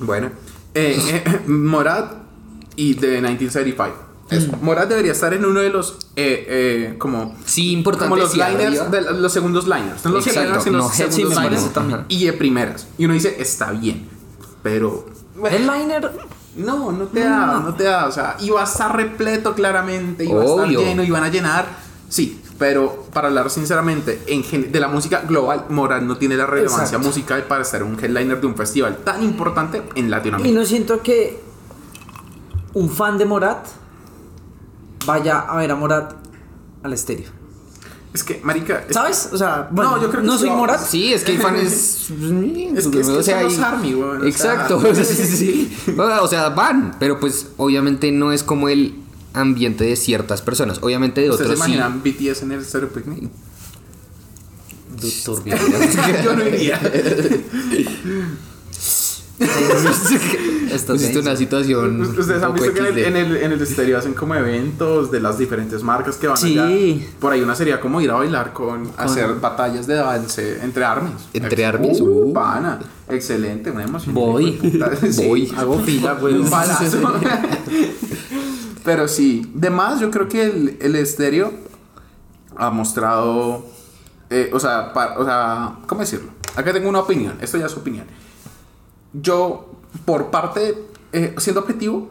[0.00, 0.30] Bueno,
[0.74, 2.14] eh, eh, Morat
[2.74, 4.13] y de 1975.
[4.36, 4.52] Eso.
[4.56, 4.64] Mm.
[4.64, 8.08] Morat debería estar en uno de los eh, eh, como Sí, importante.
[8.10, 11.72] como los liners de los segundos liners no los Exacto, primeros, sino no, segundos liners
[11.72, 12.04] también.
[12.08, 14.08] y de primeras y uno dice está bien
[14.62, 15.06] pero
[15.50, 16.10] El liner.
[16.56, 20.42] no no te da no te da o sea iba a estar repleto claramente iba
[20.42, 21.66] a estar lleno iban a llenar
[22.08, 26.84] sí pero para hablar sinceramente en de la música global Morat no tiene la relevancia
[26.84, 27.06] Exacto.
[27.06, 31.02] musical para ser un headliner de un festival tan importante en Y Latinoamérica no siento
[31.02, 31.40] que
[32.74, 33.66] un fan de Morat
[35.06, 36.14] vaya a ver a Morat
[36.82, 37.30] al estéreo.
[38.12, 39.28] es que marica es- ¿Sabes?
[39.32, 40.80] O sea, bueno, No, yo creo que no soy va- Morat.
[40.86, 42.10] Sí, es que el fan es.
[42.10, 44.28] Es que- es que son los y- Army, weón, o sea.
[44.28, 44.80] Exacto.
[44.94, 45.76] sí, sí, sí.
[45.98, 48.94] O sea, van, pero pues obviamente no es como el
[49.32, 50.78] ambiente de ciertas personas.
[50.82, 51.72] Obviamente de ¿Ustedes se otros sí.
[51.74, 53.30] imaginan BTS en el Stereo Picnic?
[55.24, 55.56] Turbio.
[56.24, 56.80] Yo no iría.
[60.70, 61.16] Esto sí.
[61.18, 62.00] una situación.
[62.00, 63.58] Ustedes han un visto que en el, en, el, en el
[63.98, 66.58] hacen como eventos de las diferentes marcas que van Sí.
[66.58, 67.06] allá.
[67.20, 71.14] Por ahí una sería como ir a bailar con, hacer batallas de dance entre armies.
[71.32, 72.00] ¿Entre armies?
[72.00, 72.32] Uh, Uh.
[72.32, 72.78] pana.
[73.08, 74.14] Excelente, una emoción.
[74.14, 74.58] Voy.
[75.10, 75.26] Sí.
[75.28, 75.52] Voy.
[75.56, 76.34] Hago fila, güey.
[76.34, 77.12] Un balazo.
[78.84, 81.52] Pero sí, de más, yo creo que el, el estéreo
[82.56, 83.64] ha mostrado.
[84.30, 86.30] eh, o, sea, pa- o sea, ¿cómo decirlo?
[86.56, 88.04] Acá tengo una opinión, esto ya es opinión.
[89.14, 89.72] Yo,
[90.04, 92.10] por parte, eh, siendo objetivo,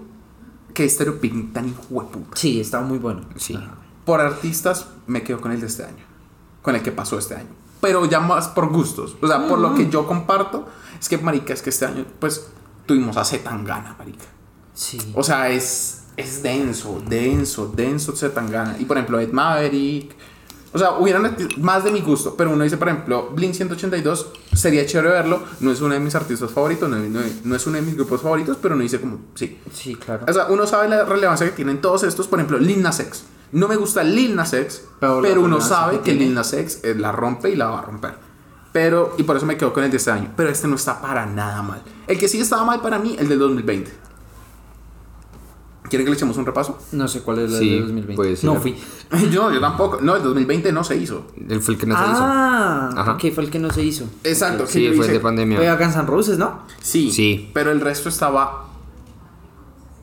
[0.73, 0.87] que
[1.21, 2.35] picnic tan hijo de puta.
[2.35, 3.21] Sí, está muy bueno.
[3.35, 3.59] Sí.
[4.05, 6.03] Por artistas, me quedo con el de este año,
[6.61, 7.49] con el que pasó este año.
[7.79, 10.67] Pero ya más por gustos, o sea, por lo que yo comparto,
[10.99, 12.47] es que, marica, es que este año, pues,
[12.85, 14.25] tuvimos a Zetangana, marica.
[14.73, 14.97] Sí.
[15.13, 18.77] O sea, es es denso, denso, denso Zetangana.
[18.79, 20.15] Y por ejemplo, Ed Maverick.
[20.73, 24.85] O sea, hubieran más de mi gusto, pero uno dice, por ejemplo, Blink 182, sería
[24.85, 27.83] chévere verlo, no es uno de mis artistas favoritos, no, no- no es uno de
[27.83, 29.59] mis grupos favoritos, pero uno dice como, sí.
[29.71, 30.25] Sí, claro.
[30.27, 33.23] O sea, uno sabe la relevancia que tienen todos estos, por ejemplo, Lil Nas X.
[33.51, 36.13] No me gusta Lil Nas X, Pero pero, uno sabe que.
[36.13, 38.15] Lil Nas X eh, la rompe y la va a romper.
[38.71, 40.31] Pero, y por eso me quedo con el de este año.
[40.35, 41.83] Pero este no está para nada mal.
[42.07, 43.91] El que sí estaba mal para mí, el del 2020.
[45.93, 46.79] ¿Quieren que le echemos un repaso?
[46.93, 48.15] No sé cuál es la Sí, de 2020.
[48.15, 48.49] puede ser.
[48.49, 48.75] No fui.
[49.31, 49.99] yo, yo tampoco.
[50.01, 51.27] No, el 2020 no se hizo.
[51.47, 53.11] Él fue el que no se ah, Ajá.
[53.11, 54.05] ok, fue el que no se hizo.
[54.23, 54.63] Exacto.
[54.63, 54.71] hizo.
[54.73, 55.57] Sí, fue hice- de pandemia.
[55.57, 56.61] Fue a Guns N' Roses, ¿no?
[56.81, 57.51] Sí, Sí.
[57.53, 58.69] Pero el resto estaba.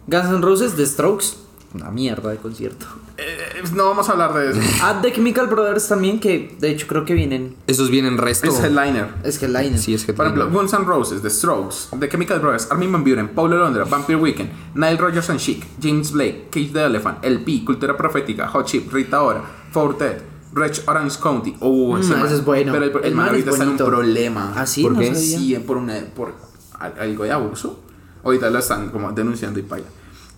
[0.06, 1.26] Guns N' Roses, The Strokes.
[1.72, 2.84] Una mierda de concierto.
[3.16, 4.60] eh, no vamos a hablar de eso.
[4.82, 7.54] Ah, The Chemical Brothers también, que de hecho creo que vienen.
[7.68, 8.48] Esos vienen resto.
[8.48, 9.06] Es headliner.
[9.22, 9.78] Es Line.
[9.78, 13.04] Sí, es que Por ejemplo, Guns N' Roses, The Strokes, The Chemical Brothers, Armin Van
[13.04, 17.64] Buren, Paulo Londra, Vampire Weekend, Nile Rodgers and Chic, James Blake, Cage the Elephant, LP,
[17.64, 21.54] Cultura Profética, Hot Chip, Rita Ora, Fortet, Rich Orange County.
[21.60, 22.72] Oh, Mm, man- ese es bueno.
[22.72, 24.52] Pero el, el El man man es ahorita está en un problema.
[24.56, 24.82] ¿Ah, sí?
[24.82, 25.14] ¿Por No qué?
[25.14, 25.38] sabía.
[25.38, 26.34] Sí, por, una, por
[26.80, 27.78] al- algo de abuso.
[28.24, 29.90] Ahorita lo están como denunciando y para allá.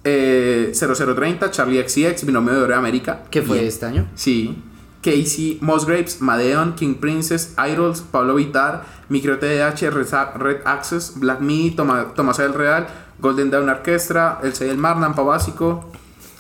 [0.05, 3.23] Eh, 0030, Charlie XCX, Binomio de Oro de América.
[3.31, 3.69] ¿Qué fue Bien.
[3.69, 4.07] este año?
[4.15, 4.63] Sí.
[5.03, 12.15] Casey, Musgraves, Madeon, King Princess, Idols, Pablo Vitar, Micro TDH, Red, Access, Black Me, Toma-
[12.15, 12.87] Tomás del Real,
[13.19, 15.91] Golden Dawn Orchestra, El Sey del Mar, Nampa Básico,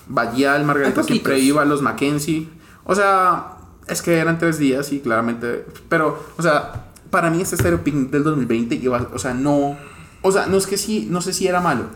[0.09, 1.39] Bayal, Margarita Siempre.
[1.41, 2.49] Iba, Los Mackenzie.
[2.85, 3.57] O sea,
[3.89, 5.65] es que eran tres días y claramente.
[5.89, 9.77] Pero, o sea, para mí este Stereo Picnic del 2020 iba, o sea, no.
[10.23, 11.87] O sea, no es que sí, no sé si era malo,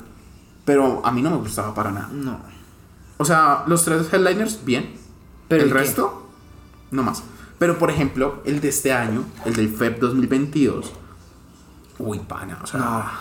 [0.66, 2.08] pero a mí no me gustaba para nada.
[2.12, 2.38] No.
[3.16, 4.94] O sea, los tres headliners, bien.
[5.48, 5.74] ¿Pero el qué?
[5.78, 6.26] resto,
[6.90, 7.22] no más.
[7.58, 10.92] Pero por ejemplo, el de este año, el del FEB 2022.
[11.98, 13.12] Uy, pana, o sea.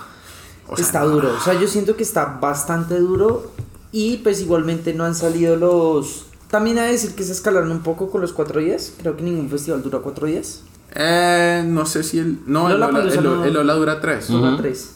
[0.67, 1.07] o sea, está no.
[1.09, 1.33] duro.
[1.33, 3.51] O sea, yo siento que está bastante duro.
[3.93, 6.25] Y pues igualmente no han salido los.
[6.49, 8.91] También hay que decir que se escalaron un poco con los cuatro días.
[8.99, 10.63] Creo que ningún festival dura cuatro días.
[10.93, 12.39] Eh, no sé si el.
[12.45, 14.27] No, el Ola, el, no- el Ola dura tres.
[14.27, 14.94] Dura tres.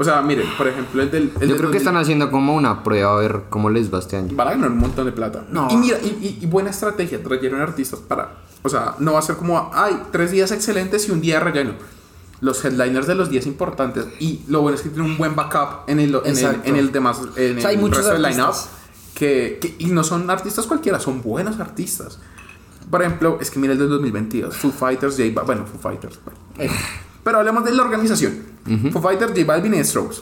[0.00, 1.22] O sea, miren, por ejemplo, el del.
[1.24, 3.92] el Yo del creo que 2000 están haciendo como una prueba a ver cómo les
[3.92, 4.34] va este año.
[4.36, 5.44] Van a ganar un montón de plata.
[5.50, 5.68] No.
[5.70, 8.36] Y mira, y, y- y buena estrategia, trajeron artistas para.
[8.62, 11.72] O sea, no va a ser como, ay, tres días excelentes y un día relleno.
[12.40, 14.06] Los headliners de los días importantes.
[14.20, 16.92] Y lo bueno es que tienen un buen backup en el, en el, en el
[16.92, 17.18] demás.
[17.36, 18.54] En O sea, hay el muchos resto del line-up.
[19.14, 22.20] Que, que- y no son artistas cualquiera, son buenos artistas.
[22.88, 24.56] Por ejemplo, es que mira el del 2022.
[24.56, 25.46] Foo Fighters, J Balvin.
[25.46, 26.20] Bueno, Foo Fighters.
[26.58, 26.70] Eh,
[27.24, 28.38] Pero hablemos de la organización.
[28.92, 30.16] Foo Fighters, J Balvin y The Strokes.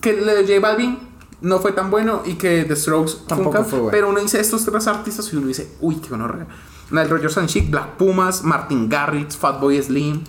[0.00, 0.98] Que el de J Balvin
[1.42, 3.90] no fue tan bueno y que The Strokes Tampoco funca, fue bueno.
[3.92, 6.46] Pero uno dice estos tres artistas y uno dice, uy, qué gonorrea.
[6.90, 10.22] Nile Rodgers and Chic, Black Pumas, Martin Garrix, Fatboy Slim,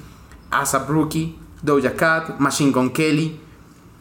[0.51, 3.39] ASAP Rookie, Doja Cat, Machine Gun Kelly,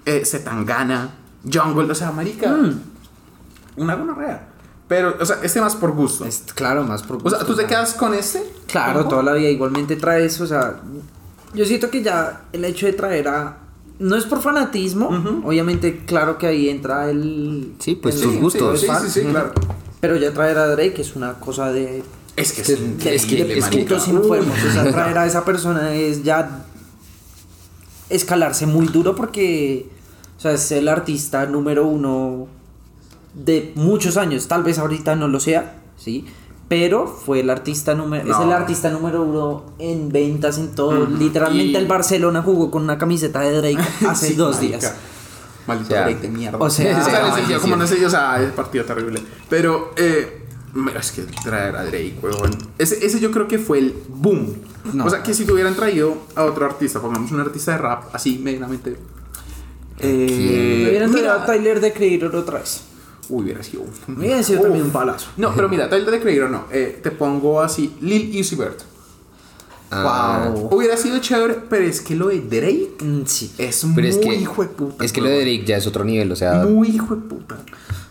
[0.04, 1.16] eh, Zetangana,
[1.50, 1.90] Jungle.
[1.90, 2.80] O sea, marica, Mm.
[3.76, 4.48] una gonorrea.
[4.88, 6.24] Pero, o sea, este más por gusto.
[6.24, 8.42] es, claro, más por O sea, gusto, ¿tú te quedas con este?
[8.68, 9.08] Claro, Ojo.
[9.10, 10.80] toda la vida igualmente trae eso, o sea,
[11.56, 13.58] yo siento que ya el hecho de traer a
[13.98, 15.08] no es por fanatismo,
[15.44, 18.80] obviamente claro que ahí entra el Sí, pues Sí, gustos.
[18.82, 19.52] Sí, sí, sí, sí, claro.
[20.00, 22.02] pero ya traer a Drake es una cosa de
[22.36, 25.16] Es que que- es, de, Es que- de es que- putos enfermos, o sea, traer
[25.16, 26.64] a esa persona es ya
[28.10, 29.88] escalarse muy duro porque
[30.36, 32.46] o sea, es el artista número uno
[33.34, 36.26] de muchos años, tal vez ahorita no lo sea, sí,
[36.68, 38.42] pero fue el artista número es No.
[38.44, 41.16] el artista número uno en ventas en todo, Ujú.
[41.16, 44.78] literalmente Y- el Barcelona jugó con una camiseta de Drake hace Sí, dos marica.
[44.78, 44.94] días.
[45.66, 46.58] Maldito O sea, break de mierda.
[46.58, 49.20] o sea, o sea, como no sé, o sea, el partido terrible.
[49.48, 50.42] Pero, eh,
[51.00, 52.50] es que traer a Drake, weón.
[52.78, 54.54] Ese, ese yo creo que fue el boom.
[54.92, 55.06] No.
[55.06, 58.14] O sea, que si te hubieran traído a otro artista, pongamos un artista de rap,
[58.14, 58.96] así, medianamente.
[59.98, 62.82] Eh, Me hubieran traído a Tyler de Creator otra vez.
[63.28, 63.84] Hubiera sido.
[64.06, 65.28] Me hubieran sido también un palazo.
[65.36, 66.64] No, pero mira, Tyler de Creator no.
[66.72, 68.82] Eh, te pongo así, Lil Uzi Vert.
[69.90, 70.68] Ah, Wow.
[70.76, 73.52] Hubiera sido chévere, pero es que lo de Drake Mm, sí.
[73.58, 75.04] es Pero muy es que, hijo de puta.
[75.04, 75.36] es que lo de.
[75.42, 77.56] Drake ya es otro nivel, o sea, Muy hijo de puta.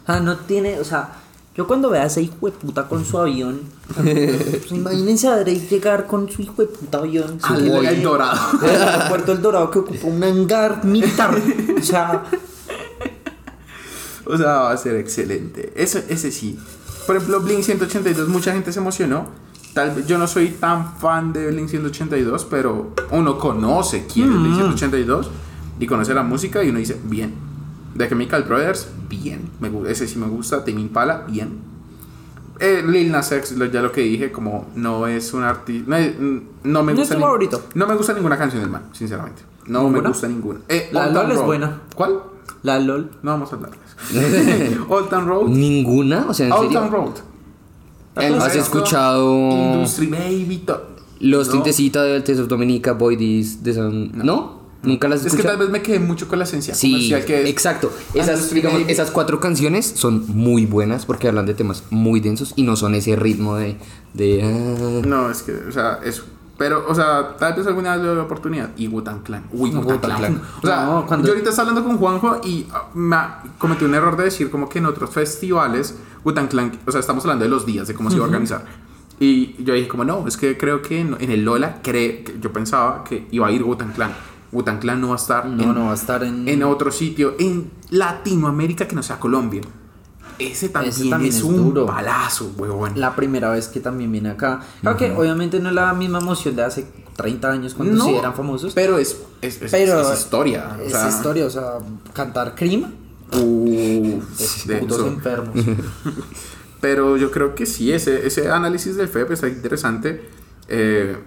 [0.04, 1.10] O sea, no tiene, o sea,
[1.58, 3.60] yo cuando vea a ese hijo de puta con su avión,
[3.94, 7.40] pues imagínense a Drake llegar con su hijo de puta avión.
[7.42, 8.58] Al El Dorado.
[8.60, 11.36] del aeropuerto El Dorado que ocupa un hangar militar.
[11.78, 12.24] O sea,
[14.34, 15.72] O sea, va a ser excelente.
[15.76, 16.58] Ese, ese sí.
[17.06, 19.28] Por ejemplo, Blink 182, mucha gente se emocionó.
[19.74, 24.40] Tal vez yo no soy tan fan de Blink 182, pero uno conoce quién es
[24.40, 25.30] Blink 182
[25.80, 27.34] y conoce la música y uno dice, bien.
[27.98, 29.50] The Chemical Brothers, bien.
[29.60, 30.66] Me, ese sí me gusta.
[30.66, 31.60] Tame Impala, bien.
[32.60, 35.90] Eh, Lil Nas X, ya lo que dije, como no es un artista.
[35.90, 36.16] No, es-
[36.64, 37.16] no me No es gusta.
[37.16, 37.64] tu ni- favorito.
[37.76, 39.42] No me gusta ninguna canción del man, sinceramente.
[39.68, 40.10] No me ¿Ninguna?
[40.10, 40.60] gusta ninguna.
[40.70, 41.82] Eh, La LOL es buena.
[41.96, 42.20] ¿Cuál?
[42.64, 43.12] La LOL.
[43.24, 43.85] No vamos a hablar eso.
[44.90, 45.48] Old Town Road.
[45.50, 47.14] Ninguna, o sea, en Old Town serio.
[48.18, 48.42] Road.
[48.42, 50.58] ¿Has escuchado Industry Baby.
[50.66, 50.82] to-
[51.20, 51.54] los No.
[51.54, 54.12] tintecitas del Test of Dominica, Boy This, de San...
[54.18, 54.64] ¿No?
[54.84, 57.26] ¿Nunca las has Es que tal vez me quedé mucho con la esencia Sí, comercial
[57.26, 57.50] que es.
[57.50, 57.92] exacto.
[58.14, 62.64] Esas, digamos, esas cuatro canciones son muy buenas porque hablan de temas muy densos y
[62.64, 63.78] no son ese ritmo de...
[64.14, 65.02] de ah.
[65.08, 66.26] No, es que, o sea, eso.
[66.58, 68.70] Pero, o sea, tal vez alguna vez le la oportunidad.
[68.78, 69.44] Y Wutan Clan.
[69.52, 70.18] Uy, Wutan Clan.
[70.18, 70.42] Clan.
[70.64, 73.18] O sea, No, cuando- yo ahorita estaba hablando con Juanjo y ah, me
[73.58, 77.24] cometí un error de decir como que en otros festivales Wutan Clan, o sea, estamos
[77.26, 78.64] hablando de los días, de cómo se iba a organizar.
[79.20, 82.38] Y yo dije como, no, es que creo que en, en el Lola, cre- que
[82.42, 84.14] yo pensaba que iba a ir Wutan Clan.
[84.52, 86.48] Wutan Clan no va a estar No, en, no va a estar en.
[86.48, 89.62] en otro sitio, en Latinoamérica que no sea Colombia.
[90.40, 91.86] Ese también, también es, es un duro.
[91.86, 93.00] palazo, huevón.
[93.00, 94.62] La primera vez que también viene acá.
[94.82, 98.16] Claro que obviamente no es la misma emoción de hace 30 años cuando No, sí
[98.16, 98.74] eran famosos.
[98.74, 100.76] Pero es, es, es- Pero es historia.
[100.78, 101.74] o Es sea, historia, o sea,
[102.14, 102.54] cantar
[104.66, 105.56] de putos enfermos.
[106.82, 110.30] Pero yo creo que sí, ese, ese análisis del FEP está interesante.
[110.68, 111.18] Eh,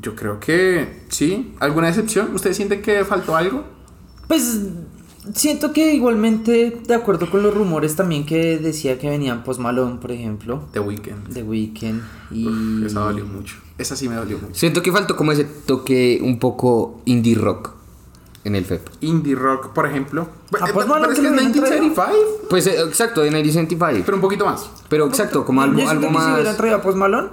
[0.00, 1.54] yo creo que sí.
[1.58, 2.34] ¿Alguna excepción?
[2.34, 3.64] ¿Ustedes sienten que faltó algo?
[4.28, 4.60] Pues
[5.34, 9.96] siento que igualmente, de acuerdo con los rumores también que decía que venían Post Malone,
[10.00, 11.32] por ejemplo, The Weeknd.
[11.32, 13.56] The Weeknd y Uf, esa dolió mucho.
[13.78, 14.54] Esa sí me dolió mucho.
[14.54, 17.72] Siento que faltó como ese toque un poco indie rock
[18.44, 18.88] en el FEP.
[19.02, 20.28] Indie rock, por ejemplo.
[20.60, 24.04] Ah, pues, bueno, pero es que hubieran 1975, Pues eh, exacto, de 1975.
[24.04, 24.70] pero un poquito más.
[24.88, 26.56] Pero exacto, como algo, algo que si más...
[26.56, 27.28] traído a Post Malone,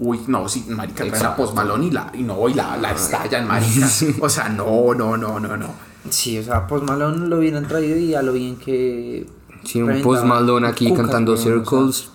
[0.00, 1.34] Uy, no, sí, marica, traen a.
[1.34, 3.88] Post Malone y la, y no, y la, la estallan, marica.
[4.20, 5.87] O sea, no, no, no, no, no.
[6.10, 9.26] Sí, o sea, Post Malone lo hubieran traído y a lo bien que.
[9.64, 11.52] Sí, un reventaba Post Malone aquí cucas, cantando weón, o sea.
[11.54, 12.10] Circles,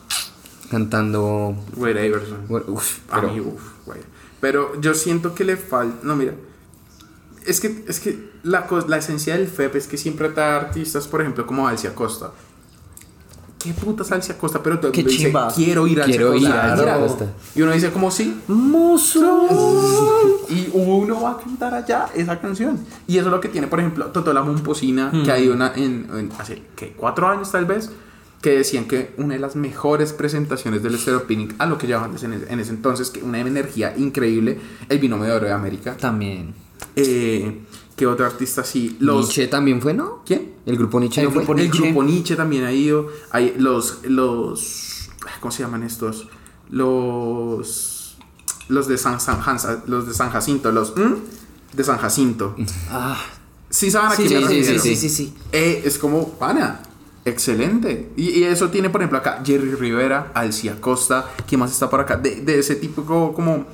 [0.70, 1.56] cantando...
[1.76, 2.38] Wade Iverson.
[2.68, 4.00] uf, A pero- mí, uf, güey.
[4.42, 5.98] Pero yo siento que le falta.
[6.04, 6.34] No, mira.
[7.46, 11.22] Es que, es que la, la esencia del FEP es que siempre trae artistas, por
[11.22, 12.32] ejemplo, como Alcia Costa.
[13.64, 14.62] ¿Qué puta Alcia Costa?
[14.62, 16.74] Pero todo el mundo dice, quiero ir a Alcia Quiero ir Costa.
[16.74, 17.00] a Claro.
[17.08, 17.26] Costa.
[17.56, 18.42] Y uno dice, como sí.
[18.48, 20.46] Mozo.
[20.50, 22.80] Y uno va a cantar allá esa canción.
[23.08, 26.30] Y eso es lo que tiene, por ejemplo, Totola Momposina, que hay una en, en
[26.38, 26.94] hace ¿qué?
[26.98, 27.90] cuatro años tal vez,
[28.42, 32.12] que decían que una de las mejores presentaciones del Stereo Picnic, a lo que llevaban
[32.22, 34.60] en, en ese entonces, que una energía increíble,
[34.90, 35.96] el binomio de oro de América.
[35.98, 36.54] También.
[36.96, 37.60] Eh,
[37.96, 38.98] que otro artista así?
[39.00, 40.22] Los, Nietzsche también fue, ¿no?
[40.26, 40.54] ¿Quién?
[40.66, 41.42] El grupo Nietzsche El no fue?
[41.44, 41.84] grupo El Nietzsche.
[41.84, 43.08] grupo Nietzsche también ha ido.
[43.32, 45.10] Hay los, los,
[45.40, 46.28] ¿cómo se llaman estos?
[46.70, 48.18] Los,
[48.68, 51.14] los de San, San Hansa- los de San Jacinto, los ¿mm?
[51.74, 52.56] de San Jacinto.
[52.90, 53.18] Ah,
[53.70, 55.34] Sí saben a sí, quién sí, me sí, sí, sí, sí.
[55.52, 56.82] Eh, es como, pana,
[57.26, 58.12] excelente.
[58.16, 62.00] Y, y eso tiene, por ejemplo, acá Jerry Rivera, Alcia Costa, ¿quién más está por
[62.00, 62.18] acá?
[62.18, 63.66] De, de ese tipo como,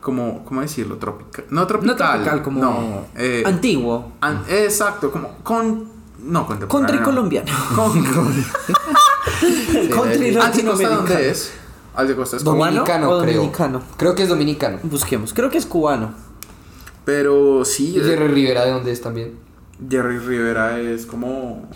[0.00, 0.96] como, ¿cómo decirlo?
[0.96, 1.44] Tropical.
[1.50, 1.96] No tropical.
[1.96, 4.12] No tropical, como no, eh, antiguo.
[4.20, 5.88] an- exacto, como con...
[6.22, 6.86] No, contemporáneo.
[6.88, 7.50] Country colombiano.
[7.74, 7.92] Con,
[9.90, 10.96] Country ¿Alcia Costa latinoamericano.
[10.96, 11.52] dónde es?
[11.94, 12.56] Alcia Costa es como...
[12.56, 13.34] ¿Cubano Dominicano, o creo.
[13.36, 13.82] dominicano?
[13.96, 14.78] Creo que es dominicano.
[14.82, 15.32] Busquemos.
[15.32, 16.12] Creo que es cubano.
[17.06, 19.34] Pero sí, ¿Y eh, Jerry Rivera de dónde es también?
[19.88, 21.66] Jerry Rivera es como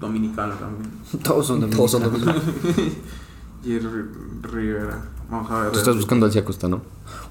[0.00, 0.90] dominicano también.
[1.22, 2.44] Todos son Todos son dominicanos.
[2.44, 2.92] dominicanos.
[3.64, 4.04] Jerry
[4.42, 5.02] Rivera.
[5.30, 5.72] Vamos a ver.
[5.72, 6.80] Tú estás buscando al Costa, ¿no?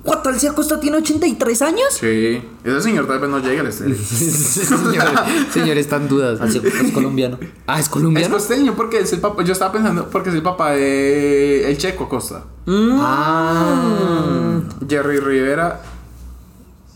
[0.03, 0.25] ¿What?
[0.27, 1.87] ¿Alcia Costa tiene 83 años?
[1.99, 3.97] Sí, ese señor tal vez no llegue al estéreo.
[4.03, 5.03] señor,
[5.51, 6.39] señor, está en dudas.
[6.39, 7.39] Alcia Costa es colombiano.
[7.65, 8.35] Ah, ¿es Es colombiano?
[8.35, 9.43] costeño porque es el papá.
[9.43, 12.43] Yo estaba pensando porque es el papá de el Checo Costa.
[12.67, 14.61] Ah.
[14.87, 15.81] Jerry Rivera,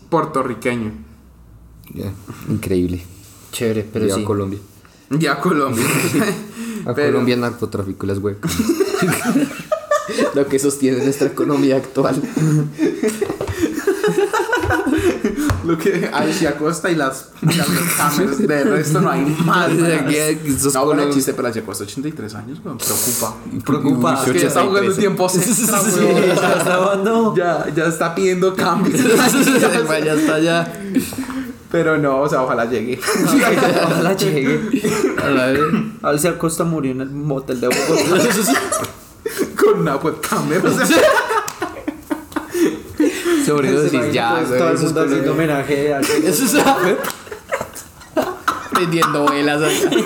[0.08, 0.92] puertorriqueño.
[2.48, 3.04] Increíble.
[3.50, 4.24] Chévere, pero Viva sí.
[4.24, 4.58] Colombia.
[5.10, 5.84] Ya Colombia.
[6.86, 8.50] A Pero- Colombia narcotráfico y las huecas.
[10.34, 12.20] Lo que sostiene nuestra economía actual.
[15.64, 17.66] Lo que Alicia Costa y las, las
[17.96, 19.70] cámaras de resto no hay más.
[20.74, 23.36] No, bueno, colom- chiste, pero Alicia Costa 83 años, weón, preocupa.
[23.64, 24.24] Preocupa.
[24.26, 24.98] Es que ya está jugando 83.
[24.98, 27.34] tiempo extra, Sí, ya está.
[27.36, 29.00] Ya, ya está pidiendo cambios.
[29.02, 30.72] ya está ya.
[31.70, 33.00] Pero no, o sea, ojalá llegue.
[33.84, 34.82] Ojalá llegue.
[35.22, 35.60] A ver.
[36.02, 38.28] Alcia Costa murió en el motel de Bogotá.
[39.62, 40.50] Con una webcam.
[40.64, 40.86] O sea,
[43.44, 44.36] Sobredosis, ya.
[44.36, 46.54] Pues, todo el mundo haciendo homenaje a Eso es
[48.72, 49.96] Vendiendo velas acá.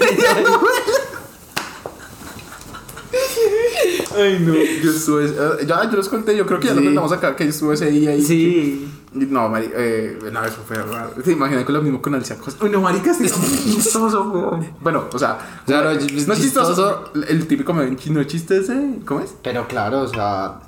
[4.16, 4.54] Ay, no.
[4.54, 5.26] Yo estuve.
[5.26, 6.86] eh, ya, yo les conté, yo creo que ya lo Sí.
[6.86, 8.22] contamos acá, que yo estuve ese día ahí.
[8.22, 8.88] Sí.
[9.14, 11.10] Y No, mari, eh, no, eso fue raro.
[11.24, 12.62] Te imaginas con lo mismo con Alicia Costa.
[12.64, 13.18] Uy, no, marica, es
[13.64, 14.72] chistoso, weón.
[14.80, 16.40] Bueno, o sea, O sea, no, no, es chistoso.
[16.42, 17.10] chistoso.
[17.28, 19.34] El típico chino chiste ese, ¿cómo es?
[19.42, 20.60] Pero claro, o sea.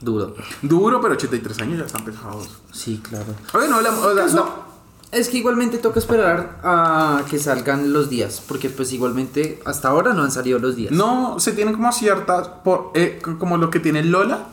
[0.00, 0.34] Duro.
[0.62, 2.48] Duro, pero 83 años ya están pesados.
[2.72, 3.34] Sí, claro.
[3.52, 4.67] Oye, no, la, la-
[5.10, 10.12] Es que igualmente toca esperar a que salgan los días, porque pues igualmente hasta ahora
[10.12, 10.92] no han salido los días.
[10.92, 14.48] No, se tienen como ciertas, por, eh, como lo que tiene Lola,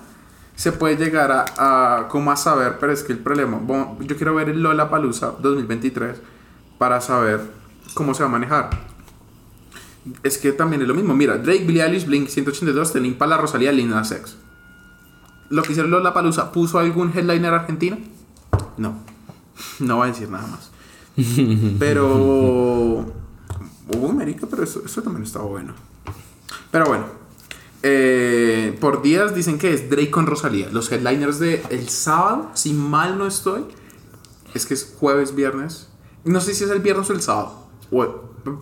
[0.56, 3.60] se puede llegar a, como a saber, pero es que el problema,
[4.00, 6.22] yo quiero ver el Lola Palusa 2023
[6.78, 7.42] para saber
[7.94, 8.70] cómo se va a manejar.
[10.24, 13.74] Es que también es lo mismo, mira, Drake, Billie Eilish, Blink 182, Tame Impala, Rosalía,
[13.74, 14.38] Lil Nas X.
[15.50, 17.98] Lo que hicieron Lola Palusa, ¿puso algún headliner argentino?
[18.78, 19.00] No,
[19.80, 20.72] no va a decir nada más.
[21.80, 23.06] Pero.
[23.88, 25.74] Hubo América, pero eso, eso también estaba bueno.
[26.72, 27.06] Pero bueno.
[27.84, 30.70] eh, por días dicen que es Drake con Rosalía.
[30.72, 33.64] Los headliners de el sábado, si mal no estoy,
[34.56, 35.90] es que es jueves, viernes.
[36.24, 37.68] No sé si es el viernes o el sábado.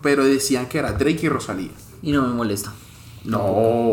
[0.02, 1.70] pero decían que era Drake y Rosalía.
[2.02, 2.74] Y no me molesta.
[3.24, 3.40] No,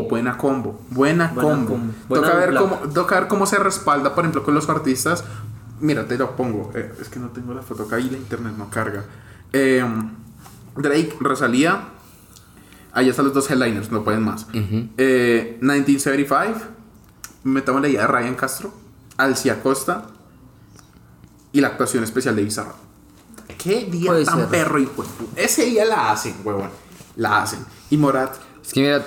[0.09, 0.81] buena combo.
[0.89, 1.69] Buena, Buena combo.
[1.71, 1.93] combo.
[2.09, 5.23] Buena Toca, ver cómo, toca ver cómo se respalda, por ejemplo, con los artistas.
[5.81, 6.71] Mira, te lo pongo.
[6.75, 9.03] eh, es que no tengo la foto acá y la internet no carga.
[9.51, 9.83] Eh,
[10.77, 11.89] Drake, Rosalía.
[12.93, 14.47] Ahí están los dos headliners, no pueden más.
[14.97, 16.59] Eh, 1975.
[17.43, 18.73] Metamos la idea de Ryan Castro.
[19.17, 20.05] Alcia Costa.
[21.53, 22.75] Y la actuación especial de Bizarro.
[23.57, 24.47] Qué día Puede tan ser.
[24.47, 26.69] perro, hijo de pu- Ese día la hacen, huevón.
[27.17, 27.59] La hacen.
[27.89, 28.33] Y Morat.
[28.63, 29.03] Es que mira,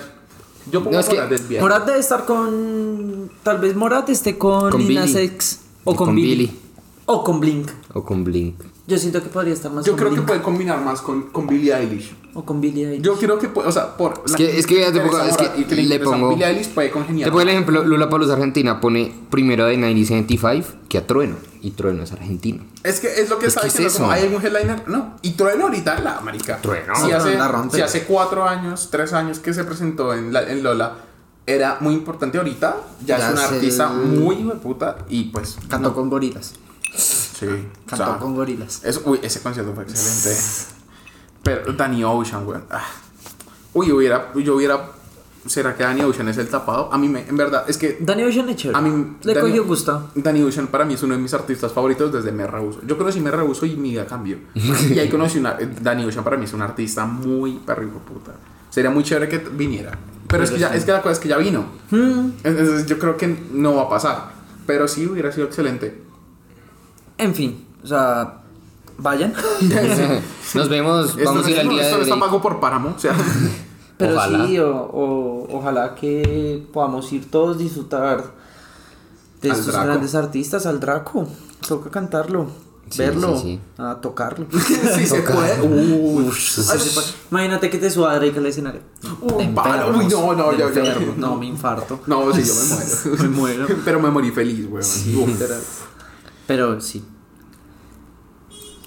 [0.71, 1.41] Yo pongo No, es que Morat.
[1.61, 3.31] Morat debe estar con.
[3.43, 5.25] Tal vez Morat esté con, Con Lil Nas Billy.
[5.25, 5.61] X.
[5.83, 6.29] O Y con, con Billy.
[6.47, 6.59] Billy.
[7.07, 7.69] O con Blink.
[7.93, 8.55] o con Blink.
[8.87, 11.47] Yo siento que podría estar más Yo con creo que puede combinar más con, con
[11.47, 12.15] Billie Eilish.
[12.33, 13.01] O con Billy Eilish.
[13.01, 14.21] Yo creo que puede, o sea, por.
[14.25, 15.51] Es que- es que ya te pongo- es que
[15.81, 17.27] y le pongo- Billie Eilish puede congeniar.
[17.27, 21.35] Te pongo el ejemplo, Lula Palusa Argentina pone primero de 1975 que a Trueno.
[21.61, 22.63] Y Trueno es argentino.
[22.83, 24.11] Es que es lo que Es está que es como, eso.
[24.11, 24.87] ¿Hay algún headliner?
[24.87, 25.15] No.
[25.23, 26.57] Y Trueno ahorita la marica.
[26.61, 26.93] Trueno.
[26.95, 27.37] Si hace,
[27.71, 30.97] si hace cuatro años, tres años que se presentó en, la- en Lola,
[31.47, 32.77] era muy importante ahorita.
[33.05, 34.97] Ya, Ya es una artista muy hijo de puta.
[35.09, 35.57] Y pues.
[35.67, 35.95] Cantó no.
[35.95, 36.53] con gorilas.
[36.95, 37.45] Sí.
[37.47, 38.81] o Cantó sea, con gorilas.
[38.83, 40.41] Es- uy, ese concierto fue excelente.
[41.43, 42.63] Pero Danny Ocean, weón.
[42.69, 42.85] Ah.
[43.73, 44.91] Uy, yo hubiera, yo hubiera.
[45.45, 46.91] ¿Será que Danny Ocean es el tapado?
[46.91, 48.79] A mí me, en verdad, es que Danny Ocean es chévere.
[48.79, 50.09] a mí Le Danny- cogió gusto.
[50.15, 52.79] Danny Ocean para mí es uno de mis artistas favoritos desde Me Rehuso.
[52.87, 54.37] Yo conocí Me Rehuso y mi vida cambió.
[54.55, 55.55] y ahí conocí una.
[55.81, 58.31] Danny Ocean para mí es un artista muy perro puta.
[58.71, 59.91] Sería muy chévere que viniera.
[60.27, 61.65] Pero es que, ya, es que la cosa es que ya vino.
[61.91, 62.31] Hmm.
[62.43, 64.31] Entonces yo creo que no va a pasar.
[64.65, 66.04] Pero sí hubiera sido excelente.
[67.17, 67.65] En fin.
[67.83, 68.41] O sea.
[68.97, 69.33] Vayan.
[70.53, 72.59] Nos vemos, Esto vamos a ir no- al día esto de no está pago por
[72.59, 72.93] páramo.
[72.95, 73.13] O sea.
[73.97, 74.45] Pero Ojalá.
[74.47, 78.23] sí, o, o- ojalá que podamos ir todos disfrutar
[79.41, 79.87] de Al estos Draco.
[79.87, 81.27] grandes artistas, al Draco.
[81.65, 82.47] Toca cantarlo,
[82.89, 83.59] Sí, verlo, sí, sí.
[83.77, 84.47] a tocarlo.
[84.95, 85.61] sí se puede.
[85.61, 86.25] Uy.
[86.25, 87.07] Puede.
[87.31, 88.81] Imagínate que te suba Drake al escenario.
[89.21, 89.87] Uy, Te para.
[89.87, 90.65] Uy, no, no, ya, ya.
[90.81, 91.13] enfermo.
[91.17, 92.01] No, me infarto.
[92.05, 93.23] No, sí, yo me muero.
[93.23, 93.67] Me muero.
[93.85, 95.37] Pero me morí feliz, weón.
[96.47, 97.03] Pero sí.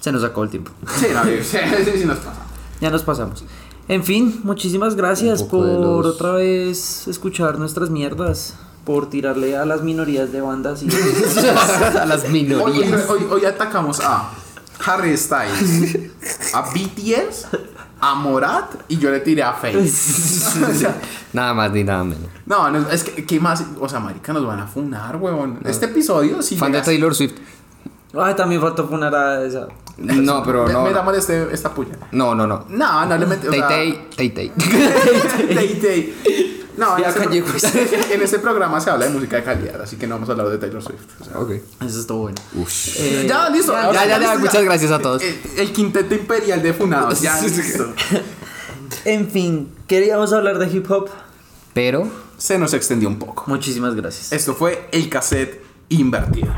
[0.01, 0.71] Se nos acabó el tiempo.
[0.97, 2.41] Sí, no, sí, sí, nos pasa.
[2.81, 3.43] Ya nos pasamos.
[3.89, 8.55] En fin, muchísimas gracias por los- otra vez escuchar nuestras mierdas.
[8.85, 10.87] Por tirarle a las minorías de bandas y.
[11.99, 13.09] a las Hoy, hoy, minorías.
[13.09, 14.31] hoy- hoy atacamos a
[14.85, 16.11] Harry Styles,
[16.53, 17.47] a BTS,
[18.01, 19.51] a Morat y yo le tiré a.
[19.51, 20.95] O sea,
[21.33, 22.27] Nada más ni nada menos.
[22.45, 23.63] no, no, es que, ¿qué más?
[23.79, 25.59] O sea, marica, nos van a funar, weón.
[25.65, 26.57] Este episodio, sí.
[26.57, 27.33] Fan de Taylor Swift.
[28.17, 29.67] Ay, también faltó poner a esa.
[29.97, 30.83] No, pero Me- no.
[30.83, 31.91] Metámosle este, esta puya.
[32.11, 32.65] No, no, no.
[32.69, 33.47] No, no le metí.
[33.47, 34.49] o Tay Tay, Tay
[35.81, 36.15] Tay.
[36.79, 40.15] No, en pro- en este programa se habla de música de calidad, así que no
[40.15, 41.21] vamos a hablar de Taylor Swift.
[41.21, 41.39] o sea.
[41.39, 41.51] Ok.
[41.85, 42.37] Eso estuvo bueno.
[42.97, 43.73] Eh, ya, listo.
[43.73, 45.21] ya, ya, ya, muchas gracias a todos.
[45.21, 47.21] El, el quinteto imperial de Funados.
[47.21, 47.93] Ya, listo.
[49.05, 51.09] En fin, queríamos hablar de hip hop.
[51.73, 52.07] Pero
[52.37, 53.43] Se nos extendió un poco.
[53.47, 54.31] Muchísimas gracias.
[54.31, 56.53] Esto fue el cassette invertido.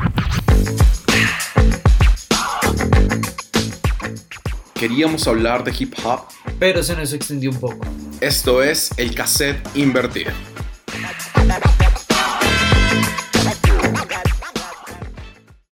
[4.82, 6.22] queríamos hablar de hip hop,
[6.58, 7.86] pero se nos extendió un poco.
[8.20, 10.32] Esto es el cassette invertido.